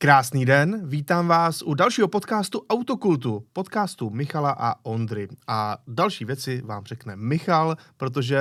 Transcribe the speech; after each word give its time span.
Krásný 0.00 0.44
den, 0.44 0.88
vítám 0.88 1.28
vás 1.28 1.62
u 1.62 1.74
dalšího 1.74 2.08
podcastu 2.08 2.62
Autokultu, 2.70 3.44
podcastu 3.52 4.10
Michala 4.10 4.56
a 4.58 4.74
Ondry. 4.82 5.28
A 5.46 5.78
další 5.86 6.24
věci 6.24 6.62
vám 6.64 6.84
řekne 6.84 7.16
Michal, 7.16 7.76
protože 7.96 8.40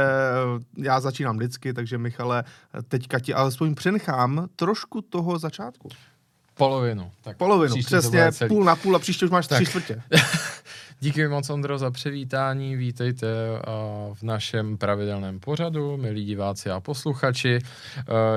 já 0.78 1.00
začínám 1.00 1.38
vždycky, 1.38 1.74
takže 1.74 1.98
Michale, 1.98 2.44
teďka 2.88 3.20
ti 3.20 3.34
alespoň 3.34 3.76
přenechám 3.76 4.48
trošku 4.56 5.02
toho 5.02 5.40
začátku. 5.40 5.90
Polovinu. 6.54 7.12
Tak 7.22 7.38
Polovinu, 7.38 7.76
přesně, 7.86 8.30
půl 8.48 8.64
na 8.64 8.76
půl 8.76 8.96
a 8.96 9.00
příště 9.00 9.26
už 9.26 9.32
máš 9.32 9.48
tak. 9.48 9.58
tři 9.58 9.66
čtvrtě. 9.66 10.02
Díky 11.00 11.28
moc, 11.28 11.50
Ondro, 11.50 11.78
za 11.78 11.92
přivítání. 11.92 12.76
Vítejte 12.76 13.28
v 14.14 14.24
našem 14.24 14.78
pravidelném 14.78 15.40
pořadu, 15.40 15.98
milí 15.98 16.26
diváci 16.26 16.70
a 16.70 16.80
posluchači. 16.80 17.60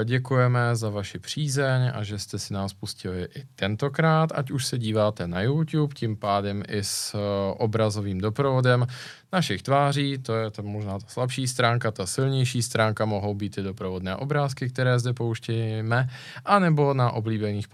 Děkujeme 0.04 0.76
za 0.76 0.90
vaši 0.90 1.18
přízeň 1.18 1.90
a 1.94 2.04
že 2.04 2.18
jste 2.18 2.38
si 2.38 2.54
nás 2.54 2.72
pustili 2.72 3.28
i 3.36 3.42
tentokrát, 3.56 4.30
ať 4.34 4.50
už 4.50 4.66
se 4.66 4.78
díváte 4.78 5.26
na 5.28 5.42
YouTube, 5.42 5.94
tím 5.94 6.16
pádem 6.16 6.62
i 6.68 6.84
s 6.84 7.16
obrazovým 7.56 8.20
doprovodem 8.20 8.86
našich 9.32 9.62
tváří, 9.62 10.18
to 10.18 10.34
je 10.34 10.50
to 10.50 10.62
možná 10.62 10.98
ta 10.98 11.06
slabší 11.08 11.48
stránka, 11.48 11.90
ta 11.90 12.06
silnější 12.06 12.62
stránka 12.62 13.04
mohou 13.04 13.34
být 13.34 13.58
i 13.58 13.62
doprovodné 13.62 14.16
obrázky, 14.16 14.68
které 14.68 14.98
zde 14.98 15.12
pouštějeme, 15.12 16.08
anebo 16.44 16.94
na 16.94 17.10
oblíbených 17.10 17.68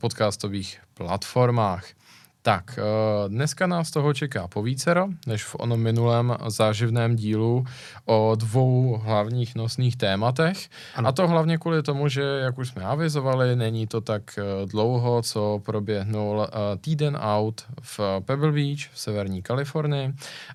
podcastových 0.00 0.80
platformách. 0.94 1.84
Tak, 2.42 2.78
eh, 2.78 3.28
dneska 3.28 3.66
nás 3.66 3.90
toho 3.90 4.14
čeká 4.14 4.48
povícero, 4.48 5.08
než 5.26 5.44
v 5.44 5.56
onom 5.58 5.80
minulém 5.80 6.36
záživném 6.46 7.16
dílu 7.16 7.64
o 8.04 8.34
dvou 8.38 9.00
hlavních 9.04 9.54
nosných 9.54 9.96
tématech. 9.96 10.68
Ano. 10.94 11.08
A 11.08 11.12
to 11.12 11.28
hlavně 11.28 11.58
kvůli 11.58 11.82
tomu, 11.82 12.08
že, 12.08 12.22
jak 12.22 12.58
už 12.58 12.68
jsme 12.68 12.84
avizovali, 12.84 13.56
není 13.56 13.86
to 13.86 14.00
tak 14.00 14.22
eh, 14.38 14.66
dlouho, 14.66 15.22
co 15.22 15.60
proběhnul 15.64 16.46
eh, 16.46 16.78
týden 16.78 17.18
out 17.20 17.62
v 17.82 18.00
Pebble 18.24 18.52
Beach 18.52 18.78
v 18.92 18.98
severní 19.00 19.42
Kalifornii 19.42 20.12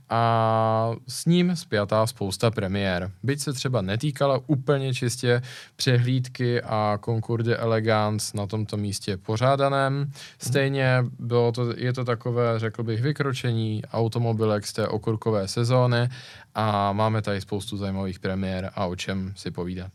a 0.10 0.92
s 1.08 1.26
ním 1.26 1.56
zpětá 1.56 2.08
spousta 2.08 2.52
premiér. 2.52 3.12
Byť 3.24 3.40
se 3.40 3.54
třeba 3.54 3.82
netýkala 3.82 4.40
úplně 4.48 4.94
čistě 4.94 5.42
přehlídky 5.76 6.62
a 6.62 7.00
Concours 7.06 7.46
de 7.46 7.58
Elegance 7.58 8.38
na 8.38 8.48
tomto 8.48 8.78
místě 8.78 9.18
pořádaném, 9.18 10.12
stejně 10.38 11.06
bylo 11.20 11.52
to 11.52 11.73
je 11.78 11.94
to 11.94 12.06
takové, 12.06 12.60
řekl 12.60 12.84
bych, 12.84 13.02
vykročení 13.02 13.82
automobilek 13.86 14.68
z 14.68 14.74
té 14.74 14.88
okurkové 14.88 15.48
sezóny 15.48 16.10
a 16.56 16.94
máme 16.94 17.22
tady 17.22 17.42
spoustu 17.42 17.78
zajímavých 17.78 18.20
premiér 18.20 18.72
a 18.76 18.86
o 18.86 18.96
čem 18.96 19.34
si 19.36 19.52
povídat. 19.52 19.92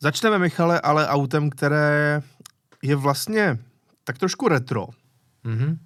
Začneme, 0.00 0.38
Michale, 0.38 0.80
ale 0.80 1.08
autem, 1.08 1.50
které 1.50 2.22
je 2.82 2.96
vlastně 2.96 3.58
tak 4.04 4.18
trošku 4.18 4.48
retro. 4.48 4.86
Mm-hmm. 5.44 5.78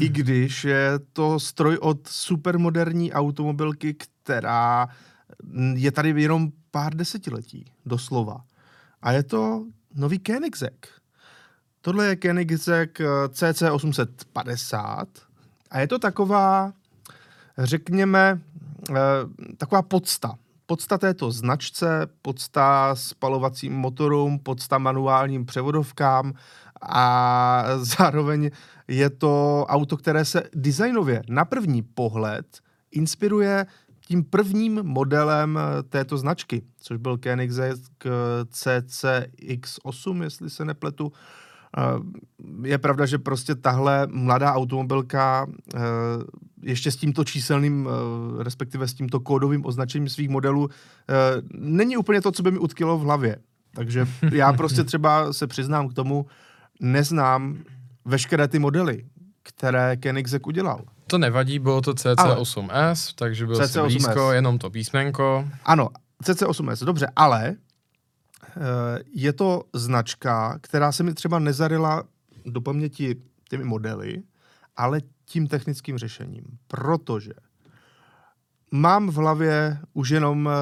I 0.00 0.08
když 0.08 0.64
je 0.64 0.90
to 1.12 1.40
stroj 1.40 1.78
od 1.80 2.08
supermoderní 2.08 3.12
automobilky, 3.12 3.94
která 3.94 4.88
je 5.74 5.92
tady 5.92 6.22
jenom 6.22 6.52
pár 6.70 6.94
desetiletí, 6.94 7.72
doslova. 7.86 8.44
A 9.02 9.12
je 9.12 9.22
to 9.22 9.64
nový 9.94 10.18
Koenigsegg. 10.18 10.86
Tohle 11.86 12.06
je 12.06 12.16
Koenigsegg 12.16 13.00
eh, 13.00 13.04
CC850 13.28 15.06
a 15.70 15.80
je 15.80 15.88
to 15.88 15.98
taková, 15.98 16.72
řekněme, 17.58 18.40
eh, 18.90 18.94
taková 19.56 19.82
podsta. 19.82 20.34
Podsta 20.66 20.98
této 20.98 21.30
značce, 21.30 22.06
podsta 22.22 22.94
spalovacím 22.94 23.72
motorům, 23.72 24.38
podsta 24.38 24.78
manuálním 24.78 25.46
převodovkám 25.46 26.32
a 26.82 27.64
zároveň 27.78 28.50
je 28.88 29.10
to 29.10 29.66
auto, 29.68 29.96
které 29.96 30.24
se 30.24 30.42
designově 30.54 31.22
na 31.28 31.44
první 31.44 31.82
pohled 31.82 32.58
inspiruje 32.90 33.66
tím 34.00 34.24
prvním 34.24 34.82
modelem 34.82 35.58
eh, 35.58 35.82
této 35.82 36.18
značky, 36.18 36.62
což 36.80 36.96
byl 36.96 37.18
Koenigsegg 37.18 38.04
CCX8, 38.44 40.22
jestli 40.22 40.50
se 40.50 40.64
nepletu, 40.64 41.12
je 42.62 42.78
pravda, 42.78 43.06
že 43.06 43.18
prostě 43.18 43.54
tahle 43.54 44.06
mladá 44.10 44.54
automobilka 44.54 45.46
eh, 45.74 45.78
ještě 46.62 46.90
s 46.90 46.96
tímto 46.96 47.24
číselným, 47.24 47.88
eh, 47.88 48.44
respektive 48.44 48.88
s 48.88 48.94
tímto 48.94 49.20
kódovým 49.20 49.66
označením 49.66 50.08
svých 50.08 50.28
modelů 50.28 50.68
eh, 50.70 51.14
není 51.52 51.96
úplně 51.96 52.20
to, 52.20 52.32
co 52.32 52.42
by 52.42 52.50
mi 52.50 52.58
utkilo 52.58 52.98
v 52.98 53.02
hlavě. 53.02 53.36
Takže 53.74 54.06
já 54.32 54.52
prostě 54.52 54.84
třeba 54.84 55.32
se 55.32 55.46
přiznám 55.46 55.88
k 55.88 55.94
tomu, 55.94 56.26
neznám 56.80 57.58
veškeré 58.04 58.48
ty 58.48 58.58
modely, 58.58 59.04
které 59.42 59.96
Koenigsegg 59.96 60.46
udělal. 60.46 60.84
To 61.06 61.18
nevadí, 61.18 61.58
bylo 61.58 61.80
to 61.80 61.92
CC8S, 61.92 63.12
takže 63.14 63.46
bylo 63.46 63.58
CC8S. 63.58 63.84
blízko, 63.84 64.32
jenom 64.32 64.58
to 64.58 64.70
písmenko. 64.70 65.48
Ano, 65.64 65.88
CC8S, 66.24 66.84
dobře, 66.84 67.08
ale 67.16 67.56
je 69.12 69.32
to 69.32 69.62
značka, 69.72 70.58
která 70.62 70.92
se 70.92 71.02
mi 71.02 71.14
třeba 71.14 71.38
nezarila 71.38 72.04
do 72.46 72.60
paměti 72.60 73.16
těmi 73.48 73.64
modely, 73.64 74.22
ale 74.76 75.00
tím 75.24 75.46
technickým 75.46 75.98
řešením. 75.98 76.44
Protože 76.66 77.32
mám 78.70 79.08
v 79.08 79.14
hlavě 79.14 79.78
už 79.92 80.08
jenom 80.08 80.48
eh, 80.48 80.52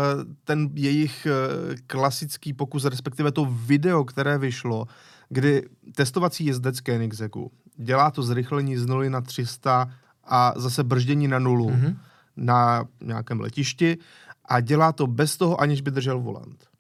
ten 0.45 0.71
jejich 0.75 1.27
eh, 1.27 1.77
klasický 1.87 2.53
pokus, 2.53 2.85
respektive 2.85 3.33
to 3.33 3.45
video, 3.45 4.05
které 4.05 4.39
vyšlo, 4.39 4.87
kdy 5.29 5.69
testovací 5.95 6.47
jezdec 6.47 6.81
Koenigsegggu 6.81 7.51
dělá 7.77 8.11
to 8.11 8.23
zrychlení 8.23 8.77
z 8.77 8.87
0 8.87 9.11
na 9.11 9.21
300 9.21 9.91
a 10.25 10.53
zase 10.57 10.85
brždění 10.85 11.29
na 11.29 11.39
nulu 11.39 11.71
mm-hmm. 11.71 11.97
na 12.37 12.85
nějakém 13.01 13.41
letišti 13.41 13.99
a 14.45 14.61
dělá 14.61 14.93
to 14.93 15.07
bez 15.07 15.37
toho, 15.37 15.61
aniž 15.61 15.81
by 15.81 15.91
držel 15.91 16.21
volant 16.21 16.74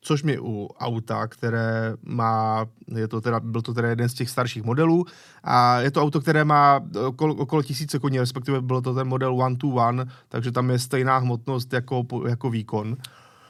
což 0.00 0.22
mi 0.22 0.38
u 0.40 0.68
auta, 0.80 1.26
které 1.26 1.94
má, 2.02 2.66
je 2.96 3.08
to 3.08 3.20
teda, 3.20 3.40
byl 3.40 3.62
to 3.62 3.74
teda 3.74 3.88
jeden 3.88 4.08
z 4.08 4.14
těch 4.14 4.30
starších 4.30 4.62
modelů 4.62 5.04
a 5.44 5.80
je 5.80 5.90
to 5.90 6.02
auto, 6.02 6.20
které 6.20 6.44
má 6.44 6.80
okolo, 7.06 7.34
okolo 7.34 7.62
tisíce 7.62 7.98
koní, 7.98 8.18
respektive 8.18 8.60
byl 8.60 8.82
to 8.82 8.94
ten 8.94 9.08
model 9.08 9.34
one 9.34 9.56
to 9.56 9.66
one, 9.68 10.06
takže 10.28 10.52
tam 10.52 10.70
je 10.70 10.78
stejná 10.78 11.18
hmotnost 11.18 11.72
jako, 11.72 12.06
jako 12.28 12.50
výkon. 12.50 12.96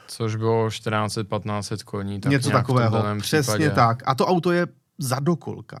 Což 0.07 0.35
bylo 0.35 0.67
1400-1500 0.67 1.83
koní. 1.85 2.19
Tak 2.19 2.31
Něco 2.31 2.49
takového, 2.49 3.03
přesně 3.19 3.53
případě. 3.53 3.69
tak. 3.69 4.03
A 4.05 4.15
to 4.15 4.25
auto 4.25 4.51
je 4.51 4.67
zadokolka. 4.97 5.77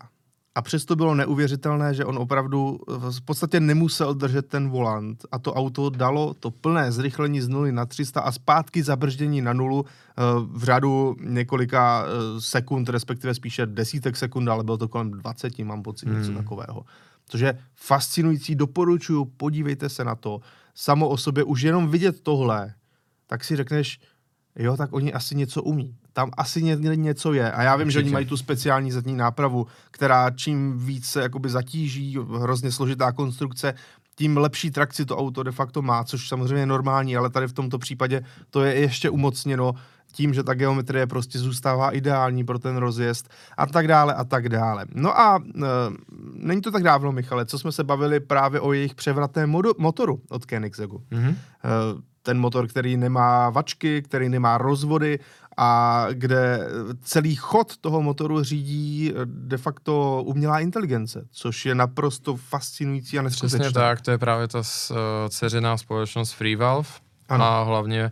A 0.55 0.61
přesto 0.61 0.95
bylo 0.95 1.15
neuvěřitelné, 1.15 1.93
že 1.93 2.05
on 2.05 2.17
opravdu 2.17 2.79
v 2.87 3.21
podstatě 3.21 3.59
nemusel 3.59 4.13
držet 4.13 4.47
ten 4.47 4.69
volant 4.69 5.25
a 5.31 5.39
to 5.39 5.53
auto 5.53 5.89
dalo 5.89 6.33
to 6.33 6.51
plné 6.51 6.91
zrychlení 6.91 7.41
z 7.41 7.47
nuly 7.47 7.71
na 7.71 7.85
300 7.85 8.21
a 8.21 8.31
zpátky 8.31 8.83
zabrždění 8.83 9.41
na 9.41 9.53
nulu 9.53 9.85
eh, 9.85 10.21
v 10.51 10.63
řádu 10.63 11.15
několika 11.23 12.05
eh, 12.05 12.41
sekund, 12.41 12.89
respektive 12.89 13.33
spíše 13.33 13.65
desítek 13.65 14.15
sekund, 14.15 14.47
ale 14.47 14.63
bylo 14.63 14.77
to 14.77 14.87
kolem 14.87 15.11
20, 15.11 15.59
mám 15.59 15.83
pocit, 15.83 16.09
hmm. 16.09 16.17
něco 16.17 16.33
takového. 16.33 16.85
Což 17.25 17.41
je 17.41 17.59
fascinující, 17.75 18.55
doporučuju, 18.55 19.25
podívejte 19.25 19.89
se 19.89 20.03
na 20.03 20.15
to. 20.15 20.41
Samo 20.75 21.09
o 21.09 21.17
sobě 21.17 21.43
už 21.43 21.61
jenom 21.61 21.89
vidět 21.89 22.21
tohle, 22.23 22.73
tak 23.27 23.43
si 23.43 23.55
řekneš, 23.55 23.99
jo, 24.55 24.77
tak 24.77 24.93
oni 24.93 25.13
asi 25.13 25.35
něco 25.35 25.63
umí 25.63 25.95
tam 26.13 26.31
asi 26.37 26.63
ně, 26.63 26.75
něco 26.75 27.33
je. 27.33 27.51
A 27.51 27.63
já 27.63 27.75
vím, 27.75 27.87
Určitě. 27.87 27.99
že 27.99 28.05
oni 28.05 28.11
mají 28.11 28.25
tu 28.25 28.37
speciální 28.37 28.91
zadní 28.91 29.15
nápravu, 29.15 29.67
která 29.91 30.29
čím 30.29 30.77
více 30.77 31.21
jakoby 31.21 31.49
zatíží, 31.49 32.17
hrozně 32.39 32.71
složitá 32.71 33.11
konstrukce, 33.11 33.73
tím 34.15 34.37
lepší 34.37 34.71
trakci 34.71 35.05
to 35.05 35.17
auto 35.17 35.43
de 35.43 35.51
facto 35.51 35.81
má, 35.81 36.03
což 36.03 36.27
samozřejmě 36.27 36.61
je 36.61 36.65
normální, 36.65 37.17
ale 37.17 37.29
tady 37.29 37.47
v 37.47 37.53
tomto 37.53 37.77
případě 37.77 38.21
to 38.49 38.63
je 38.63 38.73
ještě 38.75 39.09
umocněno 39.09 39.73
tím, 40.11 40.33
že 40.33 40.43
ta 40.43 40.53
geometrie 40.53 41.07
prostě 41.07 41.39
zůstává 41.39 41.91
ideální 41.91 42.43
pro 42.43 42.59
ten 42.59 42.77
rozjezd 42.77 43.29
a 43.57 43.65
tak 43.65 43.87
dále 43.87 44.13
a 44.13 44.23
tak 44.23 44.49
dále. 44.49 44.85
No 44.95 45.19
a 45.19 45.39
e, 45.55 45.61
není 46.33 46.61
to 46.61 46.71
tak 46.71 46.83
dávno, 46.83 47.11
Michale, 47.11 47.45
co 47.45 47.59
jsme 47.59 47.71
se 47.71 47.83
bavili 47.83 48.19
právě 48.19 48.59
o 48.59 48.73
jejich 48.73 48.95
převratném 48.95 49.55
motoru 49.77 50.21
od 50.29 50.45
Koenigsegggu. 50.45 51.03
Mm-hmm. 51.11 51.35
E, 51.35 52.01
ten 52.23 52.39
motor, 52.39 52.67
který 52.67 52.97
nemá 52.97 53.49
vačky, 53.49 54.01
který 54.01 54.29
nemá 54.29 54.57
rozvody 54.57 55.19
a 55.57 56.05
kde 56.11 56.69
celý 57.01 57.35
chod 57.35 57.77
toho 57.77 58.01
motoru 58.01 58.43
řídí 58.43 59.13
de 59.25 59.57
facto 59.57 60.23
umělá 60.25 60.59
inteligence, 60.59 61.27
což 61.31 61.65
je 61.65 61.75
naprosto 61.75 62.35
fascinující 62.35 63.19
a 63.19 63.21
neskutečné. 63.21 63.59
Přesně 63.59 63.73
tak, 63.73 64.01
to 64.01 64.11
je 64.11 64.17
právě 64.17 64.47
ta 64.47 64.59
uh, 64.59 64.95
dceřiná 65.29 65.77
společnost 65.77 66.31
FreeValve 66.31 66.89
ano. 67.29 67.45
a 67.45 67.63
hlavně 67.63 68.03
Uh, 68.03 68.09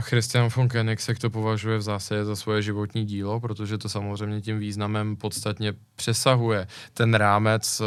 Christian 0.00 0.48
von 0.56 0.68
Koenigsegg 0.68 1.18
to 1.18 1.30
považuje 1.30 1.78
v 1.78 1.82
zásadě 1.82 2.24
za 2.24 2.36
svoje 2.36 2.62
životní 2.62 3.04
dílo, 3.04 3.40
protože 3.40 3.78
to 3.78 3.88
samozřejmě 3.88 4.40
tím 4.40 4.58
významem 4.58 5.16
podstatně 5.16 5.72
přesahuje 5.96 6.66
ten 6.94 7.14
rámec 7.14 7.80
uh, 7.80 7.86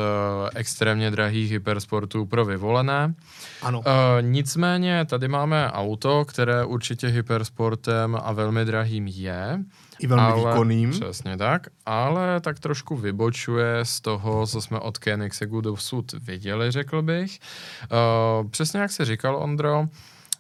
extrémně 0.55 1.11
drahých 1.11 1.51
hypersportů 1.51 2.25
pro 2.25 2.45
vyvolené. 2.45 3.13
Ano. 3.61 3.79
Uh, 3.79 3.85
nicméně 4.21 5.05
tady 5.05 5.27
máme 5.27 5.71
auto, 5.71 6.25
které 6.25 6.65
určitě 6.65 7.07
hypersportem 7.07 8.17
a 8.23 8.31
velmi 8.31 8.65
drahým 8.65 9.07
je. 9.07 9.59
I 9.99 10.07
velmi 10.07 10.23
ale, 10.23 10.51
výkonným. 10.51 10.91
Přesně 10.91 11.37
tak, 11.37 11.67
ale 11.85 12.41
tak 12.41 12.59
trošku 12.59 12.95
vybočuje 12.95 13.79
z 13.83 14.01
toho, 14.01 14.47
co 14.47 14.61
jsme 14.61 14.79
od 14.79 14.97
Koenigseggu 14.97 15.61
dosud 15.61 16.13
viděli, 16.13 16.71
řekl 16.71 17.01
bych. 17.01 17.39
Uh, 18.41 18.49
přesně 18.49 18.79
jak 18.79 18.91
se 18.91 19.05
říkal, 19.05 19.35
Ondro, 19.35 19.87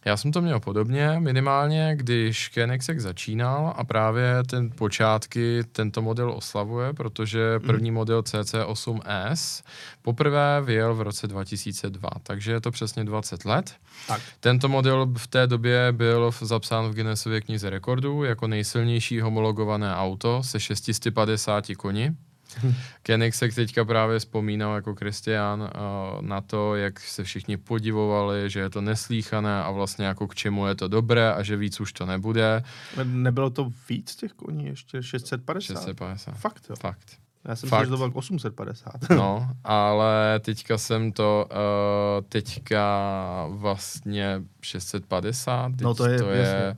já 0.05 0.17
jsem 0.17 0.31
to 0.31 0.41
měl 0.41 0.59
podobně, 0.59 1.15
minimálně, 1.19 1.93
když 1.95 2.47
Koenigsegg 2.47 2.99
začínal 2.99 3.73
a 3.77 3.83
právě 3.83 4.43
ten 4.43 4.69
počátky 4.69 5.63
tento 5.71 6.01
model 6.01 6.31
oslavuje, 6.31 6.93
protože 6.93 7.55
mhm. 7.57 7.67
první 7.67 7.91
mm. 7.91 7.95
model 7.95 8.21
CC8S 8.21 9.63
poprvé 10.01 10.61
vyjel 10.61 10.95
v 10.95 11.01
roce 11.01 11.27
2002, 11.27 12.09
takže 12.23 12.51
je 12.51 12.61
to 12.61 12.71
přesně 12.71 13.03
20 13.03 13.45
let. 13.45 13.75
Tak. 14.07 14.21
Tento 14.39 14.69
model 14.69 15.13
v 15.17 15.27
té 15.27 15.47
době 15.47 15.91
byl 15.91 16.31
zapsán 16.41 16.89
v 16.89 16.93
Guinnessově 16.93 17.41
knize 17.41 17.69
rekordů 17.69 18.23
jako 18.23 18.47
nejsilnější 18.47 19.21
homologované 19.21 19.95
auto 19.95 20.43
se 20.43 20.59
650 20.59 21.65
koni. 21.77 22.15
Koenigsegg 23.05 23.55
teďka 23.55 23.85
právě 23.85 24.19
vzpomínal 24.19 24.75
jako 24.75 24.95
Kristián 24.95 25.61
uh, 25.61 26.21
na 26.21 26.41
to, 26.41 26.75
jak 26.75 26.99
se 26.99 27.23
všichni 27.23 27.57
podivovali, 27.57 28.49
že 28.49 28.59
je 28.59 28.69
to 28.69 28.81
neslíchané 28.81 29.63
a 29.63 29.71
vlastně 29.71 30.05
jako 30.05 30.27
k 30.27 30.35
čemu 30.35 30.67
je 30.67 30.75
to 30.75 30.87
dobré 30.87 31.33
a 31.33 31.43
že 31.43 31.57
víc 31.57 31.79
už 31.79 31.93
to 31.93 32.05
nebude. 32.05 32.63
Nebylo 33.03 33.49
to 33.49 33.71
víc 33.89 34.15
těch 34.15 34.33
koní, 34.33 34.65
ještě 34.65 35.03
650? 35.03 35.73
650. 35.73 36.31
Fakt 36.31 36.65
jo? 36.69 36.75
Fakt. 36.75 37.21
Já 37.45 37.55
jsem 37.55 37.67
myslel, 37.67 37.85
že 37.85 37.89
to 37.89 37.97
bylo 37.97 38.11
850. 38.13 38.91
no, 39.09 39.49
ale 39.63 40.39
teďka 40.39 40.77
jsem 40.77 41.11
to, 41.11 41.49
uh, 41.51 42.25
teďka 42.29 43.45
vlastně 43.49 44.41
650, 44.61 45.71
no 45.81 45.93
to 45.93 46.05
je, 46.05 46.19
to 46.19 46.29
je, 46.29 46.77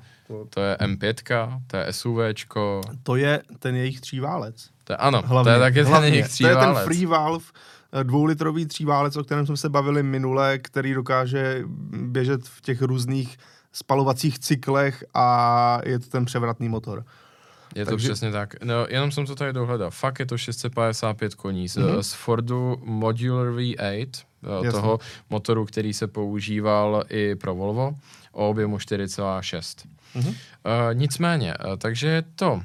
to 0.50 0.62
je 0.62 0.75
M5, 0.75 1.62
to 1.68 1.78
je 1.78 1.94
SUVčko. 1.94 2.81
To 3.04 3.16
je 3.16 3.44
ten 3.60 3.75
jejich 3.75 4.02
tříválec. 4.02 4.73
To 4.84 4.94
je, 4.94 4.98
ano, 4.98 5.22
hlavně, 5.26 5.52
to 5.52 5.54
je 5.54 5.60
taky 5.60 5.84
hlavně, 5.84 6.08
ten 6.08 6.14
jejich 6.14 6.30
tříválec. 6.30 6.58
To 6.58 6.70
je 6.70 6.76
ten 6.76 6.84
free 6.84 7.06
valve, 7.06 7.46
eh, 7.94 8.04
dvoulitrový 8.04 8.66
tříválec, 8.66 9.18
o 9.18 9.24
kterém 9.24 9.46
jsme 9.46 9.58
se 9.58 9.70
bavili 9.70 10.04
minule, 10.04 10.58
který 10.58 10.94
dokáže 10.94 11.64
běžet 11.92 12.48
v 12.48 12.62
těch 12.62 12.82
různých 12.82 13.38
spalovacích 13.74 14.40
cyklech 14.40 15.04
a 15.14 15.80
je 15.86 16.00
to 16.00 16.10
ten 16.10 16.26
převratný 16.26 16.70
motor. 16.70 17.06
Je 17.76 17.86
Takže... 17.86 18.08
to 18.08 18.14
přesně 18.14 18.32
tak. 18.32 18.64
No, 18.64 18.86
jenom 18.90 19.12
jsem 19.12 19.26
to 19.26 19.36
tady 19.36 19.54
dohledal. 19.54 19.92
Fakt 19.92 20.20
je 20.20 20.26
to 20.26 20.38
655 20.38 21.36
koní 21.36 21.70
z, 21.70 21.78
mm-hmm. 21.78 22.00
z 22.00 22.14
Fordu 22.14 22.78
Modular 22.84 23.48
V8, 23.48 24.08
eh, 24.44 24.66
Jasně. 24.66 24.72
toho 24.72 25.00
motoru, 25.30 25.66
který 25.66 25.94
se 25.94 26.08
používal 26.08 27.04
i 27.10 27.36
pro 27.36 27.56
Volvo, 27.56 27.96
o 28.32 28.50
objemu 28.50 28.78
4,6. 28.78 29.88
Mm-hmm. 30.16 30.28
Uh, 30.28 30.36
nicméně, 30.94 31.54
uh, 31.66 31.76
takže 31.78 32.08
je 32.08 32.22
to 32.36 32.62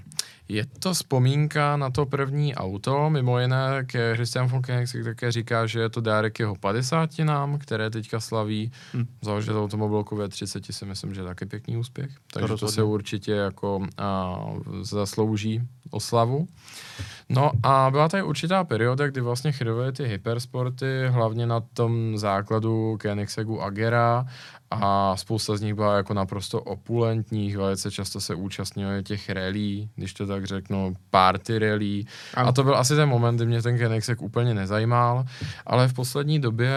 je 0.49 0.67
to 0.79 0.95
vzpomínka 0.95 1.77
na 1.77 1.91
to 1.91 2.07
první 2.07 2.55
auto, 2.55 3.11
mimo 3.11 3.39
jiné, 3.39 3.85
ke 3.87 4.15
Christian 4.15 4.47
von 4.47 4.63
Koenigsegg 4.63 5.05
také 5.05 5.33
říká, 5.33 5.67
že 5.67 5.81
je 5.81 5.89
to 5.89 6.01
dárek 6.01 6.39
jeho 6.39 6.57
50 6.57 7.19
nám, 7.19 7.59
které 7.59 7.91
teďka 7.91 8.21
slaví. 8.21 8.73
Hmm. 8.93 9.07
Založit 9.23 9.53
automobilku 9.53 10.17
ve 10.17 10.29
30 10.29 10.65
si 10.71 10.85
myslím, 10.85 11.15
že 11.15 11.21
je 11.21 11.25
taky 11.25 11.47
pěkný 11.47 11.77
úspěch. 11.77 12.11
Takže 12.33 12.49
to, 12.49 12.59
to 12.59 12.69
se 12.69 12.83
určitě 12.83 13.33
jako 13.33 13.87
a, 13.99 14.41
zaslouží 14.83 15.61
oslavu. 15.91 16.49
No 17.29 17.53
a 17.63 17.89
byla 17.91 18.09
tady 18.09 18.23
určitá 18.23 18.65
perioda, 18.65 19.07
kdy 19.07 19.21
vlastně 19.21 19.53
chyrovaly 19.53 19.93
ty 19.93 20.05
hypersporty, 20.05 21.09
hlavně 21.09 21.47
na 21.47 21.61
tom 21.61 22.19
základu 22.19 22.99
Koenigseggu 23.03 23.63
Agera 23.63 24.27
a 24.71 25.17
spousta 25.17 25.57
z 25.57 25.61
nich 25.61 25.75
byla 25.75 25.97
jako 25.97 26.15
naprosto 26.15 26.61
opulentních, 26.61 27.57
velice 27.57 27.91
často 27.91 28.21
se 28.21 28.35
účastnili 28.35 29.03
těch 29.03 29.31
rally, 29.31 29.89
když 29.97 30.15
to 30.15 30.27
tak 30.27 30.45
řeknu, 30.45 30.95
party 31.11 31.59
rally. 31.59 32.05
A 32.35 32.53
to 32.53 32.65
byl 32.65 32.77
asi 32.77 32.97
ten 32.97 33.09
moment, 33.09 33.37
kdy 33.37 33.47
mě 33.47 33.63
ten 33.63 33.79
Koenigsegg 33.79 34.23
úplně 34.23 34.55
nezajímal, 34.55 35.25
ale 35.67 35.89
v 35.89 35.93
poslední 35.93 36.41
době 36.41 36.73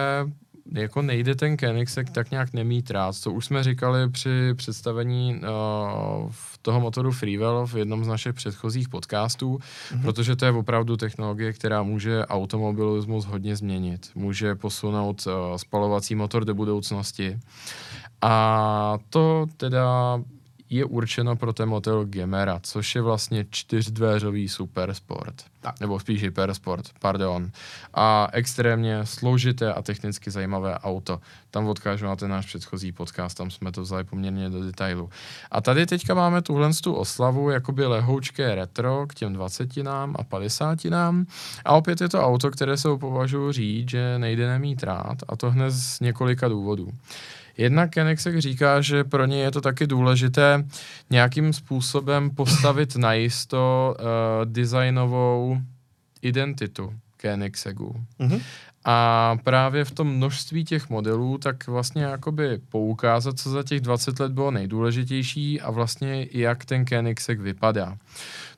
jako 0.72 1.02
nejde 1.02 1.36
ten 1.36 1.58
Koenigsegg 1.58 2.10
tak 2.10 2.32
nějak 2.32 2.54
nemít 2.54 2.92
rád. 2.92 3.24
To 3.24 3.32
už 3.32 3.46
jsme 3.46 3.64
říkali 3.64 4.10
při 4.10 4.54
představení 4.56 5.36
uh, 5.36 6.32
toho 6.62 6.80
motoru 6.80 7.12
Freewell 7.12 7.68
v 7.68 7.76
jednom 7.76 8.04
z 8.04 8.08
našich 8.08 8.34
předchozích 8.34 8.90
podcastů, 8.90 9.58
mm-hmm. 9.58 10.02
protože 10.02 10.36
to 10.36 10.46
je 10.46 10.52
opravdu 10.52 10.98
technologie, 10.98 11.54
která 11.54 11.84
může 11.84 12.26
automobilismus 12.26 13.26
hodně 13.26 13.56
změnit. 13.56 14.10
Může 14.16 14.56
posunout 14.56 15.28
uh, 15.28 15.34
spalovací 15.58 16.16
motor 16.16 16.46
do 16.46 16.54
budoucnosti. 16.54 17.40
A 18.22 18.98
to 19.10 19.46
teda 19.58 20.20
je 20.72 20.86
určeno 20.86 21.36
pro 21.36 21.54
ten 21.54 21.70
motel 21.70 22.06
Gemera, 22.06 22.60
což 22.64 22.96
je 22.96 23.02
vlastně 23.02 23.46
čtyřdvéřový 23.50 24.50
supersport. 24.50 25.44
Tak. 25.60 25.80
Nebo 25.80 26.00
spíš 26.00 26.22
hypersport, 26.22 26.90
pardon. 27.00 27.52
A 27.94 28.28
extrémně 28.34 29.06
složité 29.06 29.74
a 29.74 29.82
technicky 29.82 30.32
zajímavé 30.32 30.80
auto. 30.80 31.20
Tam 31.52 31.68
odkážu 31.68 32.06
na 32.06 32.16
ten 32.16 32.32
náš 32.32 32.46
předchozí 32.46 32.92
podcast, 32.92 33.38
tam 33.38 33.52
jsme 33.52 33.72
to 33.72 33.82
vzali 33.82 34.04
poměrně 34.04 34.50
do 34.50 34.64
detailu. 34.64 35.10
A 35.52 35.62
tady 35.62 35.86
teďka 35.86 36.14
máme 36.14 36.42
tuhle 36.42 36.70
tu 36.84 36.94
oslavu, 36.94 37.50
jakoby 37.50 37.86
lehoučké 37.86 38.56
retro 38.56 39.08
k 39.08 39.14
těm 39.14 39.34
20 39.34 39.78
nám 39.78 40.16
a 40.20 40.24
50 40.24 40.86
nám. 40.86 41.26
A 41.66 41.74
opět 41.74 42.02
je 42.02 42.10
to 42.10 42.24
auto, 42.24 42.52
které 42.52 42.78
se 42.78 42.90
považuji 42.98 43.52
říct, 43.52 43.90
že 43.90 44.20
nejde 44.20 44.48
nemít 44.48 44.84
rád, 44.84 45.18
a 45.28 45.36
to 45.36 45.52
hned 45.52 45.72
z 45.72 46.00
několika 46.00 46.48
důvodů. 46.48 46.92
Jednak 47.58 47.94
Koenigsegg 47.94 48.40
říká, 48.40 48.82
že 48.82 49.04
pro 49.04 49.26
ně 49.26 49.42
je 49.42 49.52
to 49.52 49.62
taky 49.62 49.88
důležité 49.88 50.64
nějakým 51.10 51.54
způsobem 51.54 52.30
postavit 52.30 52.96
najisto 52.96 53.96
uh, 54.00 54.06
designovou 54.52 55.58
identitu 56.22 56.94
Koenigseggu. 57.22 57.96
Mm-hmm. 58.20 58.42
A 58.86 59.38
právě 59.44 59.86
v 59.86 59.92
tom 59.92 60.08
množství 60.08 60.66
těch 60.66 60.90
modelů, 60.90 61.38
tak 61.38 61.68
vlastně 61.68 62.04
jakoby 62.04 62.60
poukázat, 62.70 63.40
co 63.40 63.50
za 63.50 63.64
těch 63.64 63.82
20 63.82 64.20
let 64.20 64.32
bylo 64.32 64.52
nejdůležitější 64.52 65.62
a 65.62 65.72
vlastně 65.72 66.28
jak 66.32 66.66
ten 66.66 66.86
Koenigsegg 66.86 67.40
vypadá. 67.40 67.98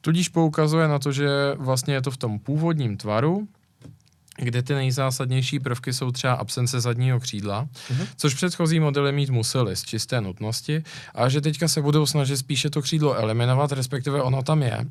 Tudíž 0.01 0.29
poukazuje 0.29 0.87
na 0.87 0.99
to, 0.99 1.11
že 1.11 1.29
vlastně 1.57 1.93
je 1.93 2.01
to 2.01 2.11
v 2.11 2.17
tom 2.17 2.39
původním 2.39 2.97
tvaru, 2.97 3.47
kde 4.37 4.61
ty 4.61 4.73
nejzásadnější 4.73 5.59
prvky 5.59 5.93
jsou 5.93 6.11
třeba 6.11 6.33
absence 6.33 6.81
zadního 6.81 7.19
křídla, 7.19 7.65
uh-huh. 7.65 8.07
což 8.17 8.33
předchozí 8.33 8.79
modely 8.79 9.11
mít 9.11 9.29
museli 9.29 9.75
z 9.75 9.83
čisté 9.83 10.21
nutnosti, 10.21 10.83
a 11.15 11.29
že 11.29 11.41
teďka 11.41 11.67
se 11.67 11.81
budou 11.81 12.05
snažit 12.05 12.37
spíše 12.37 12.69
to 12.69 12.81
křídlo 12.81 13.15
eliminovat, 13.15 13.71
respektive 13.71 14.21
ono 14.21 14.43
tam 14.43 14.63
je. 14.63 14.85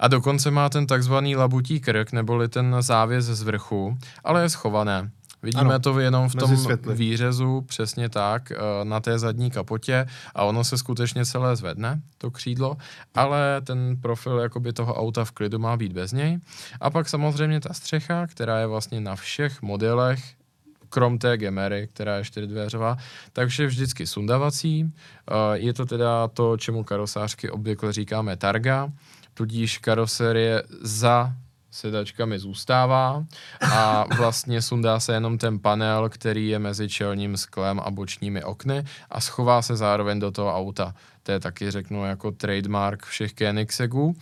a 0.00 0.08
dokonce 0.08 0.50
má 0.50 0.68
ten 0.68 0.86
takzvaný 0.86 1.36
labutí 1.36 1.80
krk, 1.80 2.12
neboli 2.12 2.48
ten 2.48 2.76
závěs 2.80 3.24
z 3.24 3.42
vrchu, 3.42 3.98
ale 4.24 4.42
je 4.42 4.48
schované. 4.48 5.10
Vidíme 5.42 5.74
ano, 5.74 5.78
to 5.78 6.00
jenom 6.00 6.28
v 6.28 6.34
tom 6.34 6.56
výřezu, 6.92 7.60
přesně 7.60 8.08
tak, 8.08 8.52
eh, 8.52 8.56
na 8.84 9.00
té 9.00 9.18
zadní 9.18 9.50
kapotě 9.50 10.06
a 10.34 10.44
ono 10.44 10.64
se 10.64 10.78
skutečně 10.78 11.24
celé 11.24 11.56
zvedne, 11.56 12.00
to 12.18 12.30
křídlo, 12.30 12.76
ale 13.14 13.60
ten 13.60 13.96
profil 14.02 14.38
jakoby 14.38 14.72
toho 14.72 14.94
auta 14.94 15.24
v 15.24 15.30
klidu 15.30 15.58
má 15.58 15.76
být 15.76 15.92
bez 15.92 16.12
něj. 16.12 16.38
A 16.80 16.90
pak 16.90 17.08
samozřejmě 17.08 17.60
ta 17.60 17.74
střecha, 17.74 18.26
která 18.26 18.58
je 18.58 18.66
vlastně 18.66 19.00
na 19.00 19.16
všech 19.16 19.62
modelech 19.62 20.20
krom 20.88 21.18
té 21.18 21.36
Gemery, 21.36 21.88
která 21.92 22.16
je 22.16 22.24
čtyřdvěřová, 22.24 22.96
takže 23.32 23.66
vždycky 23.66 24.06
sundavací. 24.06 24.84
Eh, 24.84 25.58
je 25.58 25.72
to 25.72 25.86
teda 25.86 26.28
to, 26.28 26.56
čemu 26.56 26.84
karosářky 26.84 27.50
obvykle 27.50 27.92
říkáme 27.92 28.36
targa, 28.36 28.92
tudíž 29.34 29.78
karoserie 29.78 30.62
za 30.80 31.32
sedačkami 31.70 32.38
zůstává 32.38 33.24
a 33.74 34.04
vlastně 34.16 34.62
sundá 34.62 35.00
se 35.00 35.12
jenom 35.12 35.38
ten 35.38 35.58
panel, 35.58 36.08
který 36.08 36.48
je 36.48 36.58
mezi 36.58 36.88
čelním 36.88 37.36
sklem 37.36 37.80
a 37.80 37.90
bočními 37.90 38.44
okny 38.44 38.84
a 39.10 39.20
schová 39.20 39.62
se 39.62 39.76
zároveň 39.76 40.20
do 40.20 40.30
toho 40.30 40.56
auta. 40.56 40.94
To 41.22 41.32
je 41.32 41.40
taky, 41.40 41.70
řeknu, 41.70 42.04
jako 42.04 42.30
trademark 42.30 43.06
všech 43.06 43.34
Koenigsegů. 43.34 44.16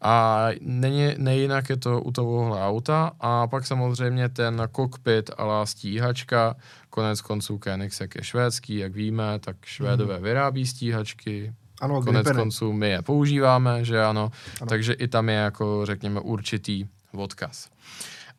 A 0.00 0.46
není, 0.60 1.14
nejinak 1.16 1.68
je 1.68 1.76
to 1.76 2.00
u 2.00 2.12
tohohle 2.12 2.66
auta 2.66 3.12
a 3.20 3.46
pak 3.46 3.66
samozřejmě 3.66 4.28
ten 4.28 4.68
kokpit 4.72 5.30
a 5.38 5.66
stíhačka, 5.66 6.56
konec 6.90 7.20
konců 7.20 7.58
Koenigsegg 7.58 8.14
je 8.14 8.24
švédský, 8.24 8.76
jak 8.76 8.92
víme, 8.92 9.38
tak 9.38 9.56
Švédové 9.64 10.16
mm. 10.16 10.24
vyrábí 10.24 10.66
stíhačky, 10.66 11.52
ano, 11.80 12.02
konec 12.02 12.24
gripeny. 12.24 12.42
konců 12.42 12.72
my 12.72 12.88
je 12.88 13.02
používáme, 13.02 13.84
že 13.84 14.04
ano, 14.04 14.30
ano, 14.60 14.68
takže 14.68 14.92
i 14.92 15.08
tam 15.08 15.28
je 15.28 15.34
jako 15.34 15.86
řekněme 15.86 16.20
určitý 16.20 16.86
odkaz. 17.12 17.68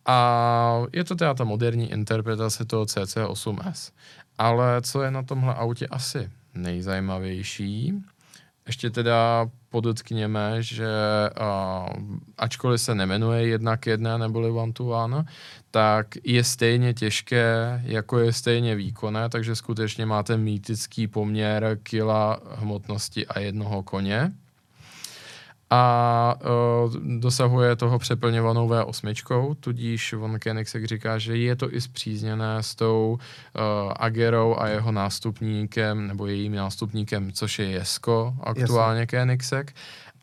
A 0.06 0.82
je 0.94 1.04
to 1.04 1.16
teda 1.16 1.34
ta 1.34 1.44
moderní 1.44 1.92
interpretace 1.92 2.66
toho 2.66 2.86
CC8S. 2.86 3.92
Ale 4.38 4.82
co 4.82 5.02
je 5.02 5.12
na 5.12 5.24
tomhle 5.24 5.54
autě 5.54 5.88
asi 5.88 6.30
nejzajímavější. 6.54 7.94
Ještě 8.68 8.90
teda 8.90 9.50
podotkněme, 9.72 10.64
že 10.64 10.90
a, 11.40 11.86
ačkoliv 12.38 12.82
se 12.82 12.96
nemenuje 12.96 13.48
jedna 13.48 14.18
neboli 14.18 14.50
one 14.50 14.74
to 14.74 14.86
one, 14.86 15.26
tak 15.72 16.08
je 16.24 16.44
stejně 16.44 16.94
těžké, 16.94 17.82
jako 17.86 18.20
je 18.20 18.34
stejně 18.34 18.76
výkonné, 18.76 19.30
takže 19.30 19.56
skutečně 19.56 20.06
máte 20.06 20.38
mýtický 20.38 21.08
poměr 21.08 21.80
kila 21.84 22.40
hmotnosti 22.56 23.28
a 23.28 23.40
jednoho 23.40 23.84
koně 23.84 24.32
a 25.74 26.36
uh, 26.86 26.94
dosahuje 27.20 27.76
toho 27.76 28.00
přeplňovanou 28.00 28.70
V8, 28.70 29.56
tudíž 29.60 30.14
von 30.14 30.40
Koenigsegg 30.40 30.86
říká, 30.86 31.18
že 31.18 31.38
je 31.38 31.56
to 31.56 31.76
i 31.76 31.82
zpřízněné 31.82 32.64
s 32.64 32.76
tou 32.76 33.18
uh, 33.18 33.94
Agerou 33.96 34.56
a 34.60 34.68
jeho 34.68 34.92
nástupníkem, 34.92 36.08
nebo 36.08 36.28
jejím 36.28 36.56
nástupníkem, 36.56 37.32
což 37.32 37.60
je 37.60 37.66
Jesko, 37.66 38.34
aktuálně 38.44 39.00
Jasně. 39.00 39.18
Koenigsegg, 39.18 39.76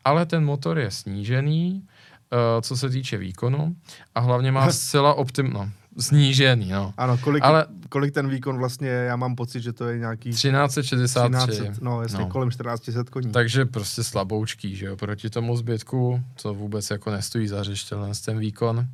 ale 0.05 0.25
ten 0.25 0.45
motor 0.45 0.79
je 0.79 0.91
snížený, 0.91 1.83
uh, 2.31 2.61
co 2.61 2.77
se 2.77 2.89
týče 2.89 3.17
výkonu 3.17 3.75
a 4.15 4.19
hlavně 4.19 4.51
má 4.51 4.71
zcela 4.71 5.13
optim, 5.13 5.53
no, 5.53 5.71
snížený, 5.99 6.69
no. 6.69 6.93
Ano, 6.97 7.17
kolik, 7.17 7.43
Ale, 7.43 7.65
kolik 7.89 8.13
ten 8.13 8.29
výkon 8.29 8.57
vlastně, 8.57 8.89
já 8.89 9.15
mám 9.15 9.35
pocit, 9.35 9.61
že 9.61 9.73
to 9.73 9.87
je 9.87 9.99
nějaký... 9.99 10.29
1363. 10.29 11.51
13, 11.51 11.79
no, 11.79 12.01
jestli 12.01 12.19
no. 12.19 12.27
kolem 12.27 12.49
1400 12.49 13.03
koní. 13.11 13.31
Takže 13.31 13.65
prostě 13.65 14.03
slaboučký, 14.03 14.75
že 14.75 14.85
jo, 14.85 14.97
proti 14.97 15.29
tomu 15.29 15.57
zbytku, 15.57 16.23
co 16.35 16.53
vůbec 16.53 16.89
jako 16.89 17.11
nestojí 17.11 17.47
za 17.47 17.63
řeč, 17.63 17.85
ten 18.25 18.39
výkon. 18.39 18.87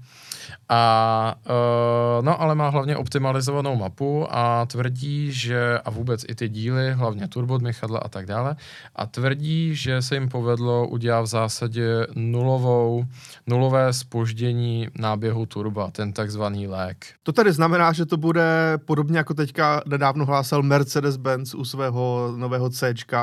A 0.70 1.36
uh, 1.46 2.26
no, 2.26 2.42
ale 2.42 2.56
má 2.56 2.70
hlavně 2.70 2.98
optimalizovanou 2.98 3.76
mapu 3.76 4.28
a 4.30 4.66
tvrdí, 4.66 5.32
že 5.32 5.80
a 5.86 5.90
vůbec 5.90 6.26
i 6.28 6.36
ty 6.36 6.50
díly, 6.50 6.94
hlavně 6.94 7.28
turbodmychadla 7.28 8.00
a 8.00 8.10
tak 8.10 8.26
dále, 8.26 8.56
a 8.96 9.06
tvrdí, 9.06 9.76
že 9.76 10.02
se 10.02 10.16
jim 10.16 10.30
povedlo 10.30 10.88
udělat 10.88 11.22
v 11.22 11.26
zásadě 11.26 12.08
nulovou, 12.16 13.06
nulové 13.48 13.94
spoždění 13.94 14.88
náběhu 15.00 15.46
turba, 15.46 15.92
ten 15.92 16.14
takzvaný 16.14 16.68
lék. 16.68 17.06
To 17.24 17.34
tedy 17.34 17.52
znamená, 17.52 17.94
že 17.94 18.06
to 18.06 18.18
bude 18.18 18.78
podobně 18.86 19.18
jako 19.18 19.34
teďka 19.34 19.82
nedávno 19.86 20.26
hlásal 20.26 20.64
Mercedes-Benz 20.64 21.60
u 21.60 21.66
svého 21.66 22.34
nového 22.36 22.70
C, 22.70 22.94
uh, 23.14 23.20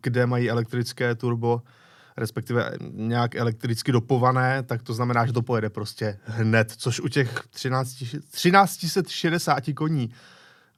kde 0.00 0.26
mají 0.26 0.50
elektrické 0.50 1.14
turbo 1.14 1.62
respektive 2.16 2.72
nějak 2.92 3.34
elektricky 3.34 3.92
dopované, 3.92 4.62
tak 4.62 4.82
to 4.82 4.94
znamená, 4.94 5.26
že 5.26 5.32
to 5.32 5.42
pojede 5.42 5.70
prostě 5.70 6.18
hned, 6.24 6.72
což 6.76 7.00
u 7.00 7.08
těch 7.08 7.42
13, 7.50 7.94
1360 7.94 9.62
koní 9.74 10.10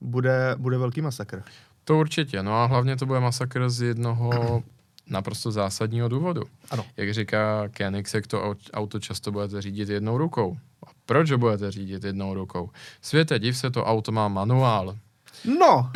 bude, 0.00 0.54
bude 0.58 0.78
velký 0.78 1.00
masakr. 1.00 1.42
To 1.84 1.98
určitě, 1.98 2.42
no 2.42 2.54
a 2.54 2.66
hlavně 2.66 2.96
to 2.96 3.06
bude 3.06 3.20
masakr 3.20 3.70
z 3.70 3.82
jednoho 3.82 4.62
naprosto 5.06 5.50
zásadního 5.50 6.08
důvodu. 6.08 6.42
Ano. 6.70 6.84
Jak 6.96 7.14
říká 7.14 7.68
Koenigsegg, 7.76 8.26
to 8.26 8.54
auto 8.72 9.00
často 9.00 9.32
budete 9.32 9.62
řídit 9.62 9.88
jednou 9.88 10.18
rukou. 10.18 10.56
A 10.86 10.90
proč 11.06 11.30
ho 11.30 11.38
budete 11.38 11.70
řídit 11.70 12.04
jednou 12.04 12.34
rukou? 12.34 12.70
Světe 13.02 13.38
div 13.38 13.56
se, 13.56 13.70
to 13.70 13.84
auto 13.84 14.12
má 14.12 14.28
manuál. 14.28 14.96
No. 15.58 15.90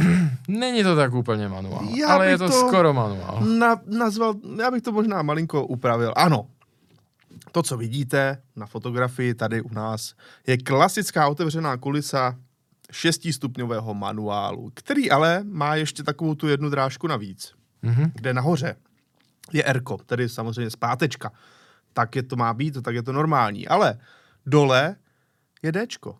Není 0.49 0.83
to 0.83 0.97
tak 0.97 1.14
úplně 1.14 1.49
manuál, 1.49 1.85
já 1.85 2.09
ale 2.09 2.31
je 2.31 2.38
to, 2.38 2.47
to 2.47 2.52
skoro 2.52 2.95
manuál. 2.95 3.40
Na, 3.40 3.81
nazval, 3.87 4.35
já 4.59 4.71
bych 4.71 4.83
to 4.83 4.93
možná 4.93 5.23
malinko 5.23 5.67
upravil. 5.67 6.12
Ano, 6.17 6.47
to, 7.52 7.62
co 7.62 7.76
vidíte 7.76 8.43
na 8.57 8.67
fotografii 8.67 9.35
tady 9.35 9.61
u 9.61 9.75
nás, 9.75 10.14
je 10.47 10.59
klasická 10.59 11.28
otevřená 11.28 11.76
kulisa 11.76 12.37
šestistupňového 12.93 13.95
manuálu, 13.95 14.71
který 14.75 15.11
ale 15.11 15.45
má 15.45 15.75
ještě 15.75 16.02
takovou 16.02 16.35
tu 16.35 16.49
jednu 16.49 16.71
drážku 16.71 17.07
navíc, 17.07 17.52
mm-hmm. 17.85 18.11
kde 18.14 18.35
nahoře 18.35 18.76
je 19.52 19.73
Rko, 19.73 19.99
tedy 20.07 20.28
samozřejmě 20.28 20.71
zpátečka. 20.71 21.33
Tak 21.93 22.17
je 22.17 22.23
to 22.23 22.37
má 22.37 22.55
být, 22.55 22.83
tak 22.83 22.95
je 22.95 23.02
to 23.02 23.12
normální. 23.12 23.69
Ale 23.69 23.99
dole 24.47 24.97
je 25.62 25.73
Dčko. 25.73 26.19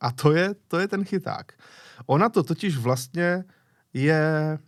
A 0.00 0.12
to 0.12 0.32
je, 0.32 0.54
to 0.68 0.78
je 0.78 0.88
ten 0.88 1.04
chyták. 1.04 1.52
Ona 2.06 2.28
to 2.28 2.42
totiž 2.42 2.76
vlastně 2.76 3.44
je 3.94 4.58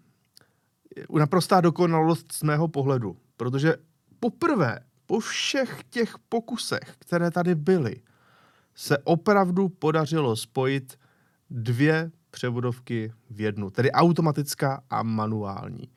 naprostá 1.18 1.60
dokonalost 1.60 2.32
z 2.32 2.42
mého 2.42 2.68
pohledu, 2.68 3.16
protože 3.36 3.76
poprvé 4.20 4.80
po 5.06 5.20
všech 5.20 5.80
těch 5.90 6.14
pokusech, 6.28 6.94
které 6.98 7.30
tady 7.30 7.54
byly, 7.54 7.96
se 8.74 8.98
opravdu 8.98 9.68
podařilo 9.68 10.36
spojit 10.36 10.98
dvě 11.50 12.10
převodovky 12.30 13.12
v 13.30 13.40
jednu, 13.40 13.70
tedy 13.70 13.92
automatická 13.92 14.82
a 14.90 15.02
manuální. 15.02 15.88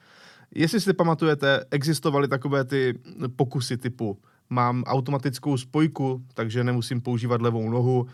Jestli 0.55 0.81
si 0.81 0.93
pamatujete, 0.93 1.65
existovaly 1.71 2.27
takové 2.27 2.63
ty 2.63 2.99
pokusy 3.35 3.77
typu 3.77 4.19
mám 4.49 4.83
automatickou 4.83 5.57
spojku, 5.57 6.25
takže 6.33 6.63
nemusím 6.63 7.01
používat 7.01 7.41
levou 7.41 7.69
nohu, 7.69 8.07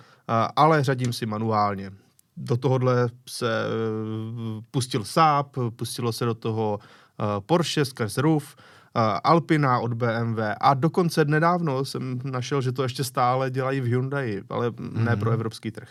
ale 0.56 0.84
řadím 0.84 1.14
si 1.14 1.26
manuálně 1.26 1.92
do 2.38 2.58
tohohle 2.58 3.10
se 3.28 3.66
eh, 3.66 4.62
pustil 4.72 5.04
Saab, 5.04 5.58
pustilo 5.76 6.14
se 6.14 6.26
do 6.26 6.34
toho 6.34 6.80
eh, 6.82 7.24
Porsche 7.40 7.86
skrz 7.86 8.18
Roof, 8.18 8.56
eh, 8.58 9.00
Alpina 9.24 9.80
od 9.80 9.94
BMW 9.94 10.40
a 10.62 10.74
dokonce 10.74 11.26
nedávno 11.26 11.86
jsem 11.86 12.20
našel, 12.24 12.62
že 12.62 12.72
to 12.72 12.84
ještě 12.84 13.04
stále 13.04 13.52
dělají 13.52 13.82
v 13.82 13.86
Hyundai, 13.86 14.42
ale 14.50 14.70
mm-hmm. 14.70 14.94
ne 14.94 15.12
mhm. 15.12 15.20
pro 15.20 15.32
evropský 15.32 15.72
trh. 15.72 15.90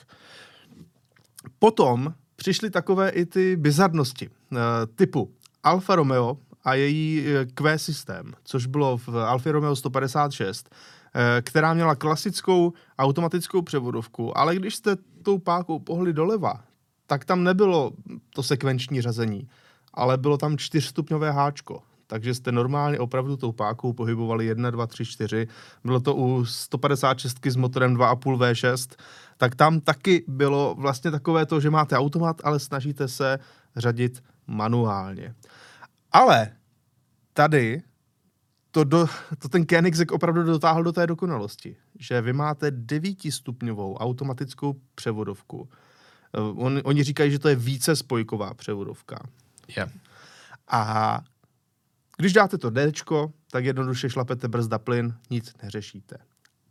Potom 1.59 2.15
přišly 2.37 2.71
takové 2.71 3.09
i 3.09 3.27
ty 3.27 3.57
bizarnosti, 3.57 4.31
typu 4.95 5.31
Alfa 5.63 5.97
Romeo 5.97 6.37
a 6.65 6.75
její 6.75 7.25
Q 7.55 7.79
systém, 7.79 8.33
což 8.45 8.67
bylo 8.67 8.97
v 8.97 9.09
Alfa 9.09 9.53
Romeo 9.53 9.77
156, 9.77 10.75
která 11.43 11.75
měla 11.75 11.95
klasickou 11.95 12.73
automatickou 12.99 13.63
převodovku, 13.63 14.39
ale 14.39 14.57
když 14.57 14.75
jste 14.75 14.97
tou 15.23 15.39
pákou 15.39 15.79
pohli 15.79 16.13
doleva, 16.13 16.65
tak 17.07 17.25
tam 17.25 17.45
nebylo 17.45 17.93
to 18.35 18.43
sekvenční 18.43 19.03
řazení, 19.03 19.49
ale 19.95 20.19
bylo 20.19 20.39
tam 20.39 20.59
čtyřstupňové 20.59 21.31
háčko. 21.31 21.83
Takže 22.07 22.35
jste 22.35 22.53
normálně 22.53 22.99
opravdu 22.99 23.37
tou 23.37 23.53
pákou 23.53 23.93
pohybovali 23.93 24.47
1, 24.47 24.71
2, 24.71 24.87
3, 24.87 25.05
4. 25.05 25.49
Bylo 25.85 26.01
to 26.01 26.15
u 26.15 26.45
156 26.45 27.47
s 27.47 27.57
motorem 27.57 27.97
2,5 27.97 28.37
V6. 28.37 28.95
Tak 29.37 29.55
tam 29.55 29.81
taky 29.81 30.25
bylo 30.29 30.75
vlastně 30.79 31.11
takové 31.11 31.47
to, 31.47 31.61
že 31.61 31.71
máte 31.71 31.97
automat, 31.97 32.37
ale 32.45 32.61
snažíte 32.61 33.09
se 33.09 33.39
řadit 33.77 34.23
manuálně. 34.47 35.35
Ale 36.13 36.53
tady 37.33 37.83
to, 38.73 38.85
do, 38.85 39.07
to 39.39 39.49
ten 39.49 39.67
Koenigsegg 39.67 40.13
opravdu 40.13 40.43
dotáhl 40.43 40.83
do 40.83 40.93
té 40.93 41.07
dokonalosti, 41.07 41.77
že 41.99 42.21
vy 42.21 42.33
máte 42.33 42.71
devítistupňovou 42.71 43.97
automatickou 43.97 44.77
převodovku. 44.95 45.69
Uh, 46.39 46.65
on, 46.65 46.81
oni 46.85 47.03
říkají, 47.03 47.31
že 47.31 47.39
to 47.39 47.49
je 47.49 47.57
více 47.57 47.97
spojková 47.97 48.55
převodovka. 48.55 49.19
Yeah. 49.77 49.91
A 50.69 51.21
když 52.17 52.33
dáte 52.33 52.59
to 52.59 52.71
D, 52.71 52.93
tak 53.51 53.65
jednoduše 53.65 54.11
šlapete 54.11 54.49
brzda 54.49 54.79
plyn, 54.79 55.15
nic 55.31 55.55
neřešíte. 55.63 56.17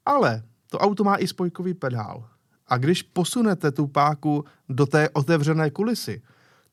Ale 0.05 0.43
to 0.69 0.79
auto 0.79 1.03
má 1.03 1.15
i 1.15 1.27
spojkový 1.27 1.73
pedál. 1.73 2.29
A 2.67 2.77
když 2.77 3.01
posunete 3.03 3.71
tu 3.71 3.87
páku 3.87 4.45
do 4.69 4.85
té 4.85 5.09
otevřené 5.09 5.71
kulisy, 5.71 6.21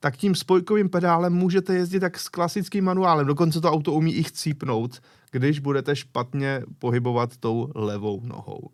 tak 0.00 0.16
tím 0.16 0.34
spojkovým 0.34 0.88
pedálem 0.88 1.32
můžete 1.32 1.74
jezdit 1.74 2.00
tak 2.00 2.18
s 2.18 2.28
klasickým 2.28 2.84
manuálem. 2.84 3.26
Dokonce 3.26 3.60
to 3.60 3.72
auto 3.72 3.92
umí 3.92 4.14
i 4.14 4.22
chcípnout, 4.22 5.02
když 5.30 5.58
budete 5.58 5.96
špatně 5.96 6.62
pohybovat 6.78 7.36
tou 7.36 7.72
levou 7.74 8.20
nohou. 8.24 8.70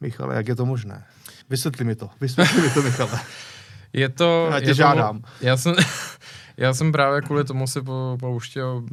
Michale, 0.00 0.36
jak 0.36 0.48
je 0.48 0.56
to 0.56 0.66
možné? 0.66 1.04
Vysvětli 1.50 1.84
mi 1.84 1.94
to. 1.94 2.10
Vysvětli 2.20 2.62
mi 2.62 2.70
to, 2.70 2.82
Michale. 2.82 3.20
Je 3.92 4.08
to... 4.08 4.48
Já 4.52 4.60
tě 4.60 4.66
je 4.66 4.74
žádám. 4.74 5.20
To, 5.20 5.28
já 5.40 5.56
jsem... 5.56 5.74
Já 6.58 6.74
jsem 6.74 6.92
právě 6.92 7.20
kvůli 7.20 7.44
tomu 7.44 7.66
si 7.66 7.80
pouštěl 8.20 8.84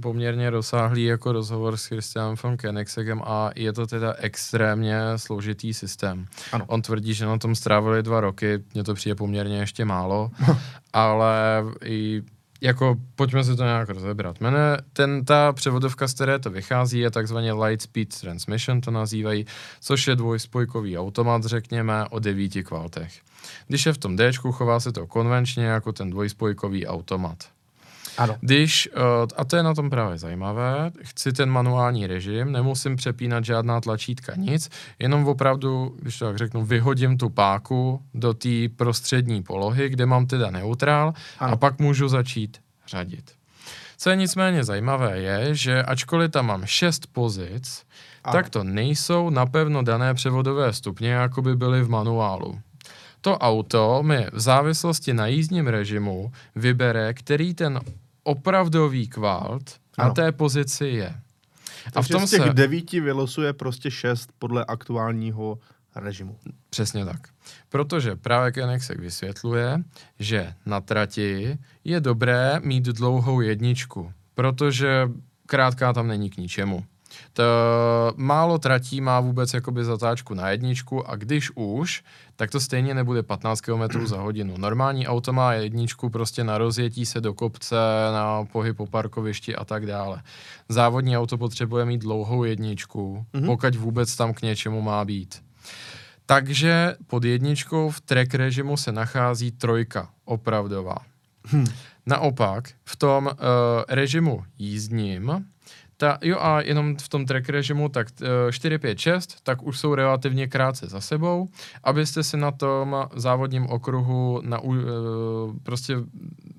poměrně 0.00 0.50
rozsáhlý 0.50 1.04
jako 1.04 1.32
rozhovor 1.32 1.76
s 1.76 1.86
Christianem 1.86 2.34
von 2.42 2.56
Koenigseggem 2.56 3.22
a 3.24 3.50
je 3.56 3.72
to 3.72 3.86
teda 3.86 4.14
extrémně 4.18 5.00
složitý 5.16 5.74
systém. 5.74 6.26
Ano. 6.52 6.64
On 6.68 6.82
tvrdí, 6.82 7.14
že 7.14 7.26
na 7.26 7.38
tom 7.38 7.54
strávili 7.54 8.02
dva 8.02 8.20
roky, 8.20 8.62
mně 8.74 8.84
to 8.84 8.94
přijde 8.94 9.14
poměrně 9.14 9.58
ještě 9.58 9.84
málo, 9.84 10.30
ale 10.92 11.64
i 11.84 12.22
jako 12.60 12.96
pojďme 13.14 13.44
si 13.44 13.56
to 13.56 13.62
nějak 13.62 13.88
rozebrat. 13.88 14.40
Mene, 14.40 14.76
ten, 14.92 15.24
ta 15.24 15.52
převodovka, 15.52 16.08
z 16.08 16.14
které 16.14 16.38
to 16.38 16.50
vychází, 16.50 16.98
je 16.98 17.10
takzvaně 17.10 17.52
Light 17.52 17.82
Speed 17.82 18.20
Transmission, 18.20 18.80
to 18.80 18.90
nazývají, 18.90 19.46
což 19.80 20.06
je 20.06 20.16
dvojspojkový 20.16 20.98
automat, 20.98 21.44
řekněme, 21.44 22.04
o 22.10 22.18
9 22.18 22.62
kvaltech. 22.62 23.20
Když 23.68 23.86
je 23.86 23.92
v 23.92 23.98
tom 23.98 24.16
D, 24.16 24.32
chová 24.32 24.80
se 24.80 24.92
to 24.92 25.06
konvenčně 25.06 25.64
jako 25.64 25.92
ten 25.92 26.10
dvojspojkový 26.10 26.86
automat. 26.86 27.44
Ano. 28.20 28.36
Když, 28.40 28.88
uh, 28.96 29.02
a 29.36 29.44
to 29.44 29.56
je 29.56 29.62
na 29.62 29.74
tom 29.74 29.90
právě 29.90 30.18
zajímavé, 30.18 30.90
chci 31.02 31.32
ten 31.32 31.50
manuální 31.50 32.06
režim, 32.06 32.52
nemusím 32.52 32.96
přepínat 32.96 33.44
žádná 33.44 33.80
tlačítka, 33.80 34.36
nic, 34.36 34.70
jenom 34.98 35.28
opravdu, 35.28 35.96
když 36.00 36.18
to 36.18 36.24
tak 36.26 36.38
řeknu, 36.38 36.64
vyhodím 36.64 37.18
tu 37.18 37.28
páku 37.28 38.02
do 38.14 38.34
té 38.34 38.68
prostřední 38.76 39.42
polohy, 39.42 39.88
kde 39.88 40.06
mám 40.06 40.26
teda 40.26 40.50
neutrál 40.50 41.12
ano. 41.38 41.52
a 41.52 41.56
pak 41.56 41.78
můžu 41.78 42.08
začít 42.08 42.58
řadit. 42.86 43.30
Co 43.98 44.10
je 44.10 44.16
nicméně 44.16 44.64
zajímavé 44.64 45.18
je, 45.18 45.54
že 45.54 45.82
ačkoliv 45.82 46.30
tam 46.30 46.46
mám 46.46 46.66
šest 46.66 47.06
pozic, 47.12 47.82
ano. 48.24 48.32
tak 48.32 48.50
to 48.50 48.64
nejsou 48.64 49.30
napevno 49.30 49.82
dané 49.82 50.14
převodové 50.14 50.72
stupně, 50.72 51.10
jako 51.10 51.42
by 51.42 51.56
byly 51.56 51.82
v 51.82 51.90
manuálu. 51.90 52.60
To 53.20 53.38
auto 53.38 54.02
mi 54.02 54.26
v 54.32 54.40
závislosti 54.40 55.14
na 55.14 55.26
jízdním 55.26 55.66
režimu 55.66 56.32
vybere, 56.56 57.14
který 57.14 57.54
ten 57.54 57.80
opravdový 58.22 59.08
kvalt 59.08 59.80
ano. 59.98 60.08
na 60.08 60.14
té 60.14 60.32
pozici 60.32 60.86
je. 60.86 61.14
A 61.94 62.02
v 62.02 62.08
tom 62.08 62.26
z 62.26 62.30
těch 62.30 62.42
se... 62.42 62.52
devíti 62.52 63.00
vylosuje 63.00 63.52
prostě 63.52 63.90
šest 63.90 64.32
podle 64.38 64.64
aktuálního 64.64 65.58
režimu. 65.94 66.36
Přesně 66.70 67.04
tak. 67.04 67.28
Protože 67.68 68.16
právě 68.16 68.52
Kenexek 68.52 68.98
vysvětluje, 68.98 69.82
že 70.18 70.54
na 70.66 70.80
trati 70.80 71.58
je 71.84 72.00
dobré 72.00 72.60
mít 72.62 72.84
dlouhou 72.84 73.40
jedničku, 73.40 74.12
protože 74.34 75.08
krátká 75.46 75.92
tam 75.92 76.08
není 76.08 76.30
k 76.30 76.36
ničemu. 76.36 76.84
To 77.32 77.44
málo 78.16 78.58
tratí 78.58 79.00
má 79.00 79.20
vůbec 79.20 79.54
jakoby 79.54 79.84
zatáčku 79.84 80.34
na 80.34 80.50
jedničku 80.50 81.10
a 81.10 81.16
když 81.16 81.50
už, 81.54 82.02
tak 82.36 82.50
to 82.50 82.60
stejně 82.60 82.94
nebude 82.94 83.22
15 83.22 83.60
km 83.60 84.06
za 84.06 84.20
hodinu. 84.20 84.54
Normální 84.56 85.06
auto 85.06 85.32
má 85.32 85.52
jedničku 85.52 86.10
prostě 86.10 86.44
na 86.44 86.58
rozjetí 86.58 87.06
se 87.06 87.20
do 87.20 87.34
kopce, 87.34 87.76
na 88.12 88.44
pohyb 88.44 88.76
po 88.76 88.86
parkovišti 88.86 89.56
a 89.56 89.64
tak 89.64 89.86
dále. 89.86 90.22
Závodní 90.68 91.18
auto 91.18 91.38
potřebuje 91.38 91.84
mít 91.84 92.00
dlouhou 92.00 92.44
jedničku, 92.44 93.26
mm-hmm. 93.32 93.46
pokud 93.46 93.74
vůbec 93.74 94.16
tam 94.16 94.34
k 94.34 94.42
něčemu 94.42 94.82
má 94.82 95.04
být. 95.04 95.42
Takže 96.26 96.94
pod 97.06 97.24
jedničkou 97.24 97.90
v 97.90 98.00
track 98.00 98.34
režimu 98.34 98.76
se 98.76 98.92
nachází 98.92 99.50
trojka, 99.50 100.08
opravdová. 100.24 100.96
Hmm. 101.44 101.66
Naopak, 102.06 102.68
v 102.84 102.96
tom 102.96 103.26
uh, 103.26 103.32
režimu 103.88 104.44
jízdním 104.58 105.44
ta, 106.00 106.18
jo 106.22 106.38
a 106.40 106.60
jenom 106.60 106.96
v 106.96 107.08
tom 107.08 107.26
track 107.26 107.48
režimu, 107.48 107.88
tak 107.88 108.08
4, 108.50 108.78
5, 108.78 108.98
6, 108.98 109.36
tak 109.42 109.62
už 109.62 109.78
jsou 109.78 109.94
relativně 109.94 110.46
krátce 110.46 110.86
za 110.86 111.00
sebou, 111.00 111.48
abyste 111.84 112.22
si 112.22 112.36
na 112.36 112.50
tom 112.50 113.08
závodním 113.14 113.66
okruhu 113.66 114.40
na, 114.44 114.60
uh, 114.60 114.76
prostě 115.62 115.96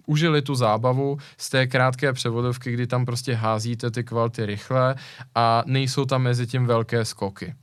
užili 0.05 0.41
tu 0.41 0.55
zábavu 0.55 1.17
z 1.37 1.49
té 1.49 1.67
krátké 1.67 2.13
převodovky, 2.13 2.71
kdy 2.73 2.87
tam 2.87 3.05
prostě 3.05 3.33
házíte 3.33 3.91
ty 3.91 4.03
kvality 4.03 4.45
rychle 4.45 4.95
a 5.35 5.63
nejsou 5.65 6.05
tam 6.05 6.21
mezi 6.21 6.47
tím 6.47 6.65
velké 6.65 7.05
skoky. 7.05 7.53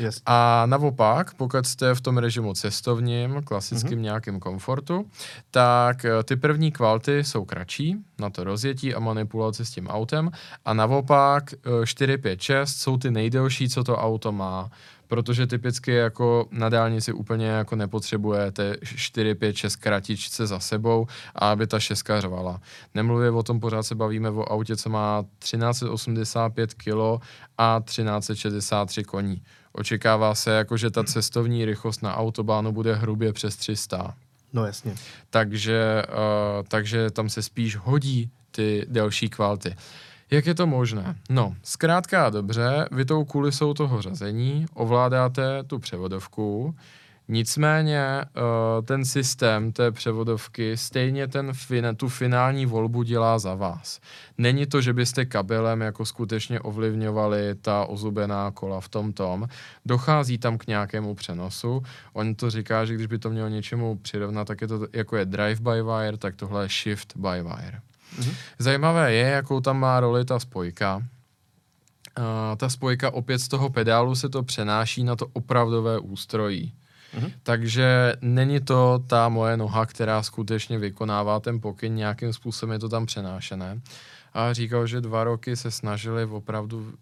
Yes. 0.00 0.22
A 0.26 0.66
naopak, 0.66 1.34
pokud 1.34 1.66
jste 1.66 1.94
v 1.94 2.00
tom 2.00 2.18
režimu 2.18 2.54
cestovním, 2.54 3.42
klasickým 3.44 3.98
mm-hmm. 3.98 4.02
nějakým 4.02 4.40
komfortu, 4.40 5.06
tak 5.50 6.04
eh, 6.04 6.22
ty 6.22 6.36
první 6.36 6.72
kvalty 6.72 7.24
jsou 7.24 7.44
kratší 7.44 7.96
na 8.18 8.30
to 8.30 8.44
rozjetí 8.44 8.94
a 8.94 9.00
manipulaci 9.00 9.64
s 9.64 9.70
tím 9.70 9.88
autem 9.88 10.30
a 10.64 10.74
naopak 10.74 11.54
4, 11.84 12.18
5, 12.18 12.40
6 12.40 12.70
jsou 12.70 12.96
ty 12.96 13.10
nejdelší, 13.10 13.68
co 13.68 13.84
to 13.84 13.96
auto 13.96 14.32
má 14.32 14.70
protože 15.10 15.46
typicky 15.46 15.92
jako 15.92 16.46
na 16.50 16.68
dálnici 16.68 17.12
úplně 17.12 17.46
jako 17.46 17.76
nepotřebujete 17.76 18.76
4, 18.84 19.34
5, 19.34 19.56
6 19.56 19.76
kratičce 19.76 20.46
za 20.46 20.60
sebou 20.60 21.06
a 21.34 21.50
aby 21.50 21.66
ta 21.66 21.80
šestka 21.80 22.20
řvala. 22.20 22.60
Nemluvě 22.94 23.30
o 23.30 23.42
tom, 23.42 23.60
pořád 23.60 23.82
se 23.82 23.94
bavíme 23.94 24.30
o 24.30 24.52
autě, 24.52 24.76
co 24.76 24.90
má 24.90 25.24
1385 25.38 26.74
kg 26.74 27.24
a 27.58 27.80
1363 27.84 29.04
koní. 29.04 29.42
Očekává 29.72 30.34
se, 30.34 30.50
jako, 30.50 30.76
že 30.76 30.90
ta 30.90 31.04
cestovní 31.04 31.64
rychlost 31.64 32.02
na 32.02 32.16
autobánu 32.16 32.72
bude 32.72 32.94
hrubě 32.94 33.32
přes 33.32 33.56
300. 33.56 34.14
No 34.52 34.66
jasně. 34.66 34.94
Takže, 35.30 36.02
uh, 36.08 36.66
takže 36.68 37.10
tam 37.10 37.28
se 37.28 37.42
spíš 37.42 37.76
hodí 37.76 38.30
ty 38.50 38.86
další 38.88 39.28
kvality. 39.28 39.76
Jak 40.30 40.46
je 40.46 40.54
to 40.54 40.66
možné? 40.66 41.14
No, 41.30 41.56
zkrátka 41.62 42.26
a 42.26 42.30
dobře, 42.30 42.88
vy 42.92 43.04
tou 43.04 43.24
kulisou 43.24 43.74
toho 43.74 44.02
řazení 44.02 44.66
ovládáte 44.74 45.62
tu 45.62 45.78
převodovku, 45.78 46.74
Nicméně 47.32 48.24
uh, 48.24 48.84
ten 48.84 49.04
systém 49.04 49.72
té 49.72 49.90
převodovky 49.90 50.76
stejně 50.76 51.28
ten 51.28 51.52
tu 51.96 52.08
finální 52.08 52.66
volbu 52.66 53.02
dělá 53.02 53.38
za 53.38 53.54
vás. 53.54 54.00
Není 54.38 54.66
to, 54.66 54.80
že 54.80 54.92
byste 54.92 55.24
kabelem 55.24 55.80
jako 55.80 56.06
skutečně 56.06 56.60
ovlivňovali 56.60 57.54
ta 57.54 57.84
ozubená 57.84 58.50
kola 58.50 58.80
v 58.80 58.88
tom 58.88 59.12
tom. 59.12 59.46
Dochází 59.86 60.38
tam 60.38 60.58
k 60.58 60.66
nějakému 60.66 61.14
přenosu. 61.14 61.82
On 62.12 62.34
to 62.34 62.50
říká, 62.50 62.84
že 62.84 62.94
když 62.94 63.06
by 63.06 63.18
to 63.18 63.30
mělo 63.30 63.48
něčemu 63.48 63.96
přirovnat, 63.96 64.46
tak 64.46 64.60
je 64.60 64.68
to 64.68 64.86
jako 64.92 65.16
je 65.16 65.24
drive 65.24 65.60
by 65.60 65.82
wire, 65.82 66.16
tak 66.16 66.36
tohle 66.36 66.64
je 66.64 66.68
shift 66.68 67.16
by 67.16 67.42
wire. 67.42 67.80
Mm-hmm. 68.18 68.34
Zajímavé 68.58 69.14
je, 69.14 69.28
jakou 69.28 69.60
tam 69.60 69.80
má 69.80 70.00
roli 70.00 70.24
ta 70.24 70.38
spojka. 70.38 70.96
Uh, 72.18 72.56
ta 72.56 72.68
spojka 72.68 73.10
opět 73.10 73.38
z 73.38 73.48
toho 73.48 73.70
pedálu 73.70 74.14
se 74.14 74.28
to 74.28 74.42
přenáší 74.42 75.04
na 75.04 75.16
to 75.16 75.26
opravdové 75.32 75.98
ústrojí. 75.98 76.74
Mm-hmm. 77.14 77.32
Takže 77.42 78.14
není 78.20 78.60
to 78.60 79.04
ta 79.06 79.28
moje 79.28 79.56
noha, 79.56 79.86
která 79.86 80.22
skutečně 80.22 80.78
vykonává 80.78 81.40
ten 81.40 81.60
pokyn, 81.60 81.94
nějakým 81.94 82.32
způsobem 82.32 82.72
je 82.72 82.78
to 82.78 82.88
tam 82.88 83.06
přenášené. 83.06 83.80
A 84.34 84.52
říkal, 84.52 84.86
že 84.86 85.00
dva 85.00 85.24
roky 85.24 85.56
se 85.56 85.70
snažili 85.70 86.24
opravdu 86.24 86.92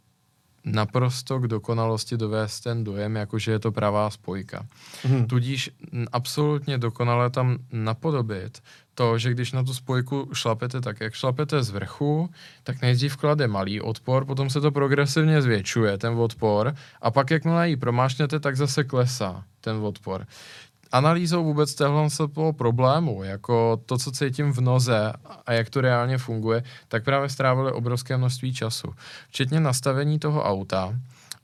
naprosto 0.64 1.38
k 1.38 1.46
dokonalosti 1.46 2.16
dovést 2.16 2.64
ten 2.64 2.84
dojem, 2.84 3.16
jakože 3.16 3.52
je 3.52 3.58
to 3.58 3.72
pravá 3.72 4.10
spojka. 4.10 4.66
Mm-hmm. 5.02 5.26
Tudíž 5.26 5.70
absolutně 6.12 6.78
dokonale 6.78 7.30
tam 7.30 7.58
napodobit 7.72 8.62
to, 8.94 9.18
že 9.18 9.30
když 9.30 9.52
na 9.52 9.62
tu 9.62 9.74
spojku 9.74 10.28
šlapete 10.32 10.80
tak, 10.80 11.00
jak 11.00 11.14
šlapete 11.14 11.62
z 11.62 11.70
vrchu, 11.70 12.30
tak 12.62 12.82
nejdřív 12.82 13.16
klade 13.16 13.46
malý 13.46 13.80
odpor, 13.80 14.24
potom 14.24 14.50
se 14.50 14.60
to 14.60 14.70
progresivně 14.70 15.42
zvětšuje, 15.42 15.98
ten 15.98 16.12
odpor, 16.12 16.74
a 17.02 17.10
pak 17.10 17.30
jakmile 17.30 17.68
ji 17.68 17.76
promášnete, 17.76 18.40
tak 18.40 18.56
zase 18.56 18.84
klesá 18.84 19.44
ten 19.60 19.76
odpor. 19.76 20.26
Analýzou 20.92 21.44
vůbec 21.44 21.74
téhle 21.74 22.08
problému, 22.52 23.22
jako 23.22 23.82
to, 23.86 23.98
co 23.98 24.12
cítím 24.12 24.52
v 24.52 24.60
noze 24.60 25.12
a 25.46 25.52
jak 25.52 25.70
to 25.70 25.80
reálně 25.80 26.18
funguje, 26.18 26.62
tak 26.88 27.04
právě 27.04 27.28
strávili 27.28 27.72
obrovské 27.72 28.16
množství 28.16 28.54
času. 28.54 28.94
Včetně 29.28 29.60
nastavení 29.60 30.18
toho 30.18 30.44
auta, 30.44 30.94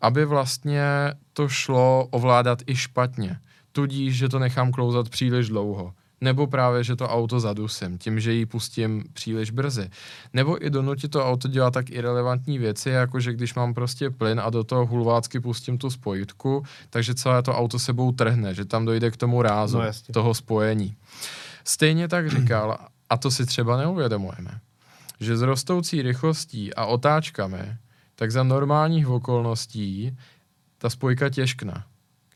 aby 0.00 0.24
vlastně 0.24 0.84
to 1.32 1.48
šlo 1.48 2.08
ovládat 2.10 2.58
i 2.66 2.76
špatně. 2.76 3.38
Tudíž, 3.72 4.16
že 4.16 4.28
to 4.28 4.38
nechám 4.38 4.72
klouzat 4.72 5.08
příliš 5.08 5.48
dlouho 5.48 5.94
nebo 6.20 6.46
právě, 6.46 6.84
že 6.84 6.96
to 6.96 7.08
auto 7.08 7.40
zadusím, 7.40 7.98
tím, 7.98 8.20
že 8.20 8.32
ji 8.32 8.46
pustím 8.46 9.04
příliš 9.12 9.50
brzy. 9.50 9.90
Nebo 10.32 10.66
i 10.66 10.70
donutit 10.70 11.10
to 11.10 11.26
auto 11.26 11.48
dělat 11.48 11.70
tak 11.70 11.90
irrelevantní 11.90 12.58
věci, 12.58 12.90
jako 12.90 13.20
že 13.20 13.32
když 13.32 13.54
mám 13.54 13.74
prostě 13.74 14.10
plyn 14.10 14.40
a 14.40 14.50
do 14.50 14.64
toho 14.64 14.86
hulvácky 14.86 15.40
pustím 15.40 15.78
tu 15.78 15.90
spojitku, 15.90 16.64
takže 16.90 17.14
celé 17.14 17.42
to 17.42 17.54
auto 17.54 17.78
sebou 17.78 18.12
trhne, 18.12 18.54
že 18.54 18.64
tam 18.64 18.84
dojde 18.84 19.10
k 19.10 19.16
tomu 19.16 19.42
rázu 19.42 19.78
no, 19.78 19.84
toho 20.12 20.34
spojení. 20.34 20.96
Stejně 21.64 22.08
tak 22.08 22.30
říkal, 22.30 22.78
a 23.10 23.16
to 23.16 23.30
si 23.30 23.46
třeba 23.46 23.76
neuvědomujeme, 23.76 24.60
že 25.20 25.36
s 25.36 25.42
rostoucí 25.42 26.02
rychlostí 26.02 26.74
a 26.74 26.86
otáčkami, 26.86 27.76
tak 28.14 28.32
za 28.32 28.42
normálních 28.42 29.08
okolností 29.08 30.16
ta 30.78 30.90
spojka 30.90 31.30
těžkna 31.30 31.84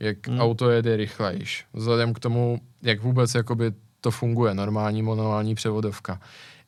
jak 0.01 0.29
hmm. 0.29 0.41
auto 0.41 0.71
jede 0.71 0.97
rychlejš. 0.97 1.67
Vzhledem 1.73 2.15
k 2.15 2.19
tomu, 2.19 2.61
jak 2.83 3.03
vůbec 3.03 3.35
jakoby 3.35 3.73
to 4.01 4.11
funguje, 4.11 4.55
normální 4.55 5.03
manuální 5.03 5.55
převodovka. 5.55 6.21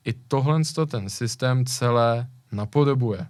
I 0.04 0.12
tohle 0.12 0.60
ten 0.86 1.10
systém 1.10 1.66
celé 1.66 2.26
napodobuje. 2.52 3.26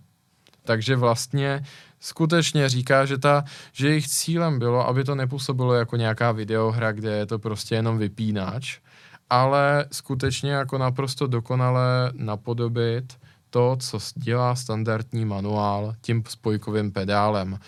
Takže 0.65 0.97
vlastně 0.97 1.63
skutečně 2.01 2.69
říká, 2.69 3.05
že, 3.05 3.19
ta, 3.19 3.45
že 3.73 3.89
jejich 3.89 4.09
cílem 4.09 4.59
bylo, 4.59 4.89
aby 4.89 5.05
to 5.05 5.15
nepůsobilo 5.15 5.75
jako 5.75 5.97
nějaká 5.97 6.33
videohra, 6.33 6.93
kde 6.93 7.13
je 7.13 7.27
to 7.27 7.39
prostě 7.39 7.75
jenom 7.75 7.99
vypínač, 7.99 8.79
ale 9.31 9.87
skutečně 9.93 10.53
jako 10.53 10.79
naprosto 10.79 11.27
dokonale 11.27 12.13
napodobit 12.13 13.19
to, 13.51 13.77
co 13.81 13.99
dělá 14.15 14.55
standardní 14.55 15.25
manuál 15.25 15.95
tím 16.01 16.23
spojkovým 16.29 16.93
pedálem. 16.93 17.59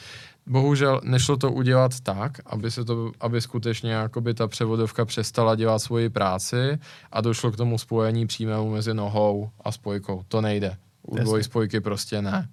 Bohužel 0.46 1.00
nešlo 1.05 1.37
to 1.37 1.52
udělat 1.52 2.00
tak, 2.00 2.40
aby, 2.46 2.70
se 2.70 2.85
to, 2.85 3.12
aby 3.20 3.40
skutečně 3.40 3.92
jakoby 3.92 4.35
ta 4.35 4.48
převodovka 4.48 5.05
přestala 5.05 5.55
dělat 5.55 5.78
svoji 5.78 6.09
práci 6.09 6.78
a 7.12 7.20
došlo 7.20 7.52
k 7.52 7.57
tomu 7.57 7.78
spojení 7.78 8.26
přímému 8.26 8.70
mezi 8.70 8.94
nohou 8.94 9.50
a 9.64 9.72
spojkou. 9.72 10.24
To 10.28 10.40
nejde. 10.40 10.76
U 11.02 11.18
dvojspojky 11.18 11.81
prostě 11.81 12.22
ne. 12.22 12.48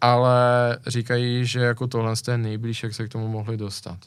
Ale 0.00 0.78
říkají, 0.86 1.46
že 1.46 1.60
jako 1.60 1.86
tohle 1.86 2.14
je 2.28 2.38
nejblíž, 2.38 2.82
jak 2.82 2.94
se 2.94 3.08
k 3.08 3.12
tomu 3.12 3.28
mohli 3.28 3.56
dostat. 3.56 3.98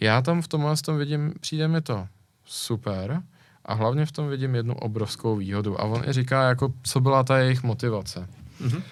Já 0.00 0.22
tam 0.22 0.42
v 0.42 0.48
tomhle 0.48 0.76
tom 0.76 0.98
vidím, 0.98 1.34
přijde 1.40 1.68
mi 1.68 1.80
to 1.80 2.06
super, 2.44 3.22
A 3.64 3.74
hlavně 3.74 4.06
v 4.06 4.12
tom 4.12 4.28
vidím 4.28 4.54
jednu 4.54 4.74
obrovskou 4.74 5.36
výhodu. 5.36 5.80
A 5.80 5.84
on 5.84 6.08
i 6.08 6.12
říká, 6.12 6.48
jako, 6.48 6.72
co 6.82 7.00
byla 7.00 7.24
ta 7.24 7.38
jejich 7.38 7.62
motivace. 7.62 8.28
Mm-hmm. 8.62 8.82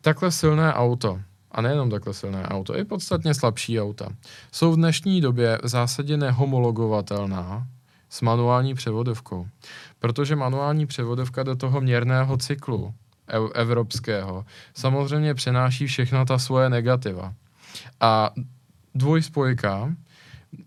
Takhle 0.00 0.30
silné 0.30 0.74
auto, 0.74 1.20
a 1.54 1.60
nejenom 1.60 1.90
takhle 1.90 2.14
silné 2.14 2.46
auto, 2.46 2.78
i 2.78 2.84
podstatně 2.84 3.34
slabší 3.34 3.80
auta, 3.80 4.08
jsou 4.52 4.72
v 4.72 4.76
dnešní 4.76 5.20
době 5.20 5.58
v 5.62 5.68
zásadě 5.68 6.16
nehomologovatelná 6.16 7.66
s 8.08 8.20
manuální 8.20 8.74
převodovkou. 8.74 9.46
Protože 9.98 10.36
manuální 10.36 10.86
převodovka 10.86 11.42
do 11.42 11.56
toho 11.56 11.80
měrného 11.80 12.36
cyklu 12.36 12.94
evropského 13.54 14.44
samozřejmě 14.74 15.34
přenáší 15.34 15.86
všechna 15.86 16.24
ta 16.24 16.38
svoje 16.38 16.68
negativa. 16.70 17.34
A 18.00 18.30
dvojspojka 18.94 19.94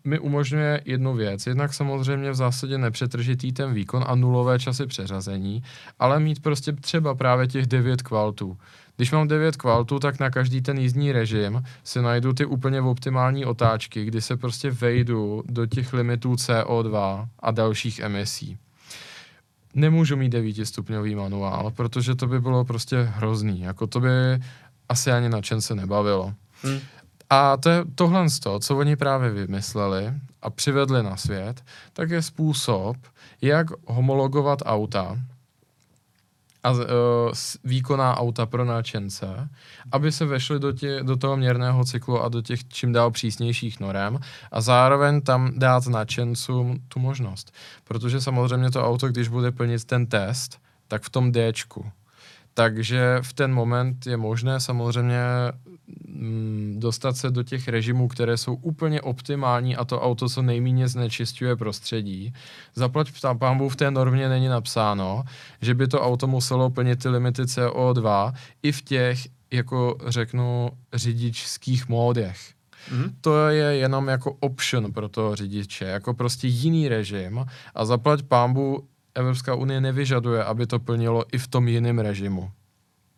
mi 0.03 0.19
umožňuje 0.19 0.81
jednu 0.85 1.13
věc. 1.13 1.47
Jednak 1.47 1.73
samozřejmě 1.73 2.31
v 2.31 2.35
zásadě 2.35 2.77
nepřetržitý 2.77 3.51
ten 3.51 3.73
výkon 3.73 4.03
a 4.07 4.15
nulové 4.15 4.59
časy 4.59 4.87
přeřazení, 4.87 5.63
ale 5.99 6.19
mít 6.19 6.41
prostě 6.41 6.73
třeba 6.73 7.15
právě 7.15 7.47
těch 7.47 7.65
9 7.65 8.01
kvaltů. 8.01 8.57
Když 8.97 9.11
mám 9.11 9.27
9 9.27 9.55
kvaltů, 9.55 9.99
tak 9.99 10.19
na 10.19 10.29
každý 10.29 10.61
ten 10.61 10.77
jízdní 10.77 11.11
režim 11.11 11.63
si 11.83 12.01
najdu 12.01 12.33
ty 12.33 12.45
úplně 12.45 12.81
optimální 12.81 13.45
otáčky, 13.45 14.05
kdy 14.05 14.21
se 14.21 14.37
prostě 14.37 14.71
vejdu 14.71 15.43
do 15.45 15.65
těch 15.65 15.93
limitů 15.93 16.33
CO2 16.33 17.27
a 17.39 17.51
dalších 17.51 17.99
emisí. 17.99 18.57
Nemůžu 19.75 20.17
mít 20.17 20.29
9 20.29 20.65
stupňový 20.65 21.15
manuál, 21.15 21.71
protože 21.71 22.15
to 22.15 22.27
by 22.27 22.41
bylo 22.41 22.65
prostě 22.65 23.01
hrozný. 23.01 23.61
Jako 23.61 23.87
to 23.87 23.99
by 23.99 24.09
asi 24.89 25.11
ani 25.11 25.29
na 25.29 25.41
čem 25.41 25.61
se 25.61 25.75
nebavilo. 25.75 26.33
Hmm. 26.63 26.79
A 27.29 27.57
to 27.57 27.69
je 27.69 27.85
tohle, 27.95 28.25
co 28.59 28.77
oni 28.77 28.95
právě 28.95 29.29
vymysleli 29.29 30.13
a 30.41 30.49
přivedli 30.49 31.03
na 31.03 31.17
svět, 31.17 31.63
tak 31.93 32.09
je 32.09 32.21
způsob, 32.21 32.97
jak 33.41 33.67
homologovat 33.85 34.59
auta 34.65 35.17
a 36.67 36.71
uh, 36.71 36.79
výkonná 37.63 38.17
auta 38.17 38.45
pro 38.45 38.65
náčence, 38.65 39.49
aby 39.91 40.11
se 40.11 40.25
vešly 40.25 40.59
do, 40.59 40.71
tě, 40.71 41.03
do 41.03 41.17
toho 41.17 41.37
měrného 41.37 41.85
cyklu 41.85 42.21
a 42.21 42.29
do 42.29 42.41
těch 42.41 42.67
čím 42.67 42.91
dál 42.91 43.11
přísnějších 43.11 43.79
norem 43.79 44.19
a 44.51 44.61
zároveň 44.61 45.21
tam 45.21 45.51
dát 45.55 45.87
náčencům 45.87 46.79
tu 46.87 46.99
možnost. 46.99 47.53
Protože 47.83 48.21
samozřejmě 48.21 48.71
to 48.71 48.85
auto, 48.85 49.07
když 49.07 49.27
bude 49.27 49.51
plnit 49.51 49.85
ten 49.85 50.05
test, 50.05 50.59
tak 50.87 51.03
v 51.03 51.09
tom 51.09 51.31
Dčku 51.31 51.91
takže 52.57 53.17
v 53.21 53.33
ten 53.33 53.53
moment 53.53 54.07
je 54.07 54.17
možné 54.17 54.59
samozřejmě 54.59 55.21
dostat 56.73 57.17
se 57.17 57.31
do 57.31 57.43
těch 57.43 57.67
režimů, 57.67 58.07
které 58.07 58.37
jsou 58.37 58.55
úplně 58.55 59.01
optimální 59.01 59.75
a 59.75 59.85
to 59.85 60.01
auto 60.01 60.29
co 60.29 60.41
nejméně 60.41 60.87
znečistuje 60.87 61.55
prostředí. 61.55 62.33
Zaplať 62.75 63.11
pámbu 63.39 63.69
v 63.69 63.75
té 63.75 63.91
normě 63.91 64.29
není 64.29 64.47
napsáno, 64.47 65.23
že 65.61 65.75
by 65.75 65.87
to 65.87 66.01
auto 66.01 66.27
muselo 66.27 66.69
plnit 66.69 67.03
ty 67.03 67.09
limity 67.09 67.41
CO2 67.41 68.33
i 68.63 68.71
v 68.71 68.81
těch, 68.81 69.19
jako 69.51 69.97
řeknu, 70.07 70.69
řidičských 70.93 71.89
módech. 71.89 72.37
Mm-hmm. 72.91 73.11
To 73.21 73.47
je 73.47 73.77
jenom 73.77 74.07
jako 74.07 74.37
option 74.39 74.93
pro 74.93 75.09
toho 75.09 75.35
řidiče, 75.35 75.85
jako 75.85 76.13
prostě 76.13 76.47
jiný 76.47 76.89
režim 76.89 77.45
a 77.75 77.85
zaplať 77.85 78.23
pámbu 78.23 78.87
Evropská 79.15 79.55
unie 79.55 79.81
nevyžaduje, 79.81 80.43
aby 80.43 80.67
to 80.67 80.79
plnilo 80.79 81.23
i 81.31 81.37
v 81.37 81.47
tom 81.47 81.67
jiném 81.67 81.99
režimu. 81.99 82.51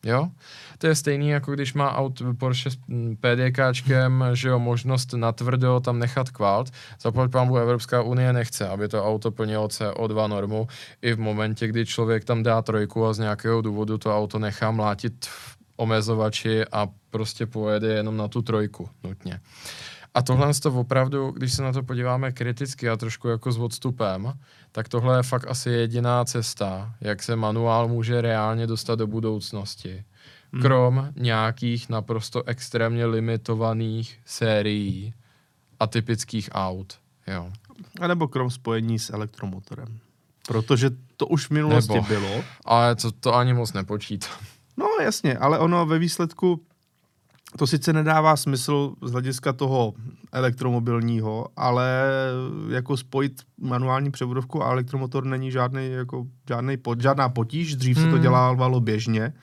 Jo? 0.04 0.30
To 0.78 0.88
je 0.88 0.96
stejný, 0.96 1.30
jako 1.30 1.52
když 1.52 1.74
má 1.74 1.96
aut 1.96 2.22
Porsche 2.38 2.72
s 2.72 2.78
PDKčkem, 3.20 4.24
že 4.34 4.50
jo, 4.50 4.60
možnost 4.60 5.14
natvrdo 5.14 5.80
tam 5.80 6.00
nechat 6.00 6.30
kvalt. 6.30 6.72
Zaplať 7.02 7.32
pámu 7.32 7.58
Evropská 7.58 8.02
unie 8.02 8.34
nechce, 8.34 8.68
aby 8.68 8.88
to 8.88 9.06
auto 9.06 9.32
plnilo 9.32 9.68
CO2 9.68 10.28
normu 10.28 10.68
i 11.02 11.14
v 11.14 11.20
momentě, 11.20 11.68
kdy 11.68 11.86
člověk 11.86 12.24
tam 12.24 12.44
dá 12.44 12.62
trojku 12.62 13.06
a 13.06 13.14
z 13.14 13.20
nějakého 13.20 13.62
důvodu 13.62 13.98
to 13.98 14.18
auto 14.18 14.40
nechá 14.40 14.72
mlátit 14.72 15.26
v 15.26 15.58
omezovači 15.76 16.66
a 16.72 16.88
prostě 17.10 17.46
pojede 17.46 17.88
jenom 17.88 18.18
na 18.18 18.28
tu 18.28 18.42
trojku 18.42 18.90
nutně. 19.04 19.40
A 20.14 20.22
tohle 20.22 20.54
to 20.54 20.74
opravdu, 20.74 21.32
když 21.32 21.54
se 21.54 21.62
na 21.62 21.74
to 21.74 21.84
podíváme 21.84 22.32
kriticky 22.32 22.90
a 22.90 22.98
trošku 22.98 23.28
jako 23.28 23.52
s 23.52 23.58
odstupem, 23.58 24.34
tak 24.72 24.90
tohle 24.90 25.18
je 25.18 25.24
fakt 25.24 25.46
asi 25.48 25.70
jediná 25.70 26.26
cesta, 26.26 26.96
jak 27.02 27.24
se 27.24 27.36
manuál 27.36 27.88
může 27.88 28.22
reálně 28.22 28.68
dostat 28.68 28.96
do 28.96 29.08
budoucnosti. 29.08 30.04
Hmm. 30.54 30.62
Krom 30.62 31.10
nějakých 31.16 31.90
naprosto 31.90 32.44
extrémně 32.44 33.06
limitovaných 33.06 34.20
sérií 34.26 35.14
a 35.80 35.88
typických 35.88 36.50
aut. 36.52 37.00
Jo. 37.28 37.52
A 38.02 38.08
nebo 38.08 38.28
krom 38.28 38.52
spojení 38.52 39.00
s 39.00 39.10
elektromotorem. 39.10 40.00
Protože 40.48 40.90
to 41.18 41.28
už 41.28 41.48
v 41.48 41.52
minulosti 41.52 41.94
nebo, 41.94 42.08
bylo. 42.08 42.44
Ale 42.66 42.96
to, 42.96 43.12
to 43.12 43.36
ani 43.36 43.54
moc 43.54 43.74
nepočítám. 43.74 44.38
No 44.78 44.86
jasně, 45.02 45.38
ale 45.38 45.60
ono 45.60 45.86
ve 45.86 46.00
výsledku 46.00 46.62
to 47.58 47.68
sice 47.68 47.94
nedává 47.94 48.36
smysl 48.36 48.94
z 49.02 49.12
hlediska 49.12 49.54
toho 49.54 49.94
elektromobilního, 50.32 51.48
ale 51.58 52.04
jako 52.70 52.98
spojit 52.98 53.42
manuální 53.62 54.12
převodovku 54.12 54.64
a 54.64 54.72
elektromotor 54.72 55.26
není 55.26 55.52
žádný, 55.52 55.92
jako, 55.92 56.26
žádný, 56.50 56.78
žádná 57.00 57.30
potíž. 57.30 57.76
Dřív 57.76 57.98
hmm. 57.98 58.06
se 58.06 58.10
to 58.10 58.16
hmm. 58.16 58.24
dělávalo 58.24 58.80
běžně 58.80 59.34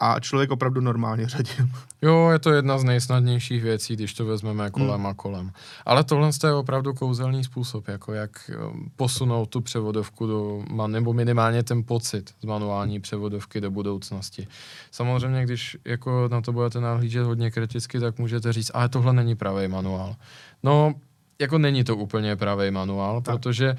a 0.00 0.20
člověk 0.20 0.50
opravdu 0.50 0.80
normálně 0.80 1.28
řadil. 1.28 1.68
Jo, 2.02 2.30
je 2.32 2.38
to 2.38 2.52
jedna 2.52 2.78
z 2.78 2.84
nejsnadnějších 2.84 3.62
věcí, 3.62 3.96
když 3.96 4.14
to 4.14 4.24
vezmeme 4.24 4.70
kolem 4.70 5.00
hmm. 5.00 5.06
a 5.06 5.14
kolem. 5.14 5.52
Ale 5.86 6.04
tohle 6.04 6.30
je 6.44 6.52
opravdu 6.52 6.94
kouzelný 6.94 7.44
způsob, 7.44 7.88
jako 7.88 8.12
jak 8.12 8.50
um, 8.70 8.90
posunout 8.96 9.46
tu 9.46 9.60
převodovku 9.60 10.26
do, 10.26 10.62
nebo 10.86 11.12
minimálně 11.12 11.62
ten 11.62 11.84
pocit 11.84 12.30
z 12.40 12.44
manuální 12.44 13.00
převodovky 13.00 13.60
do 13.60 13.70
budoucnosti. 13.70 14.46
Samozřejmě, 14.90 15.44
když 15.44 15.76
jako 15.84 16.28
na 16.30 16.40
to 16.40 16.52
budete 16.52 16.80
nahlížet 16.80 17.24
hodně 17.24 17.50
kriticky, 17.50 18.00
tak 18.00 18.18
můžete 18.18 18.52
říct, 18.52 18.70
ale 18.74 18.88
tohle 18.88 19.12
není 19.12 19.34
pravý 19.34 19.68
manuál. 19.68 20.16
No, 20.62 20.94
jako 21.40 21.58
není 21.58 21.84
to 21.84 21.96
úplně 21.96 22.36
pravý 22.36 22.70
manuál, 22.70 23.20
tak. 23.20 23.34
protože 23.34 23.76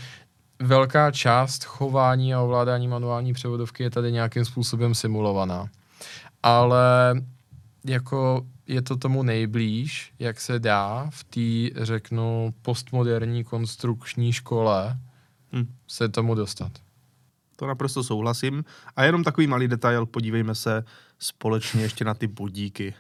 velká 0.59 1.11
část 1.11 1.63
chování 1.63 2.33
a 2.33 2.41
ovládání 2.41 2.87
manuální 2.87 3.33
převodovky 3.33 3.83
je 3.83 3.89
tady 3.89 4.11
nějakým 4.11 4.45
způsobem 4.45 4.95
simulovaná 4.95 5.69
ale 6.43 7.15
jako 7.85 8.45
je 8.67 8.81
to 8.81 8.97
tomu 8.97 9.23
nejblíž, 9.23 10.13
jak 10.19 10.41
se 10.41 10.59
dá 10.59 11.09
v 11.09 11.23
té, 11.23 11.83
řeknu, 11.85 12.53
postmoderní 12.61 13.43
konstrukční 13.43 14.33
škole 14.33 14.97
hmm. 15.51 15.67
se 15.87 16.09
tomu 16.09 16.35
dostat. 16.35 16.71
To 17.55 17.67
naprosto 17.67 18.03
souhlasím. 18.03 18.63
A 18.95 19.03
jenom 19.03 19.23
takový 19.23 19.47
malý 19.47 19.67
detail, 19.67 20.05
podívejme 20.05 20.55
se 20.55 20.83
společně 21.19 21.81
ještě 21.81 22.05
na 22.05 22.13
ty 22.13 22.27
budíky. 22.27 22.93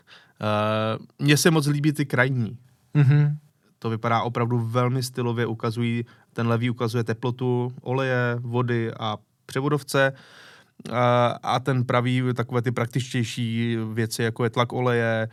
Uh, 0.99 1.05
Mně 1.19 1.37
se 1.37 1.51
moc 1.51 1.67
líbí 1.67 1.93
ty 1.93 2.05
krajní. 2.05 2.57
Mm-hmm. 2.95 3.37
To 3.79 3.89
vypadá 3.89 4.21
opravdu 4.21 4.59
velmi 4.59 5.03
stylově, 5.03 5.45
ukazují, 5.45 6.05
ten 6.33 6.47
levý 6.47 6.69
ukazuje 6.69 7.03
teplotu, 7.03 7.73
oleje, 7.81 8.35
vody 8.39 8.91
a 8.99 9.17
převodovce. 9.45 10.11
Uh, 10.11 10.19
a 11.43 11.59
ten 11.59 11.83
pravý 11.83 12.23
takové 12.33 12.61
ty 12.61 12.71
praktičtější 12.71 13.77
věci, 13.93 14.23
jako 14.23 14.43
je 14.43 14.49
tlak 14.49 14.73
oleje, 14.73 15.27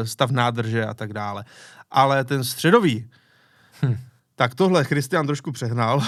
e, 0.00 0.06
stav 0.06 0.30
nádrže 0.30 0.86
a 0.86 0.94
tak 0.94 1.12
dále. 1.12 1.44
Ale 1.90 2.24
ten 2.24 2.44
středový, 2.44 3.08
hm. 3.82 3.96
tak 4.36 4.54
tohle 4.54 4.84
Christian 4.84 5.26
trošku 5.26 5.52
přehnal. 5.52 6.02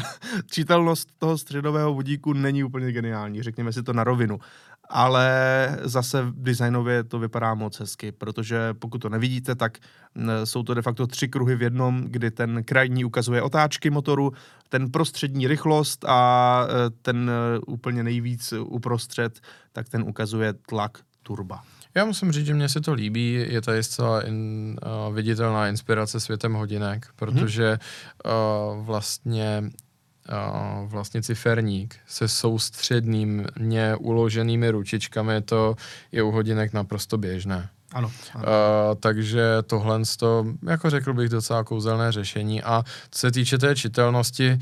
Čítelnost 0.50 1.08
toho 1.18 1.38
středového 1.38 1.94
vodíku 1.94 2.32
není 2.32 2.64
úplně 2.64 2.92
geniální, 2.92 3.42
řekněme 3.42 3.72
si 3.72 3.82
to 3.82 3.92
na 3.92 4.04
rovinu 4.04 4.38
ale 4.90 5.78
zase 5.82 6.26
designově 6.32 7.04
to 7.04 7.18
vypadá 7.18 7.54
moc 7.54 7.80
hezky, 7.80 8.12
protože 8.12 8.74
pokud 8.74 8.98
to 8.98 9.08
nevidíte, 9.08 9.54
tak 9.54 9.78
jsou 10.44 10.62
to 10.62 10.74
de 10.74 10.82
facto 10.82 11.06
tři 11.06 11.28
kruhy 11.28 11.56
v 11.56 11.62
jednom, 11.62 12.02
kdy 12.04 12.30
ten 12.30 12.64
krajní 12.64 13.04
ukazuje 13.04 13.42
otáčky 13.42 13.90
motoru, 13.90 14.32
ten 14.68 14.90
prostřední 14.90 15.46
rychlost 15.46 16.04
a 16.04 16.62
e, 16.64 16.90
ten 17.02 17.30
e, 17.30 17.58
úplně 17.66 18.02
nejvíc 18.02 18.52
uprostřed, 18.52 19.40
tak 19.72 19.88
ten 19.88 20.02
ukazuje 20.02 20.52
tlak 20.52 20.98
turba. 21.22 21.62
Já 21.94 22.04
musím 22.04 22.32
říct, 22.32 22.46
že 22.46 22.54
mně 22.54 22.68
se 22.68 22.80
to 22.80 22.92
líbí, 22.92 23.32
je 23.32 23.60
to 23.60 23.72
zcela 23.80 24.26
in, 24.26 24.76
uh, 25.08 25.14
viditelná 25.14 25.68
inspirace 25.68 26.20
světem 26.20 26.52
hodinek, 26.52 27.06
protože 27.16 27.78
uh, 28.24 28.84
vlastně 28.84 29.70
vlastně 30.86 31.22
ciferník 31.22 31.96
se 32.06 32.28
soustřednými 32.28 33.44
uloženými 33.98 34.70
ručičkami, 34.70 35.42
to 35.42 35.76
je 36.12 36.22
u 36.22 36.30
hodinek 36.30 36.72
naprosto 36.72 37.18
běžné. 37.18 37.68
Ano. 37.92 38.10
ano. 38.34 38.44
Uh, 38.44 38.50
takže 39.00 39.42
tohle, 39.66 40.00
to, 40.18 40.46
jako 40.68 40.90
řekl 40.90 41.14
bych, 41.14 41.28
docela 41.28 41.64
kouzelné 41.64 42.12
řešení. 42.12 42.62
A 42.62 42.84
co 43.10 43.18
se 43.18 43.30
týče 43.30 43.58
té 43.58 43.76
čitelnosti, 43.76 44.58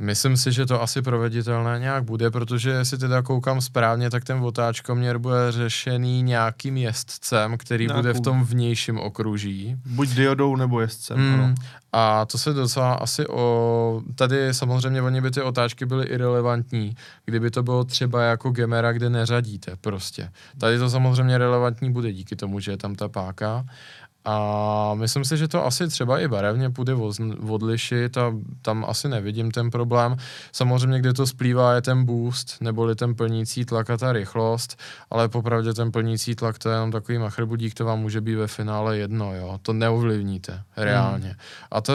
Myslím 0.00 0.36
si, 0.36 0.52
že 0.52 0.66
to 0.66 0.82
asi 0.82 1.02
proveditelné 1.02 1.78
nějak 1.78 2.04
bude, 2.04 2.30
protože 2.30 2.70
jestli 2.70 2.98
teda 2.98 3.22
koukám 3.22 3.60
správně, 3.60 4.10
tak 4.10 4.24
ten 4.24 4.38
otáčkoměr 4.38 5.18
bude 5.18 5.52
řešený 5.52 6.22
nějakým 6.22 6.76
jezdcem, 6.76 7.58
který 7.58 7.84
Nějakou... 7.84 8.02
bude 8.02 8.12
v 8.12 8.20
tom 8.20 8.44
vnějším 8.44 8.98
okruží. 8.98 9.76
Buď 9.86 10.08
diodou 10.08 10.56
nebo 10.56 10.80
jezdcem, 10.80 11.18
mm. 11.18 11.34
ano. 11.34 11.54
A 11.92 12.24
to 12.24 12.38
se 12.38 12.52
docela 12.52 12.92
asi 12.94 13.26
o... 13.26 14.02
Tady 14.14 14.54
samozřejmě 14.54 15.02
oni 15.02 15.20
by 15.20 15.30
ty 15.30 15.42
otáčky 15.42 15.86
byly 15.86 16.06
irrelevantní, 16.06 16.96
kdyby 17.24 17.50
to 17.50 17.62
bylo 17.62 17.84
třeba 17.84 18.22
jako 18.22 18.50
Gemera, 18.50 18.92
kde 18.92 19.10
neřadíte 19.10 19.76
prostě. 19.80 20.30
Tady 20.58 20.78
to 20.78 20.90
samozřejmě 20.90 21.38
relevantní 21.38 21.92
bude 21.92 22.12
díky 22.12 22.36
tomu, 22.36 22.60
že 22.60 22.70
je 22.70 22.76
tam 22.76 22.94
ta 22.94 23.08
páka. 23.08 23.64
A 24.24 24.94
myslím 24.94 25.24
si, 25.24 25.36
že 25.36 25.48
to 25.48 25.66
asi 25.66 25.88
třeba 25.88 26.20
i 26.20 26.28
barevně 26.28 26.70
půjde 26.70 26.94
odlišit 27.48 28.18
a 28.18 28.32
tam 28.62 28.84
asi 28.88 29.08
nevidím 29.08 29.50
ten 29.50 29.70
problém. 29.70 30.16
Samozřejmě, 30.52 30.98
kde 30.98 31.12
to 31.12 31.26
splývá, 31.26 31.74
je 31.74 31.82
ten 31.82 32.04
boost, 32.04 32.56
neboli 32.60 32.94
ten 32.94 33.14
plnící 33.14 33.64
tlak 33.64 33.90
a 33.90 33.96
ta 33.96 34.12
rychlost, 34.12 34.78
ale 35.10 35.28
popravdě 35.28 35.74
ten 35.74 35.92
plnící 35.92 36.34
tlak 36.34 36.58
to 36.58 36.68
je 36.68 36.74
jenom 36.74 36.90
takový 36.90 37.18
machrbudík, 37.18 37.74
to 37.74 37.84
vám 37.84 38.00
může 38.00 38.20
být 38.20 38.34
ve 38.34 38.46
finále 38.46 38.98
jedno, 38.98 39.34
jo. 39.34 39.58
To 39.62 39.72
neovlivníte 39.72 40.62
reálně. 40.76 41.28
Hmm. 41.28 41.36
A 41.70 41.80
ta 41.80 41.92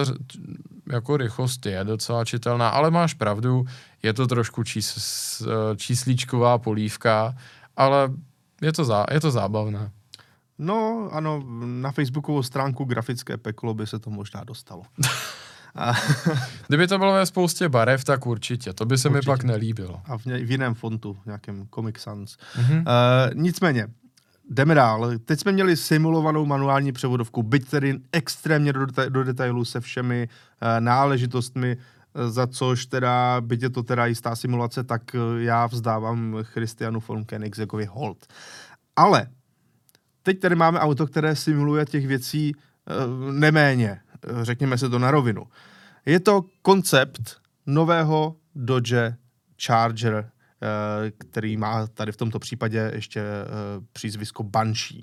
jako 0.91 1.17
rychlost 1.17 1.65
je 1.65 1.83
docela 1.83 2.25
čitelná, 2.25 2.69
ale 2.69 2.91
máš 2.91 3.13
pravdu, 3.13 3.65
je 4.03 4.13
to 4.13 4.27
trošku 4.27 4.63
čís, 4.63 5.43
číslíčková 5.75 6.57
polívka, 6.57 7.35
ale 7.77 8.11
je 8.61 8.73
to, 8.73 8.85
zá, 8.85 9.05
je 9.11 9.21
to 9.21 9.31
zábavné. 9.31 9.91
No, 10.59 11.09
ano, 11.11 11.43
na 11.65 11.91
facebookovou 11.91 12.43
stránku 12.43 12.85
Grafické 12.85 13.37
peklo 13.37 13.73
by 13.73 13.87
se 13.87 13.99
to 13.99 14.09
možná 14.09 14.43
dostalo. 14.43 14.81
Kdyby 16.67 16.87
to 16.87 16.97
bylo 16.97 17.13
ve 17.13 17.25
spoustě 17.25 17.69
barev, 17.69 18.03
tak 18.03 18.25
určitě. 18.25 18.73
To 18.73 18.85
by 18.85 18.97
se 18.97 19.09
určitě. 19.09 19.29
mi 19.29 19.33
pak 19.33 19.43
nelíbilo. 19.43 20.01
A 20.05 20.17
v, 20.17 20.25
ně, 20.25 20.37
v 20.37 20.51
jiném 20.51 20.73
fontu, 20.73 21.17
nějakém 21.25 21.67
Comic 21.75 21.97
Sans. 21.97 22.37
Mm-hmm. 22.55 22.77
Uh, 22.77 22.83
nicméně, 23.33 23.87
jdeme 24.49 24.75
dál. 24.75 25.11
Teď 25.25 25.39
jsme 25.39 25.51
měli 25.51 25.77
simulovanou 25.77 26.45
manuální 26.45 26.91
převodovku, 26.91 27.43
byť 27.43 27.69
tedy 27.69 27.99
extrémně 28.11 28.73
do, 28.73 28.85
deta- 28.85 29.09
do 29.09 29.23
detailu 29.23 29.65
se 29.65 29.81
všemi 29.81 30.29
uh, 30.29 30.67
náležitostmi, 30.79 31.77
uh, 31.77 32.29
za 32.29 32.47
což 32.47 32.85
teda, 32.85 33.41
byť 33.41 33.61
je 33.61 33.69
to 33.69 33.83
teda 33.83 34.05
jistá 34.05 34.35
simulace, 34.35 34.83
tak 34.83 35.01
uh, 35.13 35.41
já 35.41 35.65
vzdávám 35.65 36.37
Christianu 36.41 36.99
von 37.07 37.25
Koenigsegovi 37.25 37.85
hold. 37.85 38.27
Ale 38.95 39.27
Teď 40.25 40.39
tady 40.39 40.55
máme 40.55 40.79
auto, 40.79 41.07
které 41.07 41.35
simuluje 41.35 41.85
těch 41.85 42.07
věcí 42.07 42.55
uh, 42.55 43.31
neméně, 43.31 43.99
řekněme 44.41 44.77
se 44.77 44.89
to 44.89 44.99
na 44.99 45.11
rovinu. 45.11 45.47
Je 46.05 46.19
to 46.19 46.45
koncept 46.61 47.41
nového 47.65 48.35
Dodge 48.55 49.15
Charger, 49.65 50.13
uh, 50.13 51.09
který 51.29 51.57
má 51.57 51.87
tady 51.87 52.11
v 52.11 52.17
tomto 52.17 52.39
případě 52.39 52.91
ještě 52.95 53.23
přízvisko 53.93 54.43
Banshee. 54.43 55.01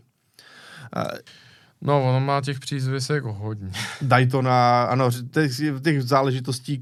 No, 1.80 2.08
ono 2.08 2.20
má 2.20 2.40
těch 2.40 2.60
přízvisek 2.60 3.24
hodně. 3.24 3.72
Daytona, 4.02 4.82
ano, 4.84 5.10
těch, 5.30 5.52
těch 5.82 6.02
záležitostí, 6.02 6.80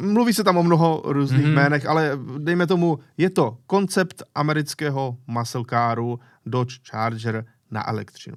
mluví 0.00 0.34
se 0.34 0.44
tam 0.44 0.56
o 0.56 0.62
mnoho 0.62 1.02
různých 1.04 1.46
mm-hmm. 1.46 1.52
jménech, 1.52 1.86
ale 1.86 2.18
dejme 2.38 2.66
tomu, 2.66 2.98
je 3.16 3.30
to 3.30 3.58
koncept 3.66 4.22
amerického 4.34 5.16
muscle 5.26 5.62
caru 5.70 6.20
Dodge 6.46 6.78
Charger 6.90 7.44
na 7.70 7.88
elektřinu. 7.88 8.36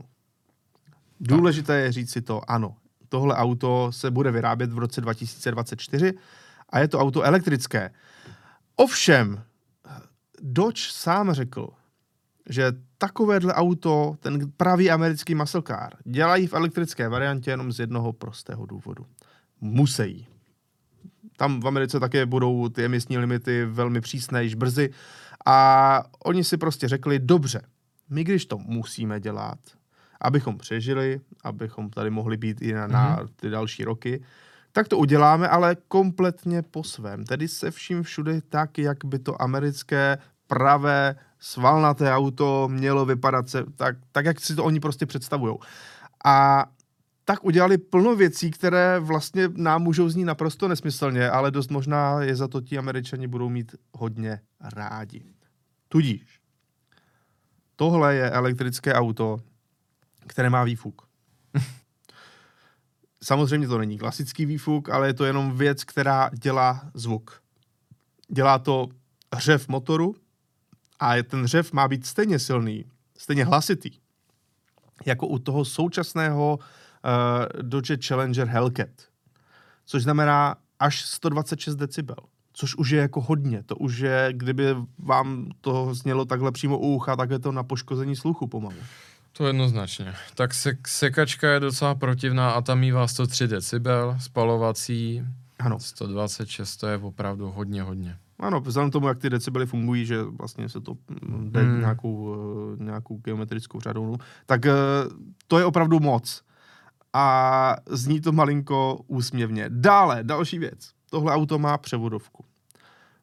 Důležité 1.19 1.79
je 1.79 1.91
říct 1.91 2.11
si 2.11 2.21
to, 2.21 2.51
ano, 2.51 2.75
tohle 3.09 3.35
auto 3.35 3.91
se 3.91 4.11
bude 4.11 4.31
vyrábět 4.31 4.73
v 4.73 4.77
roce 4.77 5.01
2024 5.01 6.13
a 6.69 6.79
je 6.79 6.87
to 6.87 6.99
auto 6.99 7.23
elektrické. 7.23 7.91
Ovšem, 8.75 9.43
Dodge 10.41 10.87
sám 10.91 11.33
řekl, 11.33 11.67
že 12.49 12.71
takovéhle 12.97 13.53
auto, 13.53 14.15
ten 14.19 14.51
pravý 14.57 14.91
americký 14.91 15.35
muscle 15.35 15.61
car, 15.61 15.93
dělají 16.03 16.47
v 16.47 16.53
elektrické 16.53 17.09
variantě 17.09 17.51
jenom 17.51 17.71
z 17.71 17.79
jednoho 17.79 18.13
prostého 18.13 18.65
důvodu. 18.65 19.05
Musí. 19.61 20.27
Tam 21.37 21.59
v 21.59 21.67
Americe 21.67 21.99
také 21.99 22.25
budou 22.25 22.69
ty 22.69 22.85
emisní 22.85 23.17
limity 23.17 23.65
velmi 23.65 24.01
přísné 24.01 24.43
již 24.43 24.55
brzy 24.55 24.89
a 25.45 26.03
oni 26.25 26.43
si 26.43 26.57
prostě 26.57 26.87
řekli, 26.87 27.19
dobře, 27.19 27.61
my 28.09 28.23
když 28.23 28.45
to 28.45 28.57
musíme 28.57 29.19
dělat, 29.19 29.59
abychom 30.21 30.57
přežili, 30.57 31.21
abychom 31.43 31.89
tady 31.89 32.09
mohli 32.09 32.37
být 32.37 32.61
i 32.61 32.73
na, 32.73 32.87
na 32.87 33.15
mhm. 33.15 33.27
ty 33.35 33.49
další 33.49 33.83
roky, 33.83 34.23
tak 34.71 34.87
to 34.87 34.97
uděláme, 34.97 35.47
ale 35.47 35.75
kompletně 35.87 36.61
po 36.61 36.83
svém. 36.83 37.23
Tedy 37.23 37.47
se 37.47 37.71
vším 37.71 38.03
všude 38.03 38.41
tak, 38.49 38.77
jak 38.77 39.05
by 39.05 39.19
to 39.19 39.41
americké 39.41 40.17
pravé 40.47 41.15
svalnaté 41.39 42.13
auto 42.13 42.67
mělo 42.67 43.05
vypadat, 43.05 43.49
se, 43.49 43.63
tak, 43.75 43.95
tak, 44.11 44.25
jak 44.25 44.39
si 44.39 44.55
to 44.55 44.63
oni 44.63 44.79
prostě 44.79 45.05
představují. 45.05 45.55
A 46.25 46.65
tak 47.25 47.45
udělali 47.45 47.77
plno 47.77 48.15
věcí, 48.15 48.51
které 48.51 48.99
vlastně 48.99 49.49
nám 49.55 49.83
můžou 49.83 50.09
znít 50.09 50.25
naprosto 50.25 50.67
nesmyslně, 50.67 51.29
ale 51.29 51.51
dost 51.51 51.71
možná 51.71 52.21
je 52.21 52.35
za 52.35 52.47
to 52.47 52.61
ti 52.61 52.77
američani 52.77 53.27
budou 53.27 53.49
mít 53.49 53.75
hodně 53.93 54.39
rádi. 54.61 55.25
Tudíž 55.89 56.44
tohle 57.75 58.15
je 58.15 58.29
elektrické 58.29 58.93
auto, 58.93 59.37
které 60.27 60.49
má 60.49 60.63
výfuk. 60.63 61.07
Samozřejmě 63.23 63.67
to 63.67 63.77
není 63.77 63.97
klasický 63.97 64.45
výfuk, 64.45 64.89
ale 64.89 65.07
je 65.07 65.13
to 65.13 65.25
jenom 65.25 65.57
věc, 65.57 65.83
která 65.83 66.29
dělá 66.33 66.91
zvuk. 66.93 67.41
Dělá 68.27 68.59
to 68.59 68.87
hřev 69.35 69.67
motoru 69.67 70.15
a 70.99 71.23
ten 71.23 71.43
hřev 71.43 71.73
má 71.73 71.87
být 71.87 72.05
stejně 72.05 72.39
silný, 72.39 72.85
stejně 73.17 73.45
hlasitý, 73.45 73.91
jako 75.05 75.27
u 75.27 75.39
toho 75.39 75.65
současného 75.65 76.59
uh, 76.59 77.61
Dodge 77.61 77.97
Challenger 78.07 78.47
Hellcat, 78.47 78.89
což 79.85 80.03
znamená 80.03 80.55
až 80.79 81.01
126 81.01 81.75
decibel 81.75 82.15
což 82.55 82.75
už 82.75 82.89
je 82.89 83.01
jako 83.01 83.21
hodně. 83.21 83.63
To 83.63 83.75
už 83.75 83.97
je, 83.97 84.29
kdyby 84.31 84.75
vám 84.99 85.51
to 85.61 85.93
znělo 85.93 86.25
takhle 86.25 86.51
přímo 86.51 86.77
u 86.77 86.95
ucha, 86.95 87.15
tak 87.15 87.29
je 87.29 87.39
to 87.39 87.51
na 87.51 87.63
poškození 87.63 88.15
sluchu 88.15 88.47
pomalu. 88.47 88.75
To 89.31 89.47
jednoznačně. 89.47 90.13
Tak 90.35 90.53
se, 90.53 90.77
sekačka 90.87 91.49
je 91.49 91.59
docela 91.59 91.95
protivná 91.95 92.51
a 92.51 92.61
tam 92.61 92.79
mývá 92.79 93.07
103 93.07 93.47
decibel, 93.47 94.17
spalovací, 94.19 95.23
ano. 95.59 95.79
126, 95.79 96.77
to 96.77 96.87
je 96.87 96.97
opravdu 96.97 97.51
hodně, 97.51 97.81
hodně. 97.81 98.17
Ano, 98.39 98.61
vzhledem 98.61 98.91
tomu, 98.91 99.07
jak 99.07 99.17
ty 99.19 99.29
decibely 99.29 99.65
fungují, 99.65 100.05
že 100.05 100.23
vlastně 100.23 100.69
se 100.69 100.81
to 100.81 100.95
jde 101.39 101.61
hmm. 101.61 101.79
nějakou, 101.79 102.35
eh, 102.79 102.83
nějakou 102.83 103.17
geometrickou 103.17 103.79
řadou, 103.79 104.05
no, 104.05 104.17
tak 104.45 104.65
eh, 104.65 104.71
to 105.47 105.59
je 105.59 105.65
opravdu 105.65 105.99
moc. 105.99 106.41
A 107.13 107.75
zní 107.89 108.21
to 108.21 108.31
malinko 108.31 108.99
úsměvně. 109.07 109.65
Dále, 109.69 110.19
další 110.23 110.59
věc 110.59 110.94
tohle 111.15 111.33
auto 111.33 111.59
má 111.59 111.77
převodovku. 111.77 112.45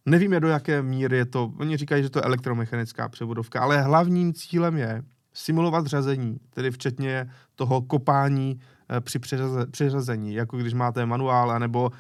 Nevíme, 0.07 0.41
do 0.41 0.49
jaké 0.49 0.83
míry 0.83 1.17
je 1.17 1.27
to, 1.27 1.53
oni 1.59 1.77
říkají, 1.77 2.03
že 2.03 2.11
to 2.11 2.19
je 2.19 2.23
elektromechanická 2.23 3.09
převodovka, 3.09 3.61
ale 3.61 3.83
hlavním 3.83 4.35
cílem 4.35 4.77
je 4.77 5.03
simulovat 5.35 5.87
řazení, 5.87 6.39
tedy 6.51 6.71
včetně 6.71 7.31
toho 7.55 7.83
kopání 7.83 8.61
e, 8.97 9.01
při 9.01 9.19
přeřaze, 9.19 9.67
přeřazení, 9.67 10.35
jako 10.35 10.57
když 10.57 10.75
máte 10.75 11.07
manuál, 11.07 11.51
anebo 11.51 11.91
e, 11.93 11.97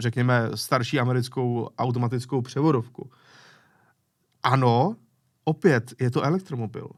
řekněme 0.00 0.50
starší 0.54 1.00
americkou 1.00 1.68
automatickou 1.78 2.42
převodovku. 2.42 3.10
Ano, 4.42 4.96
opět 5.44 5.94
je 6.00 6.10
to 6.10 6.22
elektromobil, 6.22 6.88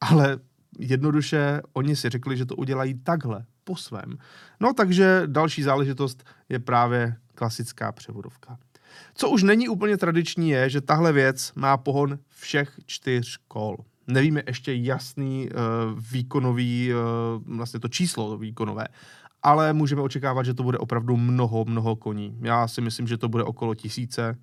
ale 0.00 0.38
jednoduše 0.78 1.60
oni 1.72 1.96
si 1.96 2.08
řekli, 2.08 2.36
že 2.36 2.46
to 2.46 2.56
udělají 2.56 2.94
takhle, 2.94 3.44
po 3.64 3.76
svém. 3.76 4.18
No 4.60 4.72
takže 4.74 5.22
další 5.26 5.62
záležitost 5.62 6.24
je 6.48 6.58
právě 6.58 7.16
klasická 7.34 7.92
převodovka. 7.92 8.58
Co 9.14 9.30
už 9.30 9.42
není 9.42 9.68
úplně 9.68 9.96
tradiční 9.96 10.50
je, 10.50 10.70
že 10.70 10.80
tahle 10.80 11.12
věc 11.12 11.52
má 11.54 11.76
pohon 11.76 12.18
všech 12.28 12.80
čtyř 12.86 13.38
kol. 13.48 13.76
Nevíme 14.06 14.42
ještě 14.46 14.74
jasný 14.74 15.48
uh, 15.48 16.00
výkonový, 16.12 16.90
uh, 16.94 17.56
vlastně 17.56 17.80
to 17.80 17.88
číslo 17.88 18.38
výkonové, 18.38 18.84
ale 19.42 19.72
můžeme 19.72 20.02
očekávat, 20.02 20.42
že 20.42 20.54
to 20.54 20.62
bude 20.62 20.78
opravdu 20.78 21.16
mnoho, 21.16 21.64
mnoho 21.64 21.96
koní. 21.96 22.38
Já 22.40 22.68
si 22.68 22.80
myslím, 22.80 23.06
že 23.06 23.16
to 23.16 23.28
bude 23.28 23.44
okolo 23.44 23.74
tisíce. 23.74 24.38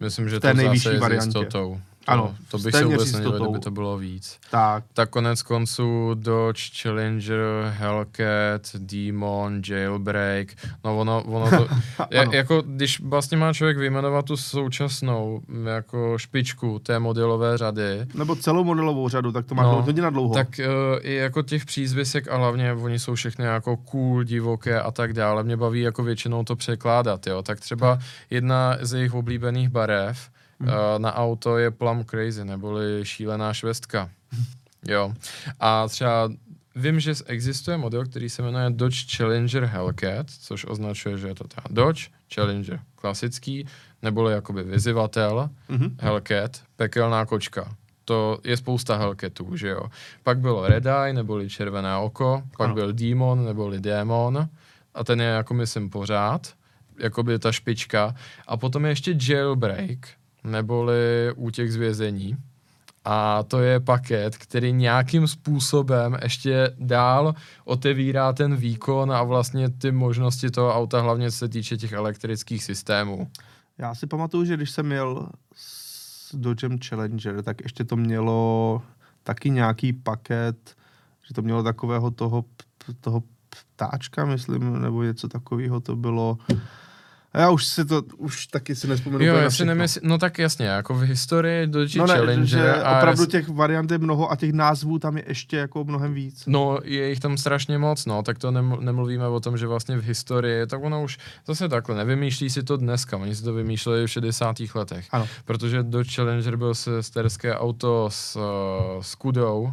Myslím, 0.00 0.28
že 0.28 0.40
to 0.40 0.54
nejvyšší 0.54 0.96
variantě. 0.98 1.38
Jistotou. 1.38 1.80
Ano, 2.06 2.34
to 2.50 2.58
bych 2.58 2.74
se 2.74 2.84
vůbec 2.84 3.12
nedělal, 3.12 3.40
kdyby 3.40 3.58
to 3.58 3.70
bylo 3.70 3.98
víc. 3.98 4.38
Tak. 4.50 4.84
Tak 4.94 5.10
konec 5.10 5.42
konců 5.42 6.14
Dodge, 6.14 6.62
Challenger, 6.82 7.38
Hellcat, 7.68 8.76
Demon, 8.78 9.62
Jailbreak, 9.68 10.48
no 10.84 10.98
ono, 10.98 11.22
ono 11.22 11.50
to, 11.50 11.68
je, 12.10 12.28
jako 12.32 12.62
když 12.66 13.00
vlastně 13.00 13.36
má 13.36 13.52
člověk 13.52 13.78
vyjmenovat 13.78 14.24
tu 14.24 14.36
současnou 14.36 15.40
jako 15.64 16.18
špičku 16.18 16.78
té 16.78 16.98
modelové 16.98 17.58
řady. 17.58 18.06
Nebo 18.14 18.36
celou 18.36 18.64
modelovou 18.64 19.08
řadu, 19.08 19.32
tak 19.32 19.46
to 19.46 19.54
má 19.54 19.62
no, 19.62 19.82
hodně 19.82 20.02
na 20.02 20.10
dlouho. 20.10 20.34
Tak 20.34 20.48
uh, 20.58 20.98
i 21.00 21.14
jako 21.14 21.42
těch 21.42 21.64
přízvisek 21.64 22.28
a 22.28 22.36
hlavně 22.36 22.72
oni 22.72 22.98
jsou 22.98 23.14
všechny 23.14 23.44
jako 23.44 23.76
cool, 23.76 24.22
divoké 24.24 24.80
a 24.80 24.90
tak 24.90 25.12
dále. 25.12 25.42
Mě 25.42 25.56
baví 25.56 25.80
jako 25.80 26.02
většinou 26.02 26.44
to 26.44 26.56
překládat, 26.56 27.26
jo. 27.26 27.42
Tak 27.42 27.60
třeba 27.60 27.98
jedna 28.30 28.76
z 28.80 28.92
jejich 28.92 29.14
oblíbených 29.14 29.68
barev 29.68 30.30
mm. 30.58 30.68
uh, 30.68 30.74
na 30.98 31.14
auto 31.14 31.58
je 31.58 31.70
Plum 31.70 32.04
Crazy, 32.04 32.44
neboli 32.44 33.00
šílená 33.02 33.54
švestka. 33.54 34.10
jo. 34.88 35.14
A 35.60 35.88
třeba 35.88 36.30
vím, 36.76 37.00
že 37.00 37.14
existuje 37.26 37.76
model, 37.76 38.04
který 38.04 38.28
se 38.28 38.42
jmenuje 38.42 38.70
Dodge 38.70 39.16
Challenger 39.16 39.64
Hellcat, 39.64 40.30
což 40.30 40.66
označuje, 40.68 41.18
že 41.18 41.28
je 41.28 41.34
to 41.34 41.48
ta 41.48 41.62
Dodge 41.70 42.08
Challenger 42.34 42.80
klasický, 42.94 43.66
neboli 44.02 44.32
jakoby 44.32 44.62
vyzivatel, 44.62 45.50
mm-hmm. 45.70 45.94
Hellcat, 46.00 46.62
pekelná 46.76 47.26
kočka. 47.26 47.76
To 48.04 48.38
je 48.44 48.56
spousta 48.56 48.96
Hellcatů, 48.96 49.56
že 49.56 49.68
jo. 49.68 49.82
Pak 50.22 50.38
bylo 50.38 50.68
Red 50.68 50.86
Eye, 50.86 51.12
neboli 51.12 51.50
červené 51.50 51.96
oko, 51.96 52.42
pak 52.56 52.64
ano. 52.64 52.74
byl 52.74 52.92
Demon, 52.92 53.44
neboli 53.44 53.80
Démon, 53.80 54.48
a 54.94 55.04
ten 55.04 55.20
je 55.20 55.26
jako 55.26 55.54
myslím 55.54 55.90
pořád, 55.90 56.54
jakoby 56.98 57.38
ta 57.38 57.52
špička. 57.52 58.14
A 58.46 58.56
potom 58.56 58.84
je 58.84 58.90
ještě 58.90 59.16
Jailbreak, 59.28 60.08
neboli 60.46 61.32
útěk 61.36 61.70
z 61.70 61.76
vězení. 61.76 62.36
A 63.04 63.42
to 63.42 63.60
je 63.60 63.80
paket, 63.80 64.36
který 64.36 64.72
nějakým 64.72 65.28
způsobem 65.28 66.16
ještě 66.22 66.74
dál 66.78 67.34
otevírá 67.64 68.32
ten 68.32 68.56
výkon 68.56 69.12
a 69.12 69.22
vlastně 69.22 69.70
ty 69.70 69.92
možnosti 69.92 70.50
toho 70.50 70.74
auta, 70.74 71.00
hlavně 71.00 71.30
se 71.30 71.48
týče 71.48 71.76
těch 71.76 71.92
elektrických 71.92 72.64
systémů. 72.64 73.30
Já 73.78 73.94
si 73.94 74.06
pamatuju, 74.06 74.44
že 74.44 74.56
když 74.56 74.70
jsem 74.70 74.86
měl 74.86 75.28
s 75.56 76.34
Dodgem 76.34 76.78
Challenger, 76.78 77.42
tak 77.42 77.60
ještě 77.62 77.84
to 77.84 77.96
mělo 77.96 78.82
taky 79.22 79.50
nějaký 79.50 79.92
paket, 79.92 80.76
že 81.28 81.34
to 81.34 81.42
mělo 81.42 81.62
takového 81.62 82.10
toho, 82.10 82.44
toho 83.00 83.22
ptáčka, 83.48 84.24
myslím, 84.24 84.82
nebo 84.82 85.02
něco 85.02 85.28
takového 85.28 85.80
to 85.80 85.96
bylo. 85.96 86.38
Já 87.36 87.50
už 87.50 87.64
si 87.64 87.84
to, 87.84 88.02
už 88.16 88.46
taky 88.46 88.76
si 88.76 88.88
nespomenu. 88.88 89.24
Jo, 89.24 89.34
já 89.34 89.50
si 89.50 89.64
nemysl... 89.64 90.00
no 90.02 90.18
tak 90.18 90.38
jasně, 90.38 90.66
jako 90.66 90.94
v 90.94 91.02
historii 91.02 91.66
do 91.66 91.78
no 91.96 92.06
ne, 92.06 92.14
Challenger. 92.14 92.80
A 92.84 92.98
opravdu 92.98 93.22
res... 93.22 93.30
těch 93.30 93.48
variant 93.48 93.90
je 93.90 93.98
mnoho 93.98 94.30
a 94.30 94.36
těch 94.36 94.52
názvů 94.52 94.98
tam 94.98 95.16
je 95.16 95.24
ještě 95.26 95.56
jako 95.56 95.84
mnohem 95.84 96.14
víc. 96.14 96.44
No, 96.46 96.78
je 96.84 97.08
jich 97.08 97.20
tam 97.20 97.38
strašně 97.38 97.78
moc, 97.78 98.06
no, 98.06 98.22
tak 98.22 98.38
to 98.38 98.50
nem, 98.50 98.76
nemluvíme 98.80 99.26
o 99.26 99.40
tom, 99.40 99.58
že 99.58 99.66
vlastně 99.66 99.96
v 99.96 100.04
historii, 100.04 100.66
tak 100.66 100.84
ono 100.84 101.02
už 101.02 101.18
zase 101.46 101.68
takhle, 101.68 101.96
nevymýšlí 101.96 102.50
si 102.50 102.62
to 102.62 102.76
dneska, 102.76 103.16
oni 103.16 103.36
si 103.36 103.42
to 103.42 103.52
vymýšleli 103.52 104.06
v 104.06 104.10
60. 104.10 104.56
letech. 104.74 105.06
Ano. 105.10 105.28
Protože 105.44 105.82
do 105.82 106.04
Challenger 106.14 106.56
byl 106.56 106.74
sesterské 106.74 107.54
auto 107.54 108.08
s, 108.12 108.36
uh, 108.36 109.02
s 109.02 109.14
Kudou, 109.14 109.72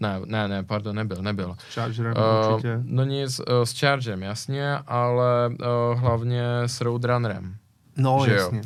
ne, 0.00 0.20
ne, 0.26 0.48
ne, 0.48 0.62
pardon, 0.62 0.96
nebyl, 0.96 1.22
nebyl. 1.22 1.56
S 1.70 1.74
Chargerem 1.74 2.14
uh, 2.16 2.52
určitě. 2.52 2.80
No 2.82 3.04
nic, 3.04 3.40
uh, 3.40 3.44
s 3.64 3.80
Chargerem, 3.80 4.22
jasně, 4.22 4.78
ale 4.86 5.48
uh, 5.48 6.00
hlavně 6.00 6.44
s 6.66 6.80
Roadrunnerem. 6.80 7.56
No, 7.96 8.22
že 8.24 8.34
jasně. 8.34 8.58
Jo? 8.58 8.64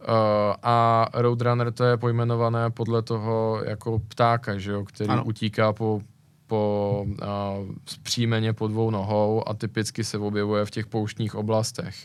Uh, 0.00 0.54
a 0.62 1.06
Roadrunner 1.14 1.72
to 1.72 1.84
je 1.84 1.96
pojmenované 1.96 2.70
podle 2.70 3.02
toho 3.02 3.62
jako 3.64 3.98
ptáka, 3.98 4.58
že 4.58 4.72
jo, 4.72 4.84
který 4.84 5.10
ano. 5.10 5.24
utíká 5.24 5.72
po, 5.72 6.00
po 6.46 7.04
uh, 7.06 7.16
příjmeně 8.02 8.52
po 8.52 8.68
dvou 8.68 8.90
nohou 8.90 9.48
a 9.48 9.54
typicky 9.54 10.04
se 10.04 10.18
objevuje 10.18 10.64
v 10.64 10.70
těch 10.70 10.86
pouštních 10.86 11.34
oblastech. 11.34 11.96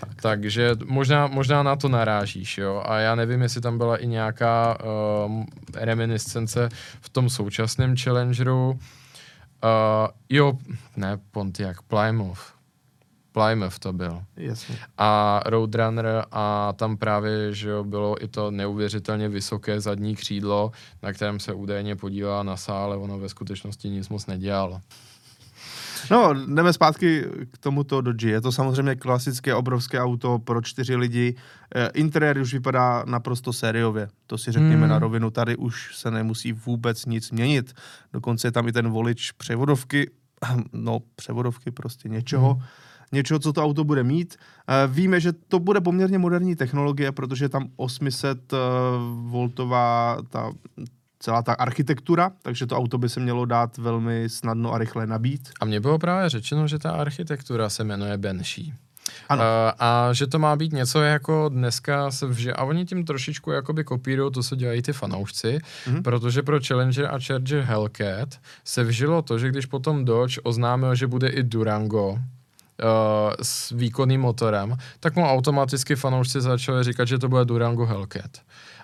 Tak. 0.00 0.22
Takže 0.22 0.70
možná, 0.84 1.26
možná 1.26 1.62
na 1.62 1.76
to 1.76 1.88
narážíš, 1.88 2.58
jo. 2.58 2.82
A 2.86 2.98
já 2.98 3.14
nevím, 3.14 3.42
jestli 3.42 3.60
tam 3.60 3.78
byla 3.78 3.96
i 3.96 4.06
nějaká 4.06 4.78
uh, 5.26 5.44
reminiscence 5.74 6.68
v 7.00 7.08
tom 7.08 7.30
současném 7.30 7.96
Challengeru. 7.96 8.70
Uh, 8.70 8.78
jo, 10.28 10.52
ne 10.96 11.18
Pontiac, 11.30 11.76
Plymouth. 11.88 12.56
Plymouth 13.32 13.78
to 13.78 13.92
byl. 13.92 14.22
Jasně. 14.36 14.78
A 14.98 15.40
Roadrunner 15.46 16.24
a 16.32 16.72
tam 16.76 16.96
právě, 16.96 17.54
že 17.54 17.68
jo, 17.68 17.84
bylo 17.84 18.24
i 18.24 18.28
to 18.28 18.50
neuvěřitelně 18.50 19.28
vysoké 19.28 19.80
zadní 19.80 20.16
křídlo, 20.16 20.72
na 21.02 21.12
kterém 21.12 21.40
se 21.40 21.52
údajně 21.52 21.96
podívala 21.96 22.42
na 22.42 22.56
sále, 22.56 22.96
ono 22.96 23.18
ve 23.18 23.28
skutečnosti 23.28 23.88
nic 23.88 24.08
moc 24.08 24.26
nedělalo. 24.26 24.80
No, 26.10 26.34
jdeme 26.54 26.72
zpátky 26.72 27.24
k 27.50 27.58
tomuto 27.58 28.00
Dodge. 28.00 28.30
Je 28.30 28.40
to 28.40 28.52
samozřejmě 28.52 28.94
klasické 28.94 29.54
obrovské 29.54 30.00
auto 30.00 30.38
pro 30.38 30.62
čtyři 30.62 30.96
lidi. 30.96 31.34
Eh, 31.74 31.90
interiér 31.94 32.38
už 32.38 32.52
vypadá 32.52 33.04
naprosto 33.06 33.52
sériově. 33.52 34.08
To 34.26 34.38
si 34.38 34.52
řekněme 34.52 34.76
hmm. 34.76 34.88
na 34.88 34.98
rovinu. 34.98 35.30
Tady 35.30 35.56
už 35.56 35.96
se 35.96 36.10
nemusí 36.10 36.52
vůbec 36.52 37.06
nic 37.06 37.30
měnit. 37.30 37.72
Dokonce 38.12 38.46
je 38.48 38.52
tam 38.52 38.68
i 38.68 38.72
ten 38.72 38.88
volič 38.88 39.32
převodovky. 39.32 40.10
No, 40.72 40.98
převodovky 41.16 41.70
prostě 41.70 42.08
něčeho. 42.08 42.54
Hmm 42.54 42.62
něčeho, 43.12 43.38
co 43.38 43.52
to 43.52 43.64
auto 43.64 43.84
bude 43.84 44.04
mít. 44.04 44.36
Eh, 44.68 44.86
víme, 44.86 45.20
že 45.20 45.32
to 45.32 45.58
bude 45.58 45.80
poměrně 45.80 46.18
moderní 46.18 46.56
technologie, 46.56 47.12
protože 47.12 47.48
tam 47.48 47.68
800 47.76 48.52
eh, 48.52 48.56
voltová 49.30 50.16
ta 50.28 50.52
celá 51.26 51.42
ta 51.42 51.52
architektura, 51.52 52.30
takže 52.42 52.66
to 52.66 52.76
auto 52.76 52.98
by 52.98 53.08
se 53.08 53.20
mělo 53.20 53.44
dát 53.44 53.78
velmi 53.78 54.28
snadno 54.28 54.72
a 54.72 54.78
rychle 54.78 55.06
nabít. 55.06 55.50
A 55.60 55.64
mně 55.64 55.80
bylo 55.80 55.98
právě 55.98 56.28
řečeno, 56.28 56.68
že 56.68 56.78
ta 56.78 56.90
architektura 56.90 57.68
se 57.68 57.84
jmenuje 57.84 58.18
Banshee. 58.18 58.72
Ano. 59.28 59.42
Uh, 59.42 59.70
a 59.78 60.12
že 60.12 60.26
to 60.26 60.38
má 60.38 60.56
být 60.56 60.72
něco 60.72 61.02
jako 61.02 61.48
dneska 61.48 62.10
se 62.10 62.26
vže, 62.26 62.52
a 62.52 62.64
oni 62.64 62.84
tím 62.86 63.04
trošičku 63.04 63.50
jakoby 63.50 63.84
kopírují 63.84 64.32
to, 64.32 64.42
co 64.42 64.56
dělají 64.56 64.82
ty 64.82 64.92
fanoušci, 64.92 65.58
mm-hmm. 65.58 66.02
protože 66.02 66.42
pro 66.42 66.60
Challenger 66.66 67.06
a 67.06 67.18
Charger 67.18 67.62
Hellcat 67.62 68.28
se 68.64 68.84
vžilo 68.84 69.22
to, 69.22 69.38
že 69.38 69.48
když 69.48 69.66
potom 69.66 70.04
Dodge 70.04 70.38
oznámil, 70.42 70.94
že 70.94 71.06
bude 71.06 71.28
i 71.28 71.42
Durango, 71.42 72.08
uh, 72.10 72.18
s 73.42 73.70
výkonným 73.70 74.20
motorem, 74.20 74.76
tak 75.00 75.16
mu 75.16 75.26
automaticky 75.26 75.96
fanoušci 75.96 76.40
začali 76.40 76.84
říkat, 76.84 77.08
že 77.08 77.18
to 77.18 77.28
bude 77.28 77.44
Durango 77.44 77.86
Hellcat. 77.86 78.30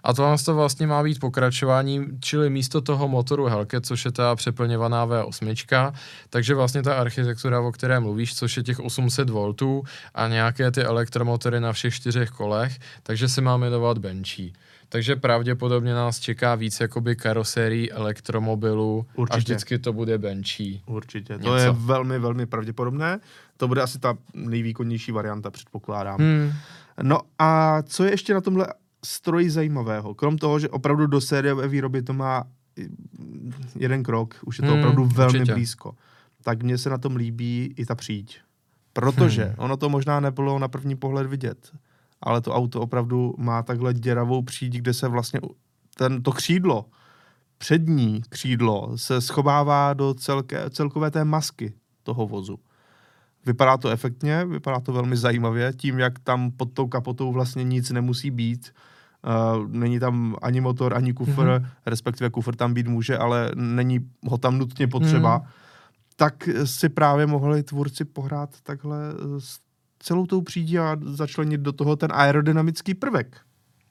A 0.02 0.12
to 0.12 0.36
to 0.44 0.54
vlastně 0.54 0.86
má 0.86 1.02
být 1.02 1.20
pokračování, 1.20 2.06
čili 2.20 2.50
místo 2.50 2.80
toho 2.80 3.08
motoru 3.08 3.44
Hellcat, 3.44 3.86
což 3.86 4.04
je 4.04 4.12
ta 4.12 4.36
přeplňovaná 4.36 5.06
V8, 5.06 5.92
takže 6.30 6.54
vlastně 6.54 6.82
ta 6.82 6.94
architektura, 6.94 7.60
o 7.60 7.72
které 7.72 8.00
mluvíš, 8.00 8.34
což 8.34 8.56
je 8.56 8.62
těch 8.62 8.80
800 8.80 9.30
V 9.30 9.54
a 10.14 10.28
nějaké 10.28 10.70
ty 10.70 10.82
elektromotory 10.82 11.60
na 11.60 11.72
všech 11.72 11.94
čtyřech 11.94 12.30
kolech, 12.30 12.78
takže 13.02 13.28
se 13.28 13.40
má 13.40 13.56
jmenovat 13.56 13.98
Benchy. 13.98 14.52
Takže 14.88 15.16
pravděpodobně 15.16 15.94
nás 15.94 16.20
čeká 16.20 16.54
víc 16.54 16.80
jakoby 16.80 17.16
karosérií 17.16 17.92
elektromobilů 17.92 19.06
Určitě. 19.14 19.34
a 19.34 19.38
vždycky 19.38 19.78
to 19.78 19.92
bude 19.92 20.18
Benchy. 20.18 20.80
Určitě, 20.86 21.32
Něco. 21.32 21.44
to 21.48 21.56
je 21.56 21.70
velmi, 21.70 22.18
velmi 22.18 22.46
pravděpodobné. 22.46 23.20
To 23.56 23.68
bude 23.68 23.82
asi 23.82 23.98
ta 23.98 24.14
nejvýkonnější 24.34 25.12
varianta, 25.12 25.50
předpokládám. 25.50 26.20
Hmm. 26.20 26.52
No 27.02 27.20
a 27.38 27.82
co 27.82 28.04
je 28.04 28.10
ještě 28.10 28.34
na 28.34 28.40
tomhle 28.40 28.66
stroji 29.04 29.50
zajímavého. 29.50 30.14
Krom 30.14 30.38
toho, 30.38 30.58
že 30.58 30.68
opravdu 30.68 31.06
do 31.06 31.20
sériové 31.20 31.68
výroby 31.68 32.02
to 32.02 32.12
má 32.12 32.44
jeden 33.76 34.02
krok, 34.02 34.38
už 34.46 34.58
je 34.58 34.62
to 34.62 34.72
hmm, 34.72 34.80
opravdu 34.80 35.04
velmi 35.04 35.38
určitě. 35.38 35.54
blízko, 35.54 35.94
tak 36.42 36.62
mně 36.62 36.78
se 36.78 36.90
na 36.90 36.98
tom 36.98 37.16
líbí 37.16 37.74
i 37.76 37.86
ta 37.86 37.94
příď. 37.94 38.40
Protože 38.92 39.44
hmm. 39.44 39.54
ono 39.58 39.76
to 39.76 39.88
možná 39.88 40.20
nebylo 40.20 40.58
na 40.58 40.68
první 40.68 40.96
pohled 40.96 41.26
vidět, 41.26 41.72
ale 42.20 42.40
to 42.40 42.54
auto 42.54 42.80
opravdu 42.80 43.34
má 43.38 43.62
takhle 43.62 43.94
děravou 43.94 44.42
příď, 44.42 44.76
kde 44.76 44.94
se 44.94 45.08
vlastně 45.08 45.40
ten, 45.96 46.22
to 46.22 46.32
křídlo, 46.32 46.86
přední 47.58 48.22
křídlo 48.28 48.98
se 48.98 49.20
schovává 49.20 49.94
do 49.94 50.14
celké, 50.14 50.70
celkové 50.70 51.10
té 51.10 51.24
masky 51.24 51.74
toho 52.02 52.26
vozu. 52.26 52.58
Vypadá 53.46 53.76
to 53.76 53.88
efektně, 53.88 54.44
vypadá 54.44 54.80
to 54.80 54.92
velmi 54.92 55.16
zajímavě, 55.16 55.72
tím, 55.72 55.98
jak 55.98 56.18
tam 56.18 56.50
pod 56.50 56.72
tou 56.72 56.88
kapotou 56.88 57.32
vlastně 57.32 57.64
nic 57.64 57.90
nemusí 57.90 58.30
být 58.30 58.72
není 59.66 60.00
tam 60.00 60.36
ani 60.42 60.60
motor, 60.60 60.94
ani 60.94 61.12
kufr, 61.12 61.30
mm-hmm. 61.30 61.66
respektive 61.86 62.30
kufr 62.30 62.56
tam 62.56 62.74
být 62.74 62.88
může, 62.88 63.18
ale 63.18 63.50
není 63.54 64.10
ho 64.26 64.38
tam 64.38 64.58
nutně 64.58 64.88
potřeba. 64.88 65.38
Mm. 65.38 65.44
Tak 66.16 66.48
si 66.64 66.88
právě 66.88 67.26
mohli 67.26 67.62
tvůrci 67.62 68.04
pohrát 68.04 68.50
takhle 68.62 68.98
s 69.38 69.58
celou 69.98 70.26
tou 70.26 70.40
přídí 70.40 70.78
a 70.78 70.96
začlenit 71.02 71.60
do 71.60 71.72
toho 71.72 71.96
ten 71.96 72.10
aerodynamický 72.12 72.94
prvek. 72.94 73.40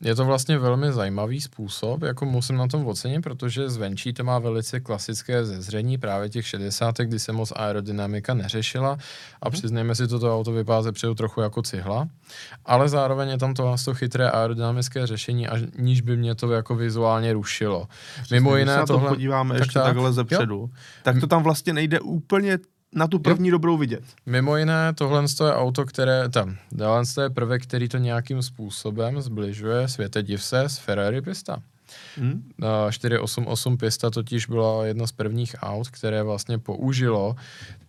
Je 0.02 0.16
to 0.16 0.26
vlastně 0.26 0.58
velmi 0.58 0.94
zajímavý 0.94 1.42
způsob, 1.42 2.02
jako 2.02 2.26
musím 2.26 2.58
na 2.58 2.68
tom 2.68 2.88
ocenit, 2.88 3.22
protože 3.22 3.70
zvenčí 3.70 4.14
to 4.14 4.24
má 4.24 4.40
velice 4.40 4.80
klasické 4.80 5.46
zezření 5.46 5.98
právě 5.98 6.30
těch 6.30 6.48
60. 6.48 6.98
kdy 6.98 7.20
se 7.20 7.32
moc 7.32 7.54
aerodynamika 7.56 8.34
neřešila 8.34 8.98
a 9.42 9.50
hmm. 9.50 9.52
přiznejme 9.52 9.96
si, 9.96 10.08
toto 10.08 10.36
auto 10.36 10.52
vypadá 10.52 10.82
zepředu 10.82 11.16
trochu 11.16 11.42
jako 11.42 11.62
cihla, 11.62 12.08
ale 12.66 12.90
zároveň 12.90 13.30
je 13.30 13.38
tam 13.38 13.54
to, 13.54 13.76
to 13.86 13.94
chytré 13.94 14.30
aerodynamické 14.30 15.08
řešení, 15.08 15.48
aniž 15.48 16.02
by 16.02 16.18
mě 16.18 16.36
to 16.36 16.52
jako 16.52 16.76
vizuálně 16.76 17.34
rušilo. 17.34 17.88
Přesně, 18.16 18.36
Mimo 18.36 18.58
jiné 18.58 18.84
tohle... 18.88 19.04
to 19.04 19.10
podíváme 19.10 19.54
tak 19.54 19.60
ještě 19.60 19.80
tak, 19.80 19.84
takhle 19.84 20.14
zepředu, 20.14 20.56
jo? 20.56 20.70
tak 21.04 21.20
to 21.20 21.28
tam 21.28 21.44
vlastně 21.44 21.74
nejde 21.74 22.00
úplně 22.00 22.58
na 22.96 23.08
tu 23.08 23.20
první 23.20 23.50
jo. 23.50 23.52
dobrou 23.52 23.78
vidět. 23.78 24.04
Mimo 24.26 24.58
jiné, 24.58 24.94
tohle 24.94 25.24
je 25.46 25.54
auto, 25.54 25.86
které, 25.86 26.30
tam, 26.30 26.58
tohle 26.78 27.24
je 27.24 27.30
prvek, 27.30 27.64
který 27.64 27.90
to 27.90 27.98
nějakým 27.98 28.42
způsobem 28.42 29.22
zbližuje, 29.22 29.88
světe 29.88 30.24
div 30.24 30.44
se, 30.44 30.60
s 30.60 30.78
Ferrari 30.78 31.22
Pista. 31.22 31.62
Hmm. 32.18 32.52
488 32.90 33.78
Pista 33.78 34.10
totiž 34.10 34.46
byla 34.46 34.86
jedno 34.86 35.08
z 35.08 35.12
prvních 35.12 35.56
aut, 35.62 35.88
které 35.90 36.24
vlastně 36.24 36.58
použilo 36.58 37.36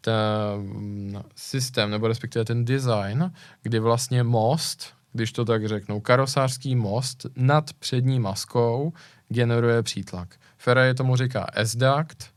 ten 0.00 1.22
systém, 1.36 1.90
nebo 1.90 2.09
respektive 2.09 2.44
ten 2.44 2.64
design, 2.64 3.32
kdy 3.62 3.78
vlastně 3.78 4.22
most, 4.22 4.86
když 5.12 5.32
to 5.32 5.44
tak 5.44 5.68
řeknu, 5.68 6.00
karosářský 6.00 6.76
most 6.76 7.26
nad 7.36 7.72
přední 7.72 8.20
maskou 8.20 8.92
generuje 9.28 9.82
přítlak. 9.82 10.28
Ferrari 10.59 10.94
tomu 10.94 11.16
říká 11.16 11.46
S-duct, 11.55 12.30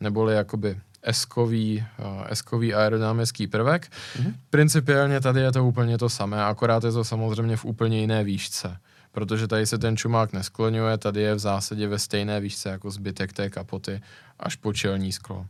neboli 0.00 0.34
jakoby 0.34 0.80
eskový, 1.02 1.84
uh, 1.98 2.26
eskový 2.28 2.74
aerodynamický 2.74 3.46
prvek. 3.46 3.90
Mm-hmm. 3.90 4.34
Principiálně 4.50 5.20
tady 5.20 5.40
je 5.40 5.52
to 5.52 5.64
úplně 5.64 5.98
to 5.98 6.08
samé, 6.08 6.44
akorát 6.44 6.84
je 6.84 6.92
to 6.92 7.04
samozřejmě 7.04 7.56
v 7.56 7.64
úplně 7.64 8.00
jiné 8.00 8.24
výšce. 8.24 8.76
Protože 9.12 9.48
tady 9.48 9.66
se 9.66 9.78
ten 9.78 9.96
čumák 9.96 10.32
neskloňuje, 10.32 10.98
tady 10.98 11.20
je 11.20 11.34
v 11.34 11.38
zásadě 11.38 11.88
ve 11.88 11.98
stejné 11.98 12.40
výšce 12.40 12.68
jako 12.68 12.90
zbytek 12.90 13.32
té 13.32 13.50
kapoty 13.50 14.00
až 14.40 14.56
po 14.56 14.72
čelní 14.72 15.12
sklo. 15.12 15.46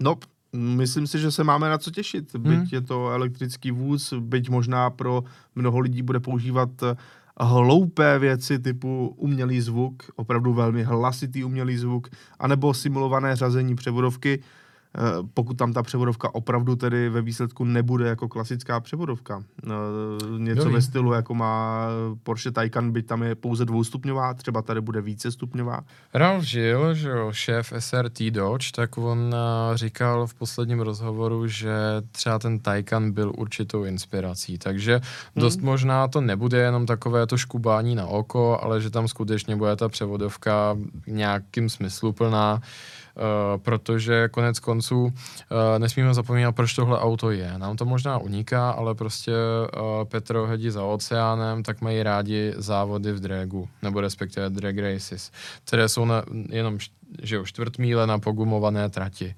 No, 0.00 0.16
myslím 0.56 1.06
si, 1.06 1.18
že 1.18 1.30
se 1.30 1.44
máme 1.44 1.68
na 1.68 1.78
co 1.78 1.90
těšit. 1.90 2.36
Byť 2.36 2.58
hmm. 2.58 2.68
je 2.72 2.80
to 2.80 3.10
elektrický 3.10 3.70
vůz, 3.70 4.12
byť 4.20 4.48
možná 4.48 4.90
pro 4.90 5.24
mnoho 5.54 5.78
lidí 5.78 6.02
bude 6.02 6.20
používat 6.20 6.70
hloupé 7.44 8.18
věci 8.18 8.58
typu 8.58 9.14
umělý 9.16 9.60
zvuk, 9.60 10.02
opravdu 10.16 10.54
velmi 10.54 10.82
hlasitý 10.82 11.44
umělý 11.44 11.76
zvuk, 11.76 12.08
anebo 12.38 12.74
simulované 12.74 13.36
řazení 13.36 13.74
převodovky, 13.74 14.42
pokud 15.34 15.54
tam 15.54 15.72
ta 15.72 15.82
převodovka 15.82 16.34
opravdu 16.34 16.76
tedy 16.76 17.08
ve 17.08 17.22
výsledku 17.22 17.64
nebude 17.64 18.08
jako 18.08 18.28
klasická 18.28 18.80
převodovka. 18.80 19.42
Eh, 19.64 19.68
něco 20.38 20.58
Dobrý. 20.58 20.74
ve 20.74 20.82
stylu, 20.82 21.12
jako 21.12 21.34
má 21.34 21.86
Porsche 22.22 22.50
Taycan, 22.50 22.92
byť 22.92 23.06
tam 23.06 23.22
je 23.22 23.34
pouze 23.34 23.64
dvoustupňová, 23.64 24.34
třeba 24.34 24.62
tady 24.62 24.80
bude 24.80 25.00
více 25.00 25.32
stupňová. 25.32 25.80
Ralf 26.14 26.44
Žil, 26.44 26.94
že 26.94 27.08
jo, 27.08 27.32
šéf 27.32 27.72
SRT 27.78 28.30
Dodge, 28.30 28.72
tak 28.72 28.98
on 28.98 29.34
eh, 29.34 29.76
říkal 29.76 30.26
v 30.26 30.34
posledním 30.34 30.80
rozhovoru, 30.80 31.46
že 31.46 31.72
třeba 32.12 32.38
ten 32.38 32.58
Taycan 32.58 33.12
byl 33.12 33.32
určitou 33.36 33.84
inspirací, 33.84 34.58
takže 34.58 34.92
hmm. 34.94 35.02
dost 35.36 35.60
možná 35.60 36.08
to 36.08 36.20
nebude 36.20 36.58
jenom 36.58 36.86
takové 36.86 37.26
to 37.26 37.36
škubání 37.36 37.94
na 37.94 38.06
oko, 38.06 38.58
ale 38.62 38.80
že 38.80 38.90
tam 38.90 39.08
skutečně 39.08 39.56
bude 39.56 39.76
ta 39.76 39.88
převodovka 39.88 40.76
nějakým 41.06 41.68
smysluplná. 41.68 42.54
Uh, 42.54 42.60
protože 43.56 44.28
konec 44.28 44.58
konců 44.58 45.04
uh, 45.04 45.10
nesmíme 45.78 46.14
zapomínat, 46.14 46.54
proč 46.54 46.74
tohle 46.74 47.00
auto 47.00 47.30
je. 47.30 47.58
Nám 47.58 47.76
to 47.76 47.84
možná 47.84 48.18
uniká, 48.18 48.70
ale 48.70 48.94
prostě 48.94 49.32
uh, 49.32 50.04
Petrohedi 50.04 50.70
za 50.70 50.84
oceánem, 50.84 51.62
tak 51.62 51.80
mají 51.80 52.02
rádi 52.02 52.54
závody 52.56 53.12
v 53.12 53.20
dragu, 53.20 53.68
nebo 53.82 54.00
respektive 54.00 54.50
drag 54.50 54.78
races, 54.78 55.30
které 55.64 55.88
jsou 55.88 56.04
na, 56.04 56.22
jenom 56.48 56.78
že 57.22 57.36
jo, 57.36 57.44
čtvrt 57.44 57.78
míle 57.78 58.06
na 58.06 58.18
pogumované 58.18 58.90
trati. 58.90 59.34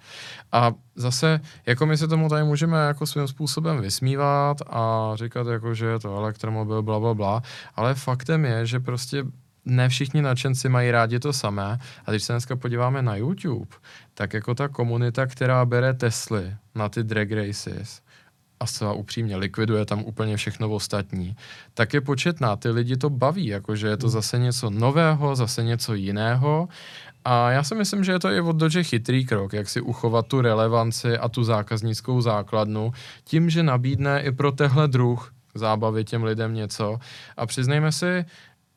A 0.52 0.72
zase, 0.94 1.40
jako 1.66 1.86
my 1.86 1.96
se 1.96 2.08
tomu 2.08 2.28
tady 2.28 2.44
můžeme 2.44 2.78
jako 2.78 3.06
svým 3.06 3.28
způsobem 3.28 3.80
vysmívat 3.80 4.56
a 4.70 5.12
říkat 5.14 5.46
jako, 5.46 5.74
že 5.74 5.86
je 5.86 5.98
to 5.98 6.16
elektromobil, 6.16 6.82
bla, 6.82 7.00
bla, 7.00 7.14
bla, 7.14 7.42
ale 7.74 7.94
faktem 7.94 8.44
je, 8.44 8.66
že 8.66 8.80
prostě 8.80 9.24
ne 9.68 9.88
všichni 9.88 10.22
nadšenci 10.22 10.68
mají 10.68 10.90
rádi 10.90 11.18
to 11.18 11.32
samé. 11.32 11.78
A 12.06 12.10
když 12.10 12.22
se 12.22 12.32
dneska 12.32 12.56
podíváme 12.56 13.02
na 13.02 13.16
YouTube, 13.16 13.76
tak 14.14 14.34
jako 14.34 14.54
ta 14.54 14.68
komunita, 14.68 15.26
která 15.26 15.64
bere 15.64 15.94
Tesly 15.94 16.56
na 16.74 16.88
ty 16.88 17.02
drag 17.02 17.32
races, 17.32 18.00
a 18.60 18.66
zcela 18.66 18.92
upřímně 18.92 19.36
likviduje 19.36 19.84
tam 19.84 20.04
úplně 20.04 20.36
všechno 20.36 20.70
ostatní, 20.70 21.36
tak 21.74 21.94
je 21.94 22.00
početná. 22.00 22.56
Ty 22.56 22.70
lidi 22.70 22.96
to 22.96 23.10
baví, 23.10 23.46
jakože 23.46 23.86
je 23.86 23.96
to 23.96 24.06
hmm. 24.06 24.12
zase 24.12 24.38
něco 24.38 24.70
nového, 24.70 25.36
zase 25.36 25.64
něco 25.64 25.94
jiného. 25.94 26.68
A 27.24 27.50
já 27.50 27.62
si 27.62 27.74
myslím, 27.74 28.04
že 28.04 28.12
je 28.12 28.18
to 28.18 28.30
i 28.30 28.40
od 28.40 28.56
Dodge 28.56 28.82
chytrý 28.82 29.26
krok, 29.26 29.52
jak 29.52 29.68
si 29.68 29.80
uchovat 29.80 30.26
tu 30.26 30.40
relevanci 30.40 31.18
a 31.18 31.28
tu 31.28 31.44
zákaznickou 31.44 32.20
základnu, 32.20 32.92
tím, 33.24 33.50
že 33.50 33.62
nabídne 33.62 34.22
i 34.22 34.32
pro 34.32 34.52
tehle 34.52 34.88
druh 34.88 35.32
zábavy 35.54 36.04
těm 36.04 36.24
lidem 36.24 36.54
něco. 36.54 36.98
A 37.36 37.46
přiznejme 37.46 37.92
si, 37.92 38.24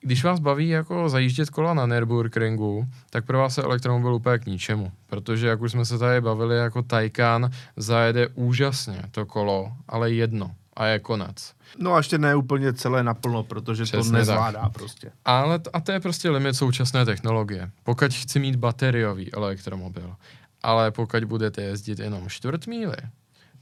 když 0.01 0.23
vás 0.23 0.39
baví 0.39 0.69
jako 0.69 1.09
zajíždět 1.09 1.49
kola 1.49 1.73
na 1.73 1.85
Nürburgringu, 1.85 2.85
tak 3.09 3.25
pro 3.25 3.37
vás 3.39 3.57
je 3.57 3.63
elektromobil 3.63 4.13
úplně 4.15 4.39
k 4.39 4.45
ničemu. 4.45 4.91
Protože, 5.09 5.47
jak 5.47 5.61
už 5.61 5.71
jsme 5.71 5.85
se 5.85 5.97
tady 5.97 6.21
bavili, 6.21 6.57
jako 6.57 6.81
Taycan 6.81 7.49
zajede 7.77 8.27
úžasně 8.27 9.01
to 9.11 9.25
kolo, 9.25 9.71
ale 9.87 10.11
jedno 10.11 10.51
a 10.75 10.85
je 10.85 10.99
konec. 10.99 11.53
No 11.77 11.93
a 11.93 11.97
ještě 11.97 12.17
ne 12.17 12.35
úplně 12.35 12.73
celé 12.73 13.03
naplno, 13.03 13.43
protože 13.43 13.83
Přesně 13.83 14.11
to 14.11 14.17
nezvládá 14.17 14.61
tak. 14.61 14.73
prostě. 14.73 15.11
Ale 15.25 15.59
t- 15.59 15.69
a 15.73 15.79
to 15.79 15.91
je 15.91 15.99
prostě 15.99 16.29
limit 16.29 16.55
současné 16.55 17.05
technologie. 17.05 17.71
Pokud 17.83 18.13
chci 18.13 18.39
mít 18.39 18.55
bateriový 18.55 19.33
elektromobil, 19.33 20.15
ale 20.63 20.91
pokud 20.91 21.23
budete 21.23 21.61
jezdit 21.61 21.99
jenom 21.99 22.29
čtvrt 22.29 22.67
míly, 22.67 22.95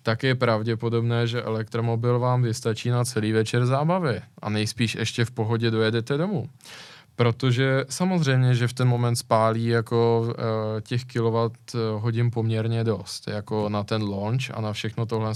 tak 0.04 0.24
je 0.24 0.36
pravděpodobné, 0.36 1.28
že 1.28 1.44
elektromobil 1.44 2.20
vám 2.20 2.42
vystačí 2.42 2.90
na 2.90 3.06
celý 3.06 3.32
večer 3.32 3.66
zábavy 3.66 4.22
a 4.42 4.50
nejspíš 4.50 4.96
ještě 4.96 5.26
v 5.26 5.32
pohodě 5.32 5.72
dojedete 5.72 6.18
domů. 6.18 6.50
Protože 7.16 7.86
samozřejmě, 7.90 8.56
že 8.56 8.68
v 8.68 8.74
ten 8.74 8.88
moment 8.88 9.16
spálí 9.16 9.66
jako 9.66 10.22
uh, 10.28 10.34
těch 10.82 11.06
kilowatt 11.06 11.76
hodin 11.98 12.32
poměrně 12.32 12.84
dost, 12.84 13.28
jako 13.28 13.70
na 13.70 13.84
ten 13.84 14.02
launch 14.04 14.52
a 14.54 14.62
na 14.62 14.74
všechno 14.74 15.06
tohle. 15.06 15.34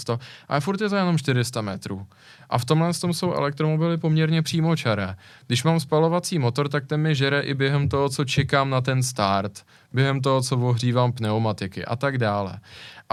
Ale 0.47 0.61
furt 0.61 0.81
je 0.81 0.89
to 0.89 0.95
jenom 0.95 1.17
400 1.17 1.61
metrů. 1.61 2.07
A 2.49 2.57
v 2.57 2.65
tomhle 2.65 2.93
tom 2.93 3.13
jsou 3.13 3.33
elektromobily 3.33 3.97
poměrně 3.97 4.41
přímočaré. 4.41 5.15
Když 5.47 5.63
mám 5.63 5.79
spalovací 5.79 6.39
motor, 6.39 6.69
tak 6.69 6.85
ten 6.85 7.01
mi 7.01 7.15
žere 7.15 7.41
i 7.41 7.53
během 7.53 7.89
toho, 7.89 8.09
co 8.09 8.25
čekám 8.25 8.69
na 8.69 8.81
ten 8.81 9.03
start, 9.03 9.61
během 9.93 10.21
toho, 10.21 10.41
co 10.41 10.57
ohřívám 10.57 11.11
pneumatiky 11.11 11.85
a 11.85 11.95
tak 11.95 12.17
dále 12.17 12.59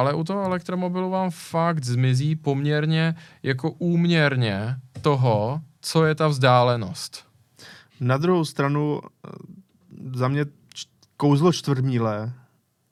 ale 0.01 0.14
u 0.14 0.24
toho 0.24 0.42
elektromobilu 0.42 1.11
vám 1.11 1.30
fakt 1.30 1.84
zmizí 1.84 2.36
poměrně 2.36 3.14
jako 3.42 3.70
úměrně 3.70 4.76
toho, 5.03 5.61
co 5.80 6.05
je 6.05 6.14
ta 6.14 6.28
vzdálenost. 6.28 7.24
Na 8.01 8.16
druhou 8.16 8.44
stranu 8.44 9.01
eh, 9.05 9.30
za 10.14 10.28
mě 10.28 10.44
kouzlo 11.16 11.53
čtvrtmíle 11.53 12.32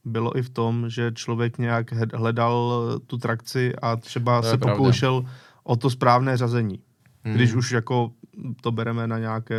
bylo 0.04 0.38
i 0.38 0.42
v 0.42 0.50
tom, 0.50 0.90
že 0.90 1.12
člověk 1.14 1.58
nějak 1.58 1.92
hledal 2.14 2.84
tu 3.06 3.18
trakci 3.18 3.76
a 3.82 3.96
třeba 3.96 4.42
to 4.42 4.48
se 4.48 4.58
pokoušel 4.58 5.24
o 5.64 5.76
to 5.76 5.90
správné 5.90 6.36
řazení. 6.36 6.80
Hmm. 7.24 7.34
Když 7.34 7.54
už 7.54 7.70
jako 7.70 8.12
to 8.60 8.72
bereme 8.72 9.06
na 9.06 9.18
nějaké 9.18 9.56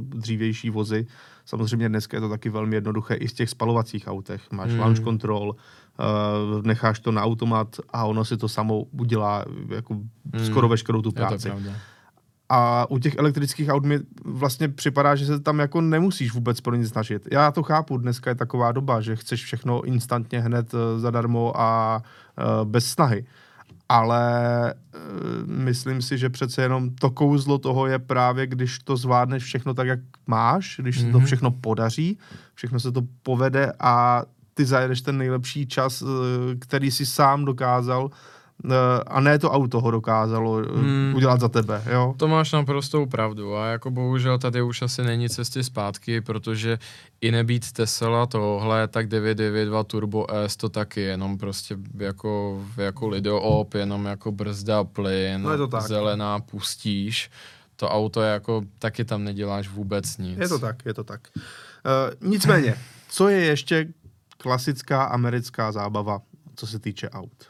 dřívější 0.00 0.70
vozy. 0.70 1.06
Samozřejmě 1.44 1.88
dneska 1.88 2.16
je 2.16 2.20
to 2.20 2.28
taky 2.28 2.48
velmi 2.48 2.76
jednoduché 2.76 3.14
i 3.14 3.28
z 3.28 3.32
těch 3.32 3.50
spalovacích 3.50 4.08
autech. 4.08 4.52
Máš 4.52 4.70
hmm. 4.70 4.80
launch 4.80 5.00
control, 5.00 5.56
uh, 5.98 6.62
necháš 6.62 7.00
to 7.00 7.12
na 7.12 7.22
automat 7.22 7.76
a 7.92 8.04
ono 8.04 8.24
si 8.24 8.36
to 8.36 8.48
samo 8.48 8.82
udělá 8.82 9.44
jako 9.74 9.94
hmm. 9.94 10.46
skoro 10.46 10.68
veškerou 10.68 11.02
tu 11.02 11.12
práci. 11.12 11.52
A 12.48 12.90
u 12.90 12.98
těch 12.98 13.16
elektrických 13.16 13.68
aut 13.68 13.84
mi 13.84 13.98
vlastně 14.24 14.68
připadá, 14.68 15.14
že 15.16 15.26
se 15.26 15.40
tam 15.40 15.58
jako 15.58 15.80
nemusíš 15.80 16.32
vůbec 16.32 16.60
pro 16.60 16.74
nic 16.74 16.88
snažit. 16.88 17.28
Já 17.32 17.50
to 17.52 17.62
chápu, 17.62 17.96
dneska 17.96 18.30
je 18.30 18.34
taková 18.34 18.72
doba, 18.72 19.00
že 19.00 19.16
chceš 19.16 19.44
všechno 19.44 19.82
instantně 19.82 20.40
hned 20.40 20.74
uh, 20.74 20.80
zadarmo 20.96 21.60
a 21.60 22.02
uh, 22.38 22.68
bez 22.68 22.86
snahy. 22.86 23.24
Ale 23.88 24.74
uh, 24.74 25.00
myslím 25.46 26.02
si, 26.02 26.18
že 26.18 26.30
přece 26.30 26.62
jenom 26.62 26.90
to 26.90 27.10
kouzlo 27.10 27.58
toho 27.58 27.86
je 27.86 27.98
právě, 27.98 28.46
když 28.46 28.78
to 28.78 28.96
zvládneš 28.96 29.44
všechno 29.44 29.74
tak, 29.74 29.86
jak 29.86 30.00
máš, 30.26 30.76
když 30.82 30.98
mm-hmm. 30.98 31.06
se 31.06 31.12
to 31.12 31.18
mhm. 31.18 31.26
všechno 31.26 31.50
podaří, 31.50 32.18
všechno 32.54 32.80
se 32.80 32.92
to 32.92 33.02
povede 33.22 33.72
a 33.80 34.22
ty 34.58 34.66
zajedeš 34.66 35.00
ten 35.00 35.18
nejlepší 35.18 35.66
čas, 35.66 36.02
eh, 36.02 36.06
který 36.58 36.90
si 36.90 37.06
sám 37.06 37.44
dokázal, 37.44 38.10
eh, 38.10 38.74
a 39.06 39.20
ne 39.20 39.38
to 39.38 39.50
auto 39.50 39.80
ho 39.80 39.90
dokázalo 39.90 40.58
eh, 40.58 40.78
hmm. 40.78 41.12
udělat 41.14 41.40
za 41.40 41.48
tebe, 41.48 41.82
jo? 41.86 42.14
To 42.18 42.28
máš 42.28 42.52
naprostou 42.52 43.06
pravdu 43.06 43.56
a 43.56 43.66
jako 43.66 43.90
bohužel 43.90 44.38
tady 44.38 44.62
už 44.62 44.82
asi 44.82 45.02
není 45.02 45.28
cesty 45.30 45.62
zpátky, 45.62 46.20
protože 46.20 46.78
i 47.20 47.30
nebýt 47.30 47.72
Tesla 47.72 48.26
tohle, 48.26 48.88
tak 48.88 49.06
992 49.06 49.84
Turbo 49.84 50.26
S 50.30 50.56
to 50.56 50.68
taky 50.68 51.00
jenom 51.00 51.38
prostě 51.38 51.76
jako, 51.94 52.62
jako 52.76 53.08
lidoop, 53.08 53.74
jenom 53.74 54.06
jako 54.06 54.32
brzda 54.32 54.84
plyn, 54.84 55.42
no 55.42 55.80
zelená 55.80 56.40
pustíš 56.40 57.30
To 57.78 57.88
auto 57.88 58.22
je 58.22 58.30
jako, 58.32 58.62
taky 58.78 59.04
tam 59.04 59.24
neděláš 59.24 59.68
vůbec 59.68 60.18
nic. 60.18 60.38
Je 60.38 60.48
to 60.48 60.58
tak, 60.58 60.82
je 60.82 60.94
to 60.94 61.04
tak. 61.04 61.30
Uh, 61.36 62.30
nicméně, 62.30 62.74
co 63.08 63.28
je 63.28 63.38
ještě 63.38 63.86
klasická 64.42 65.04
americká 65.04 65.72
zábava, 65.72 66.22
co 66.54 66.66
se 66.66 66.78
týče 66.78 67.10
aut? 67.10 67.46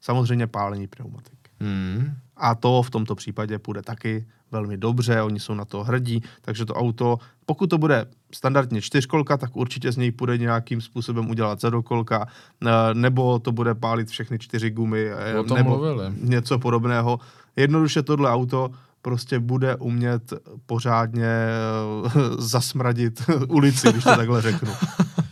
Samozřejmě 0.00 0.46
pálení 0.46 0.86
pneumatik. 0.86 1.38
Hmm. 1.60 2.16
A 2.36 2.54
to 2.54 2.82
v 2.82 2.90
tomto 2.90 3.14
případě 3.14 3.58
půjde 3.58 3.82
taky 3.82 4.26
velmi 4.52 4.76
dobře, 4.76 5.22
oni 5.22 5.40
jsou 5.40 5.54
na 5.54 5.64
to 5.64 5.84
hrdí, 5.84 6.22
takže 6.40 6.64
to 6.64 6.74
auto, 6.74 7.18
pokud 7.46 7.70
to 7.70 7.78
bude 7.78 8.06
standardně 8.34 8.80
čtyřkolka, 8.80 9.36
tak 9.36 9.56
určitě 9.56 9.92
z 9.92 9.96
něj 9.96 10.12
půjde 10.12 10.38
nějakým 10.38 10.80
způsobem 10.80 11.30
udělat 11.30 11.60
zedokolka, 11.60 12.26
eh, 12.66 12.70
nebo 12.94 13.38
to 13.38 13.52
bude 13.52 13.74
pálit 13.74 14.08
všechny 14.08 14.38
čtyři 14.38 14.70
gumy, 14.70 15.06
eh, 15.06 15.54
nebo 15.54 15.70
mluvili. 15.70 16.14
něco 16.20 16.58
podobného. 16.58 17.20
Jednoduše 17.56 18.02
tohle 18.02 18.30
auto 18.30 18.70
prostě 19.02 19.38
bude 19.38 19.76
umět 19.76 20.32
pořádně 20.66 21.26
eh, 21.26 22.10
zasmradit 22.38 23.22
ulici, 23.48 23.92
když 23.92 24.04
to 24.04 24.16
takhle 24.16 24.42
řeknu. 24.42 24.72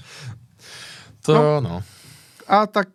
To 1.26 1.34
no. 1.34 1.60
no. 1.60 1.82
A 2.48 2.66
tak 2.66 2.88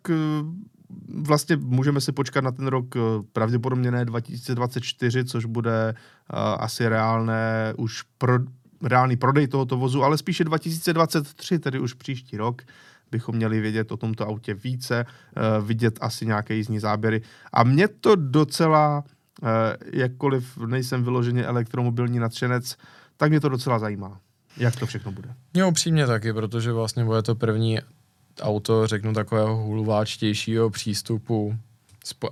vlastně 1.14 1.56
můžeme 1.56 2.00
si 2.00 2.12
počkat 2.12 2.44
na 2.44 2.52
ten 2.52 2.66
rok 2.66 2.96
eh, 2.96 3.00
pravděpodobně 3.32 3.90
ne 3.90 4.04
2024, 4.04 5.24
což 5.24 5.44
bude 5.44 5.94
uh, 5.94 6.38
asi 6.38 6.88
reálné 6.88 7.74
už 7.76 8.02
pro, 8.18 8.38
reálný 8.82 9.16
prodej 9.16 9.48
tohoto 9.48 9.76
vozu, 9.76 10.02
ale 10.02 10.18
spíše 10.18 10.44
2023, 10.44 11.58
tedy 11.58 11.80
už 11.80 11.94
příští 11.94 12.36
rok 12.36 12.62
bychom 13.10 13.36
měli 13.36 13.60
vědět 13.60 13.92
o 13.92 13.96
tomto 13.96 14.26
autě 14.26 14.54
více, 14.54 15.06
uh, 15.06 15.66
vidět 15.66 15.98
asi 16.00 16.26
nějaké 16.26 16.54
jízdní 16.54 16.78
záběry. 16.78 17.22
A 17.52 17.64
mě 17.64 17.88
to 17.88 18.16
docela, 18.16 19.04
uh, 19.42 19.48
jakkoliv 19.92 20.58
nejsem 20.58 21.04
vyloženě 21.04 21.44
elektromobilní 21.44 22.18
nadšenec, 22.18 22.76
tak 23.16 23.30
mě 23.30 23.40
to 23.40 23.48
docela 23.48 23.78
zajímá. 23.78 24.20
Jak 24.56 24.76
to 24.76 24.86
všechno 24.86 25.12
bude? 25.12 25.34
Mě 25.54 25.64
upřímně 25.64 26.06
taky, 26.06 26.32
protože 26.32 26.72
vlastně 26.72 27.04
bude 27.04 27.22
to 27.22 27.34
první 27.34 27.78
auto, 28.40 28.86
řeknu, 28.86 29.12
takového 29.12 29.56
hulváčtějšího 29.56 30.70
přístupu 30.70 31.58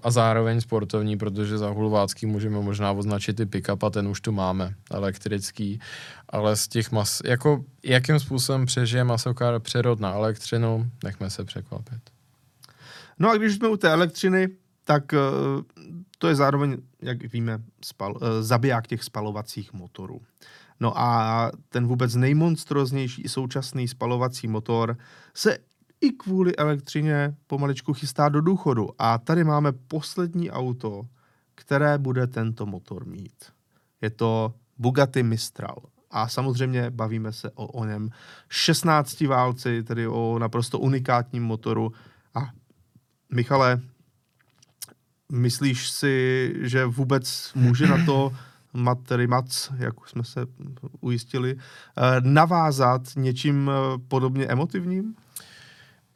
a 0.03 0.11
zároveň 0.11 0.61
sportovní, 0.61 1.19
protože 1.19 1.59
za 1.59 1.71
hulvácký 1.71 2.27
můžeme 2.27 2.61
možná 2.61 2.93
označit 2.93 3.41
i 3.41 3.47
pick-up 3.47 3.87
a 3.87 3.91
ten 3.91 4.09
už 4.09 4.21
tu 4.21 4.33
máme, 4.33 4.75
elektrický, 4.91 5.81
ale 6.29 6.57
z 6.57 6.69
těch 6.69 6.93
mas, 6.93 7.21
jako 7.25 7.65
jakým 7.83 8.21
způsobem 8.21 8.67
přežije 8.67 9.05
masokár 9.05 9.61
přerod 9.61 10.01
na 10.01 10.13
elektřinu, 10.13 10.91
nechme 11.05 11.31
se 11.31 11.45
překvapit. 11.45 12.01
No 13.19 13.31
a 13.31 13.37
když 13.37 13.55
jsme 13.55 13.69
u 13.69 13.77
té 13.77 13.93
elektřiny, 13.93 14.49
tak 14.85 15.13
uh, 15.13 15.63
to 16.19 16.29
je 16.29 16.35
zároveň, 16.35 16.77
jak 17.03 17.33
víme, 17.33 17.63
spal, 17.85 18.13
uh, 18.13 18.21
zabiják 18.41 18.87
těch 18.87 19.05
spalovacích 19.05 19.73
motorů. 19.73 20.21
No 20.81 20.99
a 20.99 21.51
ten 21.69 21.87
vůbec 21.87 22.15
nejmonstroznější 22.15 23.29
současný 23.29 23.89
spalovací 23.89 24.49
motor 24.49 24.97
se 25.35 25.59
i 26.01 26.11
kvůli 26.11 26.57
elektřině 26.57 27.37
pomaličku 27.47 27.93
chystá 27.93 28.29
do 28.29 28.41
důchodu. 28.41 28.89
A 28.99 29.19
tady 29.19 29.45
máme 29.45 29.73
poslední 29.73 30.51
auto, 30.51 31.03
které 31.55 31.99
bude 31.99 32.27
tento 32.27 32.67
motor 32.67 33.07
mít. 33.07 33.45
Je 34.03 34.11
to 34.11 34.55
Bugatti 34.79 35.23
Mistral. 35.23 35.77
A 36.11 36.29
samozřejmě 36.29 36.91
bavíme 36.91 37.33
se 37.33 37.51
o, 37.51 37.67
o 37.67 37.85
něm 37.85 38.11
16 38.49 39.21
válci, 39.21 39.83
tedy 39.83 40.09
o 40.09 40.39
naprosto 40.39 40.79
unikátním 40.79 41.43
motoru. 41.43 41.93
A 42.35 42.51
Michale, 43.33 43.81
myslíš 45.33 45.91
si, 45.91 46.55
že 46.61 46.85
vůbec 46.85 47.53
může 47.55 47.87
na 47.87 48.05
to 48.07 48.33
Materi 48.73 49.27
Mac, 49.27 49.71
jak 49.77 49.95
jsme 50.07 50.25
se 50.25 50.47
ujistili, 51.01 51.57
eh, 51.57 52.21
navázat 52.21 53.03
něčím 53.17 53.71
eh, 53.71 53.99
podobně 54.09 54.47
emotivním? 54.47 55.15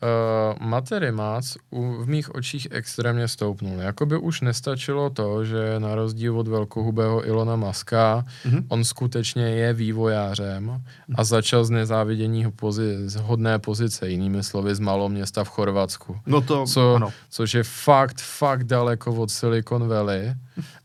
Uh, 0.03 0.67
Matery 0.67 1.13
Mac 1.13 1.57
v 1.73 2.07
mých 2.07 2.35
očích 2.35 2.69
extrémně 2.71 3.29
stoupnul. 3.29 3.79
Jakoby 3.79 4.17
už 4.17 4.41
nestačilo 4.41 5.11
to, 5.11 5.45
že 5.45 5.75
na 5.79 5.95
rozdíl 5.95 6.39
od 6.39 6.49
velkohubého 6.49 7.27
Ilona 7.27 7.57
Maska, 7.57 8.25
mm-hmm. 8.45 8.65
on 8.69 8.85
skutečně 8.85 9.43
je 9.43 9.73
vývojářem 9.73 10.83
a 11.15 11.25
začal 11.25 11.65
z 11.65 11.71
nezávidění 11.71 12.47
pozi- 12.47 13.09
z 13.09 13.17
hodné 13.17 13.59
pozice, 13.59 14.09
jinými 14.11 14.43
slovy 14.43 14.75
z 14.75 14.81
maloměsta 14.81 15.45
v 15.45 15.49
Chorvatsku. 15.49 16.17
No 16.27 16.41
to, 16.41 16.67
Co, 16.67 16.95
ano. 16.95 17.13
Což 17.31 17.55
je 17.55 17.63
fakt, 17.63 18.21
fakt 18.21 18.65
daleko 18.65 19.15
od 19.15 19.31
Silicon 19.31 19.89
Valley 19.89 20.35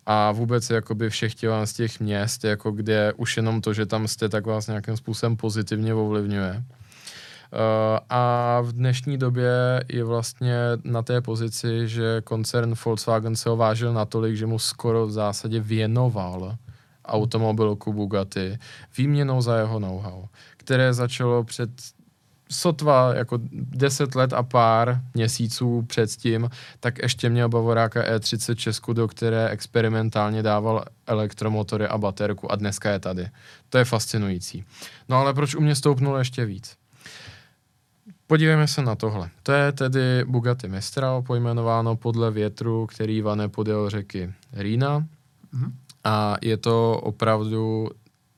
a 0.05 0.31
vůbec 0.31 0.69
jakoby 0.69 1.09
všech 1.09 1.33
z 1.63 1.73
těch 1.73 1.99
měst, 1.99 2.43
jako 2.43 2.71
kde 2.71 3.13
už 3.13 3.37
jenom 3.37 3.61
to, 3.61 3.73
že 3.73 3.85
tam 3.85 4.07
jste, 4.07 4.29
tak 4.29 4.45
vás 4.45 4.67
nějakým 4.67 4.97
způsobem 4.97 5.37
pozitivně 5.37 5.93
ovlivňuje. 5.93 6.63
Eh, 7.53 7.99
a 8.09 8.61
v 8.61 8.71
dnešní 8.71 9.17
době 9.17 9.83
je 9.89 10.03
vlastně 10.03 10.55
na 10.83 11.01
té 11.01 11.21
pozici, 11.21 11.87
že 11.87 12.21
koncern 12.21 12.73
Volkswagen 12.85 13.35
se 13.35 13.49
ho 13.49 13.55
vážil 13.55 13.93
natolik, 13.93 14.35
že 14.35 14.45
mu 14.45 14.59
skoro 14.59 15.07
v 15.07 15.11
zásadě 15.11 15.59
věnoval 15.59 16.57
automobilku 17.05 17.93
Bugatti 17.93 18.57
výměnou 18.97 19.41
za 19.41 19.57
jeho 19.57 19.79
know-how, 19.79 20.25
které 20.57 20.93
začalo 20.93 21.43
před 21.43 21.69
sotva 22.49 23.13
jako 23.13 23.39
10 23.51 24.15
let 24.15 24.33
a 24.33 24.43
pár 24.43 25.01
měsíců 25.13 25.81
předtím, 25.81 26.49
tak 26.79 26.99
ještě 27.01 27.29
měl 27.29 27.49
Bavoráka 27.49 28.03
E30 28.03 28.55
Česku, 28.55 28.93
do 28.93 29.07
které 29.07 29.49
experimentálně 29.49 30.43
dával 30.43 30.85
elektromotory 31.07 31.87
a 31.87 31.97
baterku 31.97 32.51
a 32.51 32.55
dneska 32.55 32.91
je 32.91 32.99
tady. 32.99 33.27
To 33.69 33.77
je 33.77 33.85
fascinující. 33.85 34.65
No 35.09 35.17
ale 35.17 35.33
proč 35.33 35.55
u 35.55 35.61
mě 35.61 35.75
stoupnulo 35.75 36.17
ještě 36.17 36.45
víc? 36.45 36.77
Podívejme 38.27 38.67
se 38.67 38.81
na 38.81 38.95
tohle. 38.95 39.29
To 39.43 39.51
je 39.51 39.71
tedy 39.71 40.25
Bugatti 40.27 40.67
Mistral, 40.67 41.21
pojmenováno 41.21 41.95
podle 41.95 42.31
větru, 42.31 42.85
který 42.85 43.21
vane 43.21 43.49
podél 43.49 43.89
řeky 43.89 44.33
Rýna. 44.53 44.99
Mm-hmm. 44.99 45.71
A 46.03 46.37
je 46.41 46.57
to 46.57 46.99
opravdu 47.03 47.89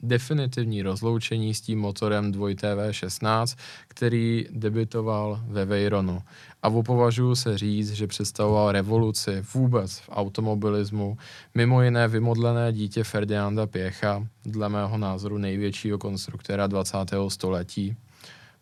definitivní 0.02 0.82
rozloučení 0.82 1.54
s 1.54 1.62
tím 1.62 1.80
motorem 1.80 2.32
2TV16, 2.32 3.58
který 3.88 4.46
debitoval 4.52 5.42
ve 5.48 5.66
Veyronu. 5.66 6.22
A 6.64 6.70
považuji 6.70 7.36
se 7.36 7.58
říct, 7.58 7.92
že 7.92 8.08
představoval 8.08 8.72
revoluci 8.72 9.44
vůbec 9.54 10.00
v 10.00 10.10
automobilismu, 10.12 11.18
mimo 11.56 11.82
jiné 11.82 12.08
vymodlené 12.08 12.74
dítě 12.74 13.04
Ferdinanda 13.04 13.68
Pěcha, 13.68 14.28
dle 14.46 14.70
mého 14.70 14.98
názoru 14.98 15.38
největšího 15.38 15.98
konstruktéra 15.98 16.68
20. 16.68 16.98
století, 17.28 17.96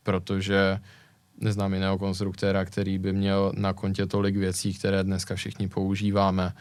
protože 0.03 0.79
neznám 1.37 1.73
jiného 1.73 1.97
konstruktéra, 1.97 2.65
který 2.65 2.97
by 2.97 3.13
měl 3.13 3.51
na 3.55 3.73
kontě 3.73 4.05
tolik 4.05 4.35
věcí, 4.37 4.73
které 4.73 5.03
dneska 5.03 5.35
všichni 5.35 5.67
používáme. 5.67 6.53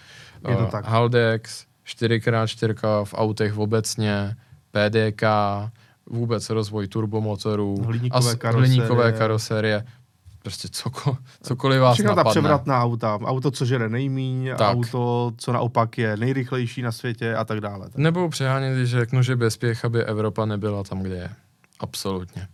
Je 0.49 0.57
to 0.57 0.65
uh, 0.65 0.71
tak. 0.71 0.85
Haldex, 0.85 1.67
4x4 1.87 3.05
v 3.05 3.15
autech 3.15 3.59
obecně, 3.59 4.37
PDK, 4.71 5.23
vůbec 6.07 6.51
rozvoj 6.51 6.89
turbomotorů, 6.89 7.83
hliníkové, 7.83 8.33
a 8.33 8.37
karoserie. 8.37 8.69
hliníkové 8.69 9.13
karoserie. 9.13 9.85
Prostě 10.43 10.69
coko, 10.73 11.17
cokoliv 11.43 11.81
vás 11.81 11.95
Všechno 11.95 12.11
napadne. 12.11 12.25
ta 12.25 12.31
převratná 12.31 12.83
auta. 12.83 13.19
Auto, 13.25 13.51
co 13.51 13.65
žere 13.65 13.89
nejmíň, 13.89 14.51
tak. 14.59 14.77
auto, 14.77 15.33
co 15.37 15.53
naopak 15.53 15.99
je 15.99 16.17
nejrychlejší 16.17 16.83
na 16.83 16.93
světě 16.93 17.35
a 17.35 17.45
tak 17.45 17.61
dále. 17.61 17.85
Tak. 17.91 17.97
Nebo 17.97 18.29
přehánět, 18.29 18.77
když 18.77 18.91
řeknu, 18.91 19.23
že 19.23 19.37
bez 19.37 19.57
pěch, 19.57 19.85
aby 19.85 20.05
Evropa 20.05 20.45
nebyla 20.45 20.83
tam, 20.83 21.03
kde 21.03 21.15
je. 21.15 21.31
Absolutně. 21.81 22.49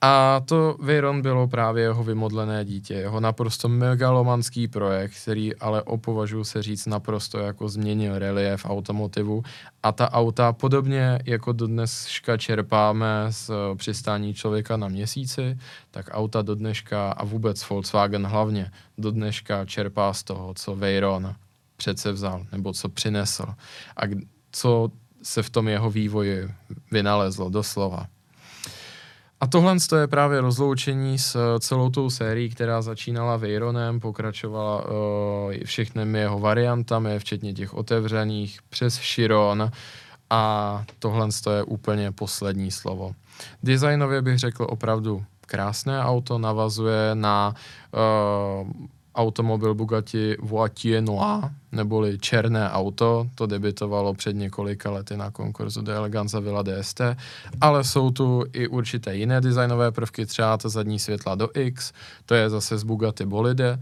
A 0.00 0.40
to 0.44 0.76
Veyron 0.80 1.22
bylo 1.22 1.48
právě 1.48 1.82
jeho 1.82 2.04
vymodlené 2.04 2.64
dítě, 2.64 2.94
jeho 2.94 3.20
naprosto 3.20 3.68
megalomanský 3.68 4.68
projekt, 4.68 5.12
který 5.22 5.56
ale 5.56 5.82
opovažuji 5.82 6.44
se 6.44 6.62
říct 6.62 6.86
naprosto 6.86 7.38
jako 7.38 7.68
změnil 7.68 8.18
relief 8.18 8.64
automotivu 8.64 9.42
a 9.82 9.92
ta 9.92 10.12
auta 10.12 10.52
podobně 10.52 11.18
jako 11.24 11.52
do 11.52 11.66
dneška 11.66 12.36
čerpáme 12.36 13.26
z 13.30 13.50
přistání 13.76 14.34
člověka 14.34 14.76
na 14.76 14.88
měsíci, 14.88 15.58
tak 15.90 16.06
auta 16.12 16.42
do 16.42 16.54
dneška 16.54 17.10
a 17.10 17.24
vůbec 17.24 17.68
Volkswagen 17.68 18.26
hlavně 18.26 18.70
do 18.98 19.10
dneška 19.10 19.64
čerpá 19.64 20.12
z 20.12 20.22
toho, 20.22 20.54
co 20.54 20.76
Veyron 20.76 21.34
přece 21.76 22.12
vzal 22.12 22.46
nebo 22.52 22.72
co 22.72 22.88
přinesl 22.88 23.46
a 23.96 24.02
co 24.52 24.90
se 25.22 25.42
v 25.42 25.50
tom 25.50 25.68
jeho 25.68 25.90
vývoji 25.90 26.48
vynalezlo 26.90 27.50
doslova. 27.50 28.06
A 29.40 29.46
tohle 29.46 29.76
je 30.00 30.06
právě 30.06 30.40
rozloučení 30.40 31.18
s 31.18 31.36
eh, 31.36 31.60
celou 31.60 31.90
tou 31.90 32.10
sérií, 32.10 32.50
která 32.50 32.82
začínala 32.82 33.36
Veyronem, 33.36 34.00
pokračovala 34.00 34.84
uh, 34.84 34.92
všechny 35.64 36.18
jeho 36.18 36.38
variantami, 36.38 37.18
včetně 37.18 37.52
těch 37.52 37.74
otevřených, 37.74 38.58
přes 38.68 38.96
Chiron 38.96 39.70
a 40.30 40.84
tohle 40.98 41.28
je 41.56 41.62
úplně 41.62 42.12
poslední 42.12 42.70
slovo. 42.70 43.14
Designově 43.62 44.22
bych 44.22 44.38
řekl 44.38 44.66
opravdu 44.68 45.24
krásné 45.40 46.02
auto, 46.02 46.38
navazuje 46.38 47.14
na 47.14 47.54
uh, 47.92 48.86
automobil 49.16 49.74
Bugatti 49.74 50.36
Voiture 50.40 51.00
Noir, 51.00 51.50
neboli 51.72 52.18
černé 52.18 52.70
auto, 52.70 53.26
to 53.34 53.46
debitovalo 53.46 54.14
před 54.14 54.36
několika 54.36 54.90
lety 54.90 55.16
na 55.16 55.30
konkurzu 55.30 55.82
de 55.82 55.94
Elegance 55.94 56.40
Villa 56.40 56.62
DST, 56.62 57.00
ale 57.60 57.84
jsou 57.84 58.10
tu 58.10 58.44
i 58.52 58.68
určité 58.68 59.16
jiné 59.16 59.40
designové 59.40 59.92
prvky, 59.92 60.26
třeba 60.26 60.56
ta 60.56 60.68
zadní 60.68 60.98
světla 60.98 61.34
do 61.34 61.48
X, 61.54 61.92
to 62.26 62.34
je 62.34 62.50
zase 62.50 62.78
z 62.78 62.82
Bugatti 62.82 63.26
Bolide, 63.26 63.78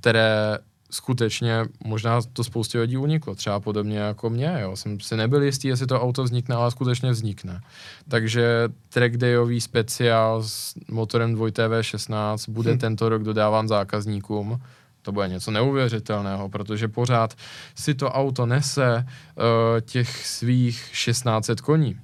které 0.00 0.58
skutečně 0.90 1.64
možná 1.84 2.20
to 2.32 2.44
spoustě 2.44 2.80
lidí 2.80 2.96
uniklo, 2.96 3.34
třeba 3.34 3.60
podobně 3.60 3.98
jako 3.98 4.30
mě, 4.30 4.58
jo. 4.60 4.76
Jsem 4.76 5.00
si 5.00 5.16
nebyl 5.16 5.42
jistý, 5.42 5.68
jestli 5.68 5.86
to 5.86 6.00
auto 6.00 6.24
vznikne, 6.24 6.54
ale 6.54 6.70
skutečně 6.70 7.10
vznikne. 7.10 7.60
Takže 8.08 8.68
track 8.88 9.16
dayový 9.16 9.60
speciál 9.60 10.42
s 10.42 10.74
motorem 10.88 11.36
2TV16 11.36 12.52
bude 12.52 12.70
hmm. 12.70 12.78
tento 12.78 13.08
rok 13.08 13.22
dodáván 13.22 13.68
zákazníkům. 13.68 14.60
To 15.02 15.12
bude 15.12 15.28
něco 15.28 15.50
neuvěřitelného, 15.50 16.48
protože 16.48 16.88
pořád 16.88 17.34
si 17.74 17.94
to 17.94 18.10
auto 18.10 18.46
nese 18.46 19.06
uh, 19.06 19.44
těch 19.80 20.26
svých 20.26 20.90
1600 20.92 21.60
koní. 21.60 22.00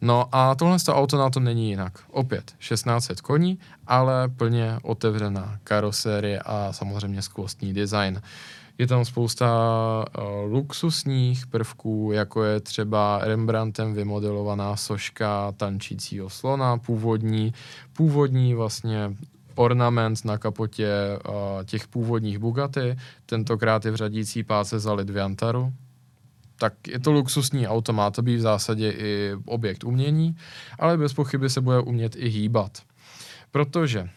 No 0.00 0.28
a 0.32 0.54
tohle 0.54 0.78
to 0.78 0.94
auto 0.94 1.18
na 1.18 1.30
to 1.30 1.40
není 1.40 1.68
jinak. 1.68 1.98
Opět 2.10 2.44
1600 2.58 3.20
koní, 3.20 3.58
ale 3.86 4.28
plně 4.28 4.78
otevřená 4.82 5.58
karosérie 5.64 6.40
a 6.44 6.72
samozřejmě 6.72 7.22
skvostní 7.22 7.72
design. 7.72 8.22
Je 8.78 8.86
tam 8.86 9.04
spousta 9.04 9.48
uh, 10.18 10.52
luxusních 10.52 11.46
prvků, 11.46 12.10
jako 12.12 12.44
je 12.44 12.60
třeba 12.60 13.20
Rembrandtem 13.22 13.94
vymodelovaná 13.94 14.76
soška 14.76 15.52
tančícího 15.56 16.30
slona, 16.30 16.78
původní, 16.78 17.54
původní 17.92 18.54
vlastně 18.54 19.16
ornament 19.54 20.24
na 20.24 20.38
kapotě 20.38 20.88
uh, 21.28 21.34
těch 21.64 21.88
původních 21.88 22.38
Bugatti, 22.38 22.96
tentokrát 23.26 23.84
je 23.84 23.90
v 23.90 23.96
řadící 23.96 24.42
páce 24.42 24.78
za 24.78 24.92
Lidviantaru, 24.92 25.72
tak 26.60 26.88
je 26.88 27.00
to 27.00 27.12
luxusní 27.12 27.68
auto, 27.68 27.92
má 27.92 28.10
to 28.10 28.22
být 28.22 28.36
v 28.36 28.40
zásadě 28.40 28.90
i 28.90 29.32
objekt 29.46 29.84
umění, 29.84 30.36
ale 30.78 30.96
bez 30.96 31.12
pochyby 31.12 31.50
se 31.50 31.60
bude 31.60 31.80
umět 31.80 32.16
i 32.16 32.28
hýbat. 32.28 32.82
Protože 33.50 34.00
uh, 34.00 34.08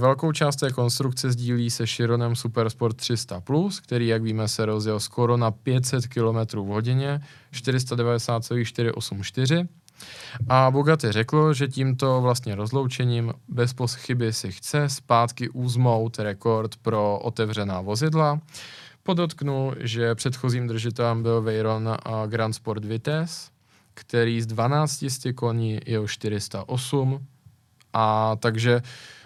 velkou 0.00 0.32
část 0.32 0.56
té 0.56 0.70
konstrukce 0.70 1.32
sdílí 1.32 1.70
se 1.70 1.86
Chironem 1.86 2.36
Supersport 2.36 2.96
300 2.96 3.40
Plus, 3.40 3.80
který, 3.80 4.06
jak 4.06 4.22
víme, 4.22 4.48
se 4.48 4.66
rozjel 4.66 5.00
skoro 5.00 5.36
na 5.36 5.50
500 5.50 6.06
km 6.06 6.58
v 6.58 6.66
hodině, 6.66 7.20
490,484. 7.50 9.68
A 10.48 10.70
Bugatti 10.70 11.12
řeklo, 11.12 11.54
že 11.54 11.68
tímto 11.68 12.20
vlastně 12.20 12.54
rozloučením 12.54 13.32
bez 13.48 13.72
pochyby 13.72 14.32
si 14.32 14.52
chce 14.52 14.88
zpátky 14.88 15.48
uzmout 15.48 16.18
rekord 16.18 16.76
pro 16.76 17.18
otevřená 17.18 17.80
vozidla. 17.80 18.40
Podotknu, 19.08 19.72
že 19.80 20.14
předchozím 20.14 20.66
držitelem 20.66 21.22
byl 21.22 21.42
Veyron 21.42 21.96
a 22.02 22.26
Grand 22.26 22.54
Sport 22.54 22.84
Vitesse, 22.84 23.50
který 23.94 24.42
z 24.42 24.46
12 24.46 25.04
koní 25.34 25.80
je 25.86 26.08
408 26.08 27.26
a 27.92 28.36
takže 28.36 28.82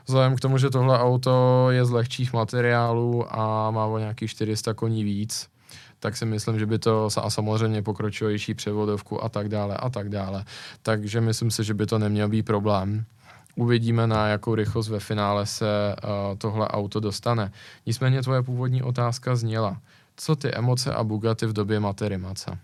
vzhledem 0.07 0.37
k 0.37 0.41
tomu, 0.41 0.59
že 0.59 0.71
tohle 0.71 0.99
auto 0.99 1.67
je 1.71 1.85
z 1.85 1.91
lehčích 1.91 2.33
materiálů 2.33 3.39
a 3.41 3.71
má 3.71 3.87
o 3.87 3.99
nějakých 3.99 4.31
400 4.31 4.75
koní 4.75 5.05
víc, 5.05 5.49
tak 5.99 6.17
si 6.17 6.27
myslím, 6.27 6.59
že 6.59 6.67
by 6.67 6.79
to 6.79 7.09
a 7.17 7.31
samozřejmě 7.31 7.83
pokročilejší 7.83 8.55
převodovku 8.55 9.25
a 9.25 9.29
tak 9.29 9.49
dále 9.49 9.77
a 9.77 9.91
tak 9.91 10.09
dále. 10.09 10.45
Takže 10.83 11.21
myslím 11.21 11.51
si, 11.51 11.65
že 11.65 11.75
by 11.75 11.87
to 11.87 11.99
neměl 11.99 12.29
být 12.29 12.43
problém. 12.43 13.05
Uvidíme, 13.57 14.07
na 14.07 14.27
jakou 14.27 14.55
rychlost 14.55 14.89
ve 14.89 15.01
finále 15.01 15.47
se 15.47 15.97
uh, 16.05 16.39
tohle 16.39 16.69
auto 16.69 17.01
dostane. 17.01 17.53
Nicméně 17.87 18.23
tvoje 18.23 18.43
původní 18.43 18.83
otázka 18.83 19.37
zněla, 19.37 19.81
co 20.17 20.37
ty 20.37 20.55
emoce 20.55 20.95
a 20.95 21.05
Bugatti 21.05 21.47
v 21.47 21.53
době 21.53 21.81
materimace. 21.81 22.59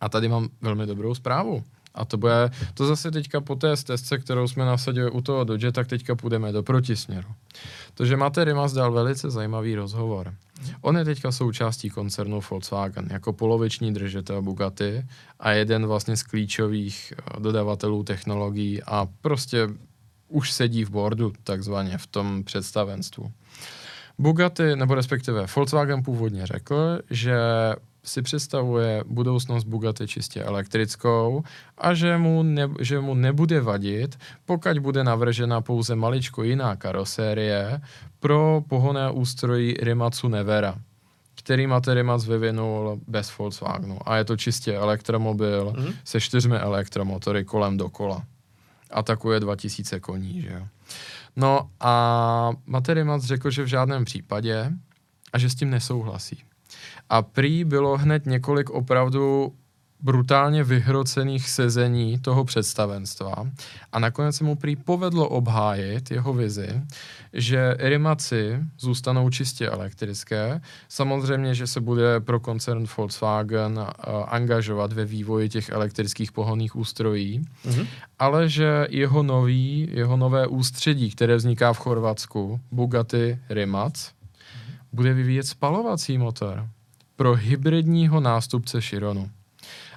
A 0.00 0.08
tady 0.08 0.28
mám 0.28 0.48
velmi 0.60 0.86
dobrou 0.86 1.14
zprávu. 1.14 1.64
A 1.96 2.04
to 2.04 2.16
bude, 2.16 2.50
to 2.74 2.86
zase 2.86 3.10
teďka 3.10 3.40
po 3.40 3.56
té 3.56 3.76
stezce, 3.76 4.18
kterou 4.18 4.48
jsme 4.48 4.64
nasadili 4.64 5.10
u 5.10 5.20
toho 5.20 5.44
Dodge, 5.44 5.72
tak 5.72 5.86
teďka 5.86 6.14
půjdeme 6.14 6.52
do 6.52 6.62
protisměru. 6.62 7.28
To, 7.94 8.06
že 8.06 8.16
Mate 8.16 8.44
Rimas 8.44 8.72
dal 8.72 8.92
velice 8.92 9.30
zajímavý 9.30 9.74
rozhovor. 9.74 10.34
On 10.80 10.98
je 10.98 11.04
teďka 11.04 11.32
součástí 11.32 11.90
koncernu 11.90 12.40
Volkswagen, 12.50 13.08
jako 13.10 13.32
poloviční 13.32 13.94
držitel 13.94 14.42
Bugatti 14.42 15.06
a 15.40 15.50
jeden 15.50 15.86
vlastně 15.86 16.16
z 16.16 16.22
klíčových 16.22 17.12
eh, 17.12 17.40
dodavatelů 17.40 18.02
technologií 18.02 18.82
a 18.82 19.08
prostě 19.20 19.68
už 20.28 20.52
sedí 20.52 20.84
v 20.84 20.90
bordu, 20.90 21.32
takzvaně 21.44 21.98
v 21.98 22.06
tom 22.06 22.44
představenstvu. 22.44 23.32
Bugatti, 24.18 24.76
nebo 24.76 24.94
respektive 24.94 25.46
Volkswagen 25.56 26.02
původně 26.02 26.46
řekl, 26.46 26.98
že 27.10 27.36
si 28.06 28.22
představuje 28.22 29.04
budoucnost 29.06 29.64
Bugatti 29.64 30.06
čistě 30.06 30.42
elektrickou 30.42 31.42
a 31.78 31.94
že 31.94 32.18
mu, 32.18 32.42
ne, 32.42 32.68
že 32.80 33.00
mu 33.00 33.14
nebude 33.14 33.60
vadit, 33.60 34.18
pokud 34.44 34.78
bude 34.78 35.04
navržena 35.04 35.60
pouze 35.60 35.96
maličko 35.96 36.42
jiná 36.42 36.76
karosérie 36.76 37.80
pro 38.20 38.62
pohonné 38.68 39.10
ústrojí 39.10 39.74
Rimacu 39.74 40.28
Nevera, 40.28 40.74
který 41.34 41.66
Rimac 41.86 42.26
vyvinul 42.26 43.00
bez 43.06 43.38
Volkswagenu. 43.38 43.98
A 44.06 44.16
je 44.16 44.24
to 44.24 44.36
čistě 44.36 44.74
elektromobil 44.74 45.72
mm-hmm. 45.76 45.94
se 46.04 46.20
čtyřmi 46.20 46.56
elektromotory 46.56 47.44
kolem 47.44 47.76
dokola. 47.76 48.24
Atakuje 48.90 49.40
2000 49.40 50.00
koní, 50.00 50.42
že 50.42 50.50
jo. 50.52 50.66
No 51.36 51.70
a 51.80 52.50
Rimac 52.88 53.24
řekl, 53.24 53.50
že 53.50 53.62
v 53.62 53.66
žádném 53.66 54.04
případě 54.04 54.72
a 55.32 55.38
že 55.38 55.50
s 55.50 55.54
tím 55.54 55.70
nesouhlasí. 55.70 56.44
A 57.08 57.22
prý 57.22 57.64
bylo 57.64 57.96
hned 57.96 58.26
několik 58.26 58.70
opravdu 58.70 59.52
brutálně 60.00 60.64
vyhrocených 60.64 61.50
sezení 61.50 62.18
toho 62.18 62.44
představenstva 62.44 63.34
a 63.92 63.98
nakonec 63.98 64.36
se 64.36 64.44
mu 64.44 64.56
prý 64.56 64.76
povedlo 64.76 65.28
obhájit 65.28 66.10
jeho 66.10 66.32
vizi, 66.32 66.68
že 67.32 67.76
Rimaci 67.78 68.58
zůstanou 68.78 69.30
čistě 69.30 69.68
elektrické. 69.68 70.60
Samozřejmě, 70.88 71.54
že 71.54 71.66
se 71.66 71.80
bude 71.80 72.20
pro 72.20 72.40
koncern 72.40 72.86
Volkswagen 72.96 73.78
uh, 73.78 73.84
angažovat 74.28 74.92
ve 74.92 75.04
vývoji 75.04 75.48
těch 75.48 75.68
elektrických 75.68 76.32
pohonných 76.32 76.76
ústrojí, 76.76 77.42
mm-hmm. 77.64 77.86
ale 78.18 78.48
že 78.48 78.86
jeho 78.90 79.22
nový, 79.22 79.88
jeho 79.92 80.16
nové 80.16 80.46
ústředí, 80.46 81.10
které 81.10 81.36
vzniká 81.36 81.72
v 81.72 81.78
Chorvatsku, 81.78 82.60
Bugatti 82.70 83.38
Rimac, 83.48 83.94
mm-hmm. 83.94 84.74
bude 84.92 85.14
vyvíjet 85.14 85.46
spalovací 85.46 86.18
motor 86.18 86.68
pro 87.16 87.34
hybridního 87.34 88.20
nástupce 88.20 88.80
Chironu. 88.80 89.30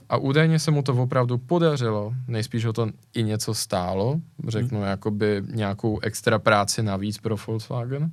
A 0.10 0.18
údajně 0.18 0.60
se 0.60 0.72
mu 0.72 0.82
to 0.82 0.94
opravdu 0.94 1.38
podařilo, 1.38 2.14
nejspíš 2.28 2.66
ho 2.66 2.74
to 2.74 2.88
i 3.14 3.24
něco 3.24 3.54
stálo, 3.54 4.20
řeknu 4.48 4.80
hmm. 4.80 4.88
jakoby 4.88 5.44
nějakou 5.52 6.00
extra 6.00 6.40
práci 6.40 6.84
navíc 6.84 7.18
pro 7.18 7.36
Volkswagen, 7.48 8.12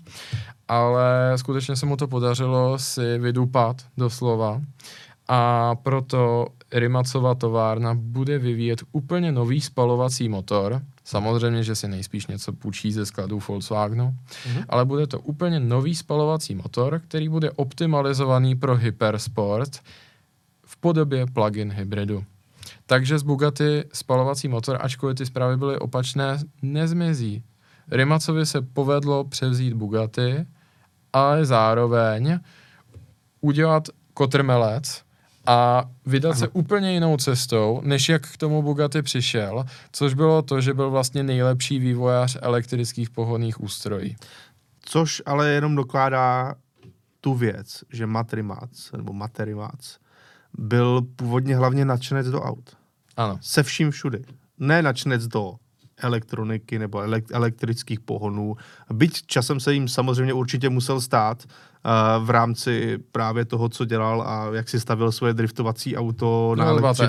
ale 0.69 1.33
skutečně 1.37 1.77
se 1.77 1.87
mu 1.87 1.97
to 1.97 2.09
podařilo 2.09 2.79
si 2.79 3.19
vydupat 3.19 3.77
doslova 3.97 4.61
a 5.29 5.75
proto 5.75 6.47
Rimacova 6.73 7.35
továrna 7.35 7.95
bude 7.95 8.39
vyvíjet 8.39 8.83
úplně 8.93 9.33
nový 9.33 9.61
spalovací 9.61 10.29
motor, 10.29 10.83
Samozřejmě, 11.07 11.63
že 11.63 11.75
si 11.75 11.89
nejspíš 11.89 12.27
něco 12.27 12.53
půjčí 12.53 12.93
ze 12.93 13.07
skladů 13.07 13.43
Volkswagenu, 13.49 14.15
mm-hmm. 14.29 14.65
ale 14.69 14.85
bude 14.85 15.07
to 15.07 15.21
úplně 15.21 15.61
nový 15.61 15.95
spalovací 15.95 16.55
motor, 16.55 17.01
který 17.09 17.29
bude 17.29 17.51
optimalizovaný 17.51 18.55
pro 18.55 18.77
hypersport 18.77 19.81
v 20.65 20.77
podobě 20.77 21.27
plug-in 21.27 21.73
hybridu. 21.73 22.25
Takže 22.87 23.19
z 23.19 23.23
Bugatti 23.23 23.85
spalovací 23.93 24.49
motor, 24.49 24.79
ačkoliv 24.81 25.17
ty 25.17 25.27
zprávy 25.27 25.57
byly 25.57 25.79
opačné, 25.79 26.39
nezmizí. 26.63 27.43
Rimacovi 27.91 28.47
se 28.47 28.63
povedlo 28.63 29.25
převzít 29.25 29.75
Bugatti, 29.75 30.47
ale 31.13 31.45
zároveň 31.45 32.39
udělat 33.41 33.89
kotrmelec, 34.15 35.03
a 35.47 35.85
vydat 36.07 36.31
ano. 36.31 36.39
se 36.39 36.49
úplně 36.49 36.93
jinou 36.93 37.17
cestou, 37.17 37.81
než 37.85 38.09
jak 38.09 38.27
k 38.33 38.37
tomu 38.37 38.63
Bugatti 38.63 39.03
přišel, 39.03 39.65
což 39.93 40.15
bylo 40.15 40.43
to, 40.43 40.61
že 40.61 40.75
byl 40.75 40.91
vlastně 40.91 41.23
nejlepší 41.23 41.79
vývojář 41.79 42.37
elektrických 42.43 43.11
pohonných 43.11 43.61
ústrojí. 43.61 44.17
Což 44.81 45.23
ale 45.27 45.49
jenom 45.49 45.77
dokládá 45.77 46.55
tu 47.21 47.35
věc, 47.35 47.85
že 47.93 48.07
Matrimac, 48.07 48.93
nebo 48.97 49.13
Materimac, 49.13 49.99
byl 50.59 51.03
původně 51.17 51.57
hlavně 51.57 51.85
nadšenec 51.85 52.27
do 52.27 52.43
aut. 52.43 52.77
Ano. 53.17 53.39
Se 53.41 53.63
vším 53.63 53.91
všudy. 53.91 54.25
Ne 54.59 54.83
nadšenec 54.83 55.27
do 55.27 55.55
elektroniky 56.03 56.79
nebo 56.79 57.03
elektrických 57.33 58.01
pohonů. 58.01 58.57
Byť 58.93 59.27
časem 59.27 59.61
se 59.61 59.75
jim 59.75 59.89
samozřejmě 59.89 60.33
určitě 60.33 60.69
musel 60.69 61.01
stát 61.01 61.45
uh, 61.45 62.27
v 62.27 62.31
rámci 62.31 62.99
právě 63.13 63.45
toho, 63.45 63.69
co 63.69 63.85
dělal 63.85 64.23
a 64.23 64.49
jak 64.53 64.69
si 64.69 64.81
stavil 64.81 65.13
svoje 65.13 65.35
driftovací 65.35 65.97
auto 65.97 66.55
no, 66.57 66.65
na 66.65 66.71
elektřinu. 66.71 67.09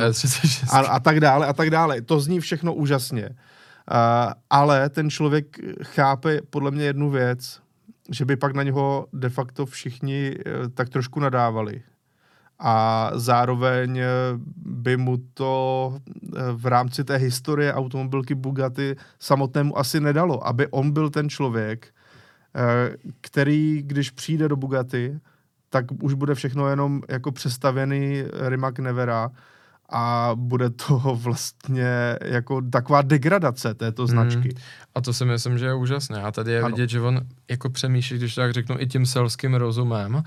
A, 0.71 0.79
a 0.79 0.99
tak 0.99 1.19
dále, 1.19 1.47
a 1.47 1.53
tak 1.53 1.69
dále. 1.69 2.01
To 2.01 2.19
zní 2.19 2.39
všechno 2.39 2.73
úžasně. 2.73 3.29
Uh, 3.29 4.33
ale 4.49 4.89
ten 4.89 5.09
člověk 5.09 5.57
chápe 5.83 6.39
podle 6.49 6.71
mě 6.71 6.83
jednu 6.83 7.09
věc, 7.09 7.59
že 8.11 8.25
by 8.25 8.35
pak 8.35 8.53
na 8.53 8.63
něho 8.63 9.07
de 9.13 9.29
facto 9.29 9.65
všichni 9.65 10.35
eh, 10.37 10.69
tak 10.69 10.89
trošku 10.89 11.19
nadávali. 11.19 11.81
A 12.59 13.11
zároveň 13.13 13.97
eh, 13.97 14.07
by 14.65 14.97
mu 14.97 15.17
to 15.33 15.93
eh, 15.93 16.41
v 16.53 16.65
rámci 16.65 17.03
té 17.03 17.15
historie 17.15 17.73
automobilky 17.73 18.35
Bugatti 18.35 18.95
samotnému 19.19 19.77
asi 19.77 19.99
nedalo, 19.99 20.47
aby 20.47 20.67
on 20.67 20.91
byl 20.91 21.09
ten 21.09 21.29
člověk, 21.29 21.87
který, 23.21 23.83
když 23.85 24.11
přijde 24.11 24.47
do 24.47 24.55
Bugatti, 24.55 25.19
tak 25.69 25.85
už 26.01 26.13
bude 26.13 26.35
všechno 26.35 26.69
jenom 26.69 27.01
jako 27.09 27.31
přestavěný 27.31 28.23
Rimac 28.33 28.77
Nevera 28.77 29.31
a 29.89 30.31
bude 30.35 30.69
to 30.69 30.97
vlastně 31.23 32.17
jako 32.21 32.61
taková 32.61 33.01
degradace 33.01 33.73
této 33.73 34.01
hmm. 34.01 34.07
značky. 34.07 34.49
Hmm. 34.49 34.61
A 34.95 35.01
to 35.01 35.13
si 35.13 35.25
myslím, 35.25 35.57
že 35.57 35.65
je 35.65 35.73
úžasné. 35.73 36.21
A 36.21 36.31
tady 36.31 36.51
je 36.51 36.61
ano. 36.61 36.75
vidět, 36.75 36.89
že 36.89 37.01
on 37.01 37.19
jako 37.49 37.69
přemýšlí, 37.69 38.17
když 38.17 38.35
tak 38.35 38.53
řeknu, 38.53 38.75
i 38.79 38.87
tím 38.87 39.05
selským 39.05 39.55
rozumem, 39.55 40.23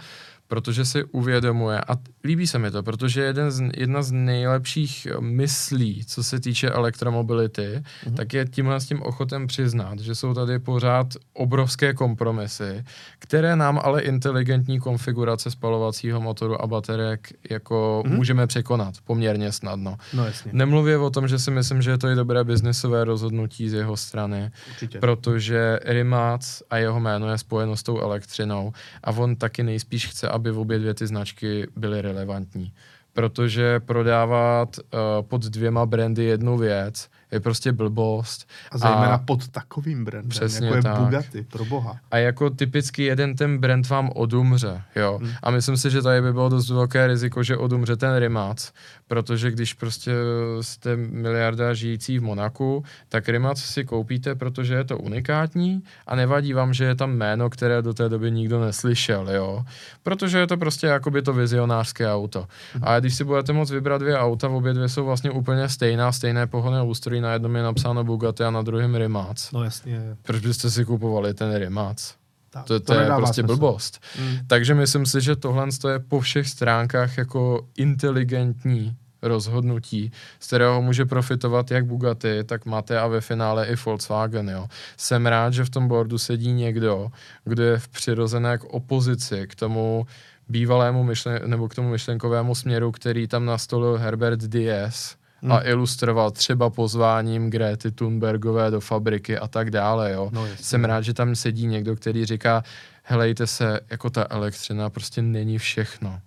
protože 0.50 0.84
si 0.84 1.04
uvědomuje, 1.04 1.80
a 1.80 1.96
líbí 2.24 2.46
se 2.46 2.58
mi 2.58 2.70
to, 2.70 2.82
protože 2.82 3.22
jeden 3.22 3.50
z, 3.50 3.62
jedna 3.76 4.02
z 4.02 4.12
nejlepších 4.12 5.06
myslí, 5.20 6.04
co 6.04 6.24
se 6.24 6.40
týče 6.40 6.70
elektromobility, 6.70 7.82
mm-hmm. 7.82 8.14
tak 8.14 8.34
je 8.34 8.44
tímhle 8.44 8.80
s 8.80 8.86
tím 8.86 9.02
ochotem 9.02 9.46
přiznat, 9.46 9.98
že 9.98 10.14
jsou 10.14 10.34
tady 10.34 10.58
pořád 10.58 11.06
obrovské 11.32 11.94
kompromisy, 11.94 12.84
které 13.18 13.56
nám 13.56 13.80
ale 13.82 14.02
inteligentní 14.02 14.80
konfigurace 14.80 15.50
spalovacího 15.50 16.20
motoru 16.20 16.62
a 16.62 16.66
baterek 16.66 17.28
jako 17.50 18.02
mm-hmm. 18.06 18.16
můžeme 18.16 18.46
překonat 18.46 18.94
poměrně 19.04 19.52
snadno. 19.52 19.96
No 20.12 20.26
jasně. 20.26 20.50
Nemluvě 20.54 20.98
o 20.98 21.10
tom, 21.10 21.28
že 21.28 21.38
si 21.38 21.50
myslím, 21.50 21.82
že 21.82 21.90
je 21.90 21.98
to 21.98 22.08
i 22.08 22.14
dobré 22.14 22.44
biznisové 22.44 23.04
rozhodnutí 23.04 23.68
z 23.68 23.72
jeho 23.72 23.96
strany, 23.96 24.50
Určitě. 24.70 24.98
protože 24.98 25.80
Rimac 25.84 26.62
a 26.70 26.76
jeho 26.76 27.00
jméno 27.00 27.30
je 27.30 27.38
spojeno 27.38 27.76
s 27.76 27.82
tou 27.82 28.00
elektřinou 28.00 28.72
a 29.04 29.10
on 29.10 29.36
taky 29.36 29.62
nejspíš 29.62 30.06
chce, 30.06 30.28
aby 30.28 30.39
obě 30.48 30.78
dvě 30.78 30.94
ty 30.94 31.06
značky 31.06 31.66
byly 31.76 32.02
relevantní. 32.02 32.72
Protože 33.12 33.80
prodávat 33.80 34.78
uh, 34.78 35.00
pod 35.28 35.42
dvěma 35.44 35.86
brandy 35.86 36.24
jednu 36.24 36.58
věc 36.58 37.08
je 37.32 37.40
prostě 37.40 37.72
blbost. 37.72 38.48
A 38.70 38.78
zejména 38.78 39.14
a 39.14 39.18
pod 39.18 39.48
takovým 39.48 40.04
brandem, 40.04 40.28
přesně 40.28 40.66
jako 40.66 40.76
je 40.76 40.82
tak. 40.82 40.98
Bugatti, 40.98 41.42
pro 41.42 41.64
boha. 41.64 41.96
A 42.10 42.16
jako 42.18 42.50
typicky 42.50 43.04
jeden 43.04 43.36
ten 43.36 43.58
brand 43.58 43.88
vám 43.88 44.10
odumře, 44.14 44.82
jo. 44.96 45.18
Hmm. 45.22 45.32
A 45.42 45.50
myslím 45.50 45.76
si, 45.76 45.90
že 45.90 46.02
tady 46.02 46.22
by 46.22 46.32
bylo 46.32 46.48
dost 46.48 46.70
velké 46.70 47.06
riziko, 47.06 47.42
že 47.42 47.56
odumře 47.56 47.96
ten 47.96 48.16
Rimac, 48.16 48.72
protože 49.08 49.50
když 49.50 49.74
prostě 49.74 50.12
jste 50.60 50.96
miliarda 50.96 51.74
žijící 51.74 52.18
v 52.18 52.22
Monaku, 52.22 52.84
tak 53.08 53.28
Rimac 53.28 53.60
si 53.60 53.84
koupíte, 53.84 54.34
protože 54.34 54.74
je 54.74 54.84
to 54.84 54.98
unikátní 54.98 55.82
a 56.06 56.16
nevadí 56.16 56.52
vám, 56.52 56.74
že 56.74 56.84
je 56.84 56.94
tam 56.94 57.12
jméno, 57.12 57.50
které 57.50 57.82
do 57.82 57.94
té 57.94 58.08
doby 58.08 58.30
nikdo 58.30 58.60
neslyšel, 58.60 59.30
jo. 59.30 59.64
Protože 60.02 60.38
je 60.38 60.46
to 60.46 60.56
prostě 60.56 60.86
jakoby 60.86 61.22
to 61.22 61.32
vizionářské 61.32 62.12
auto. 62.12 62.46
Hmm. 62.74 62.82
A 62.86 63.00
když 63.00 63.14
si 63.14 63.24
budete 63.24 63.52
moct 63.52 63.70
vybrat 63.70 63.98
dvě 64.00 64.18
auta, 64.18 64.48
obě 64.48 64.74
dvě 64.74 64.88
jsou 64.88 65.04
vlastně 65.04 65.30
úplně 65.30 65.68
stejná, 65.68 66.12
stejné 66.12 66.46
pohonné 66.46 66.82
ústrojí, 66.82 67.19
na 67.20 67.32
jednom 67.32 67.56
je 67.56 67.62
napsáno 67.62 68.04
Bugatti 68.04 68.44
a 68.44 68.50
na 68.50 68.62
druhém 68.62 68.94
Rimac. 68.94 69.52
No 69.52 69.64
jasně. 69.64 70.16
Proč 70.22 70.42
byste 70.42 70.70
si 70.70 70.84
kupovali 70.84 71.34
ten 71.34 71.56
Rimac? 71.56 72.14
Tak, 72.50 72.64
to, 72.64 72.80
to, 72.80 72.94
to 72.94 73.00
je 73.00 73.06
prostě 73.06 73.42
smysl. 73.42 73.46
blbost. 73.46 74.00
Mm. 74.20 74.36
Takže 74.46 74.74
myslím 74.74 75.06
si, 75.06 75.20
že 75.20 75.36
tohle 75.36 75.68
je 75.92 75.98
po 75.98 76.20
všech 76.20 76.48
stránkách 76.48 77.18
jako 77.18 77.66
inteligentní 77.76 78.96
rozhodnutí, 79.22 80.12
z 80.40 80.46
kterého 80.46 80.82
může 80.82 81.04
profitovat 81.04 81.70
jak 81.70 81.86
Bugatti, 81.86 82.44
tak 82.44 82.66
Mate 82.66 83.00
a 83.00 83.06
ve 83.06 83.20
finále 83.20 83.66
i 83.66 83.76
Volkswagen. 83.84 84.48
Jo. 84.48 84.68
Jsem 84.96 85.26
rád, 85.26 85.52
že 85.52 85.64
v 85.64 85.70
tom 85.70 85.88
boardu 85.88 86.18
sedí 86.18 86.52
někdo, 86.52 87.08
kdo 87.44 87.62
je 87.62 87.78
v 87.78 87.88
přirozené 87.88 88.58
k 88.58 88.64
opozici 88.64 89.46
k 89.46 89.54
tomu 89.54 90.06
bývalému 90.48 91.04
myšlen- 91.04 91.40
nebo 91.46 91.68
k 91.68 91.74
tomu 91.74 91.90
myšlenkovému 91.90 92.54
směru, 92.54 92.92
který 92.92 93.28
tam 93.28 93.44
nastolil 93.44 93.98
Herbert 93.98 94.40
Diaz, 94.40 95.16
hmm. 95.42 95.52
a 95.52 95.66
ilustroval 95.66 96.30
třeba 96.30 96.70
pozváním 96.70 97.50
Grety 97.50 97.90
Thunbergové 97.90 98.70
do 98.70 98.80
fabriky 98.80 99.38
a 99.38 99.48
tak 99.48 99.70
dále. 99.70 100.12
Jo. 100.12 100.30
No, 100.32 100.46
Jsem 100.46 100.84
rád, 100.84 101.00
že 101.00 101.14
tam 101.14 101.34
sedí 101.34 101.66
někdo, 101.66 101.96
který 101.96 102.26
říká, 102.26 102.62
helejte 103.02 103.46
se, 103.46 103.80
jako 103.90 104.10
ta 104.10 104.26
elektřina 104.30 104.90
prostě 104.90 105.22
není 105.22 105.58
všechno. 105.58 106.20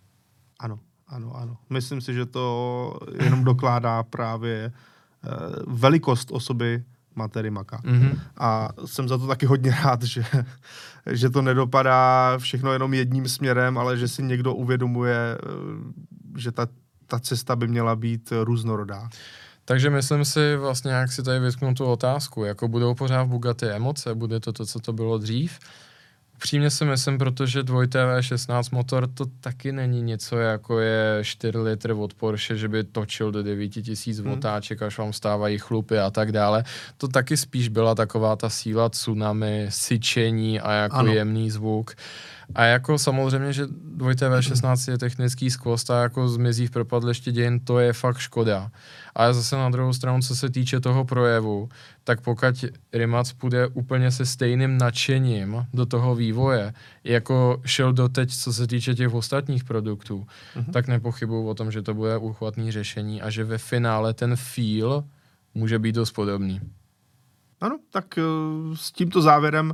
Ano, 0.60 0.80
ano, 1.08 1.36
ano. 1.36 1.58
Myslím 1.70 2.02
si, 2.02 2.14
že 2.14 2.26
to 2.26 2.98
jenom 3.24 3.44
dokládá 3.44 4.04
právě 4.04 4.72
uh, 5.26 5.76
velikost 5.80 6.32
osoby 6.32 6.84
Matery 7.16 7.50
Maka. 7.50 7.78
Mm-hmm. 7.78 8.20
A 8.38 8.70
jsem 8.86 9.08
za 9.08 9.18
to 9.18 9.28
taky 9.28 9.46
hodně 9.46 9.72
rád, 9.84 10.04
že, 10.04 10.24
že 11.12 11.30
to 11.30 11.42
nedopadá 11.42 12.34
všechno 12.38 12.74
jenom 12.74 12.94
jedním 12.94 13.28
směrem, 13.28 13.78
ale 13.78 13.98
že 13.98 14.08
si 14.08 14.24
někdo 14.24 14.54
uvědomuje, 14.54 15.18
eh, 15.18 16.40
že 16.40 16.52
ta 16.52 16.68
ta 17.14 17.20
cesta 17.20 17.56
by 17.56 17.68
měla 17.68 17.96
být 17.96 18.34
různorodá. 18.44 19.10
Takže 19.66 19.90
myslím 19.90 20.26
si 20.26 20.56
vlastně, 20.56 20.92
jak 20.92 21.12
si 21.12 21.24
tady 21.24 21.40
vytknu 21.40 21.74
tu 21.74 21.86
otázku, 21.86 22.44
jako 22.44 22.68
budou 22.68 22.96
pořád 22.96 23.24
v 23.24 23.28
Bugatti 23.28 23.66
emoce, 23.66 24.16
bude 24.16 24.40
to 24.40 24.54
to, 24.54 24.66
co 24.66 24.80
to 24.80 24.94
bylo 24.94 25.18
dřív. 25.18 25.60
Upřímně 26.36 26.70
si 26.70 26.86
myslím, 26.86 27.18
protože 27.18 27.64
2 27.64 27.82
V16 27.82 28.64
motor 28.72 29.08
to 29.14 29.26
taky 29.26 29.72
není 29.72 30.02
něco 30.02 30.38
jako 30.38 30.80
je 30.80 31.20
4 31.22 31.58
litr 31.58 31.92
od 31.92 32.14
Porsche, 32.14 32.56
že 32.56 32.68
by 32.68 32.84
točil 32.84 33.32
do 33.32 33.44
9000 33.44 34.20
hmm. 34.20 34.32
otáček, 34.32 34.82
až 34.82 34.98
vám 34.98 35.14
stávají 35.14 35.58
chlupy 35.58 36.00
a 36.00 36.12
tak 36.12 36.32
dále. 36.32 36.64
To 36.98 37.08
taky 37.08 37.38
spíš 37.38 37.68
byla 37.68 37.96
taková 37.96 38.36
ta 38.36 38.50
síla 38.50 38.90
tsunami, 38.90 39.66
syčení 39.70 40.60
a 40.60 40.72
jako 40.72 40.96
ano. 40.96 41.14
jemný 41.14 41.52
zvuk. 41.52 41.92
A 42.56 42.66
jako 42.66 42.98
samozřejmě, 42.98 43.54
že 43.54 43.64
2 43.68 44.12
V16 44.12 44.92
je 44.92 44.98
technický 44.98 45.52
skvost 45.52 45.92
a 45.92 46.02
jako 46.02 46.28
zmizí 46.28 46.68
v 46.68 46.72
propadliště 46.72 47.32
dějin, 47.32 47.60
to 47.60 47.80
je 47.80 47.94
fakt 47.94 48.18
škoda. 48.18 48.72
Ale 49.16 49.34
zase 49.34 49.56
na 49.56 49.70
druhou 49.70 49.94
stranu, 49.94 50.22
co 50.22 50.36
se 50.36 50.50
týče 50.50 50.80
toho 50.80 51.06
projevu, 51.06 51.70
tak 52.04 52.22
pokud 52.22 52.66
Rimac 52.94 53.34
půjde 53.34 53.68
úplně 53.68 54.12
se 54.12 54.26
stejným 54.26 54.78
nadšením 54.78 55.66
do 55.74 55.86
toho 55.86 56.16
vývoje, 56.16 56.74
jako 57.04 57.62
šel 57.66 57.94
doteď, 57.94 58.36
co 58.36 58.54
se 58.54 58.68
týče 58.68 58.96
těch 58.96 59.14
ostatních 59.14 59.64
produktů, 59.64 60.28
uh-huh. 60.56 60.72
tak 60.72 60.88
nepochybuju 60.88 61.48
o 61.48 61.54
tom, 61.54 61.72
že 61.72 61.82
to 61.82 61.94
bude 61.94 62.18
uchvatný 62.18 62.72
řešení 62.72 63.22
a 63.22 63.30
že 63.30 63.44
ve 63.44 63.58
finále 63.58 64.14
ten 64.14 64.36
feel 64.36 65.04
může 65.54 65.80
být 65.80 65.96
dost 65.96 66.12
podobný. 66.12 66.62
Ano, 67.62 67.80
tak 67.90 68.06
uh, 68.18 68.76
s 68.76 68.92
tímto 68.92 69.22
závěrem 69.22 69.74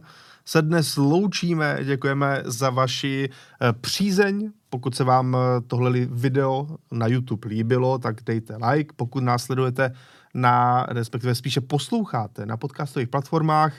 se 0.50 0.62
dnes 0.62 0.98
loučíme. 0.98 1.80
Děkujeme 1.84 2.42
za 2.46 2.70
vaši 2.70 3.30
uh, 3.30 3.68
přízeň. 3.82 4.52
Pokud 4.70 4.96
se 4.96 5.04
vám 5.04 5.34
uh, 5.34 5.40
tohle 5.68 5.92
video 6.06 6.78
na 6.92 7.08
YouTube 7.08 7.50
líbilo, 7.50 7.98
tak 7.98 8.24
dejte 8.26 8.58
like. 8.70 8.94
Pokud 8.96 9.24
nás 9.24 9.44
sledujete 9.44 9.92
na, 10.34 10.86
respektive 10.90 11.36
spíše 11.36 11.62
posloucháte 11.62 12.46
na 12.46 12.58
podcastových 12.58 13.08
platformách, 13.08 13.74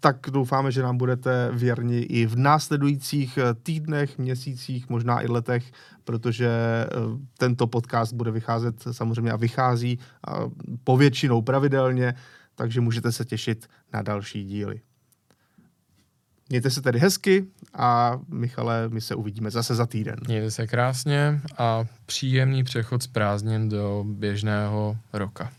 tak 0.00 0.16
doufáme, 0.30 0.72
že 0.72 0.82
nám 0.82 0.96
budete 0.96 1.50
věrni 1.52 1.98
i 1.98 2.26
v 2.26 2.36
následujících 2.36 3.38
týdnech, 3.62 4.18
měsících, 4.18 4.88
možná 4.88 5.22
i 5.22 5.26
letech, 5.26 5.72
protože 6.04 6.50
tento 7.38 7.66
podcast 7.66 8.12
bude 8.12 8.30
vycházet 8.30 8.74
samozřejmě 8.90 9.32
a 9.32 9.36
vychází 9.36 9.98
povětšinou 10.84 11.42
pravidelně, 11.42 12.14
takže 12.54 12.80
můžete 12.80 13.12
se 13.12 13.24
těšit 13.24 13.66
na 13.92 14.02
další 14.02 14.44
díly. 14.44 14.80
Mějte 16.52 16.70
se 16.70 16.82
tedy 16.82 16.98
hezky 16.98 17.46
a 17.74 18.20
Michale, 18.28 18.88
my 18.88 19.00
se 19.00 19.14
uvidíme 19.14 19.50
zase 19.50 19.74
za 19.74 19.86
týden. 19.86 20.16
Mějte 20.26 20.50
se 20.50 20.66
krásně 20.66 21.40
a 21.58 21.84
příjemný 22.06 22.64
přechod 22.64 23.02
z 23.02 23.06
prázdnin 23.06 23.68
do 23.68 24.04
běžného 24.08 24.96
roka. 25.12 25.52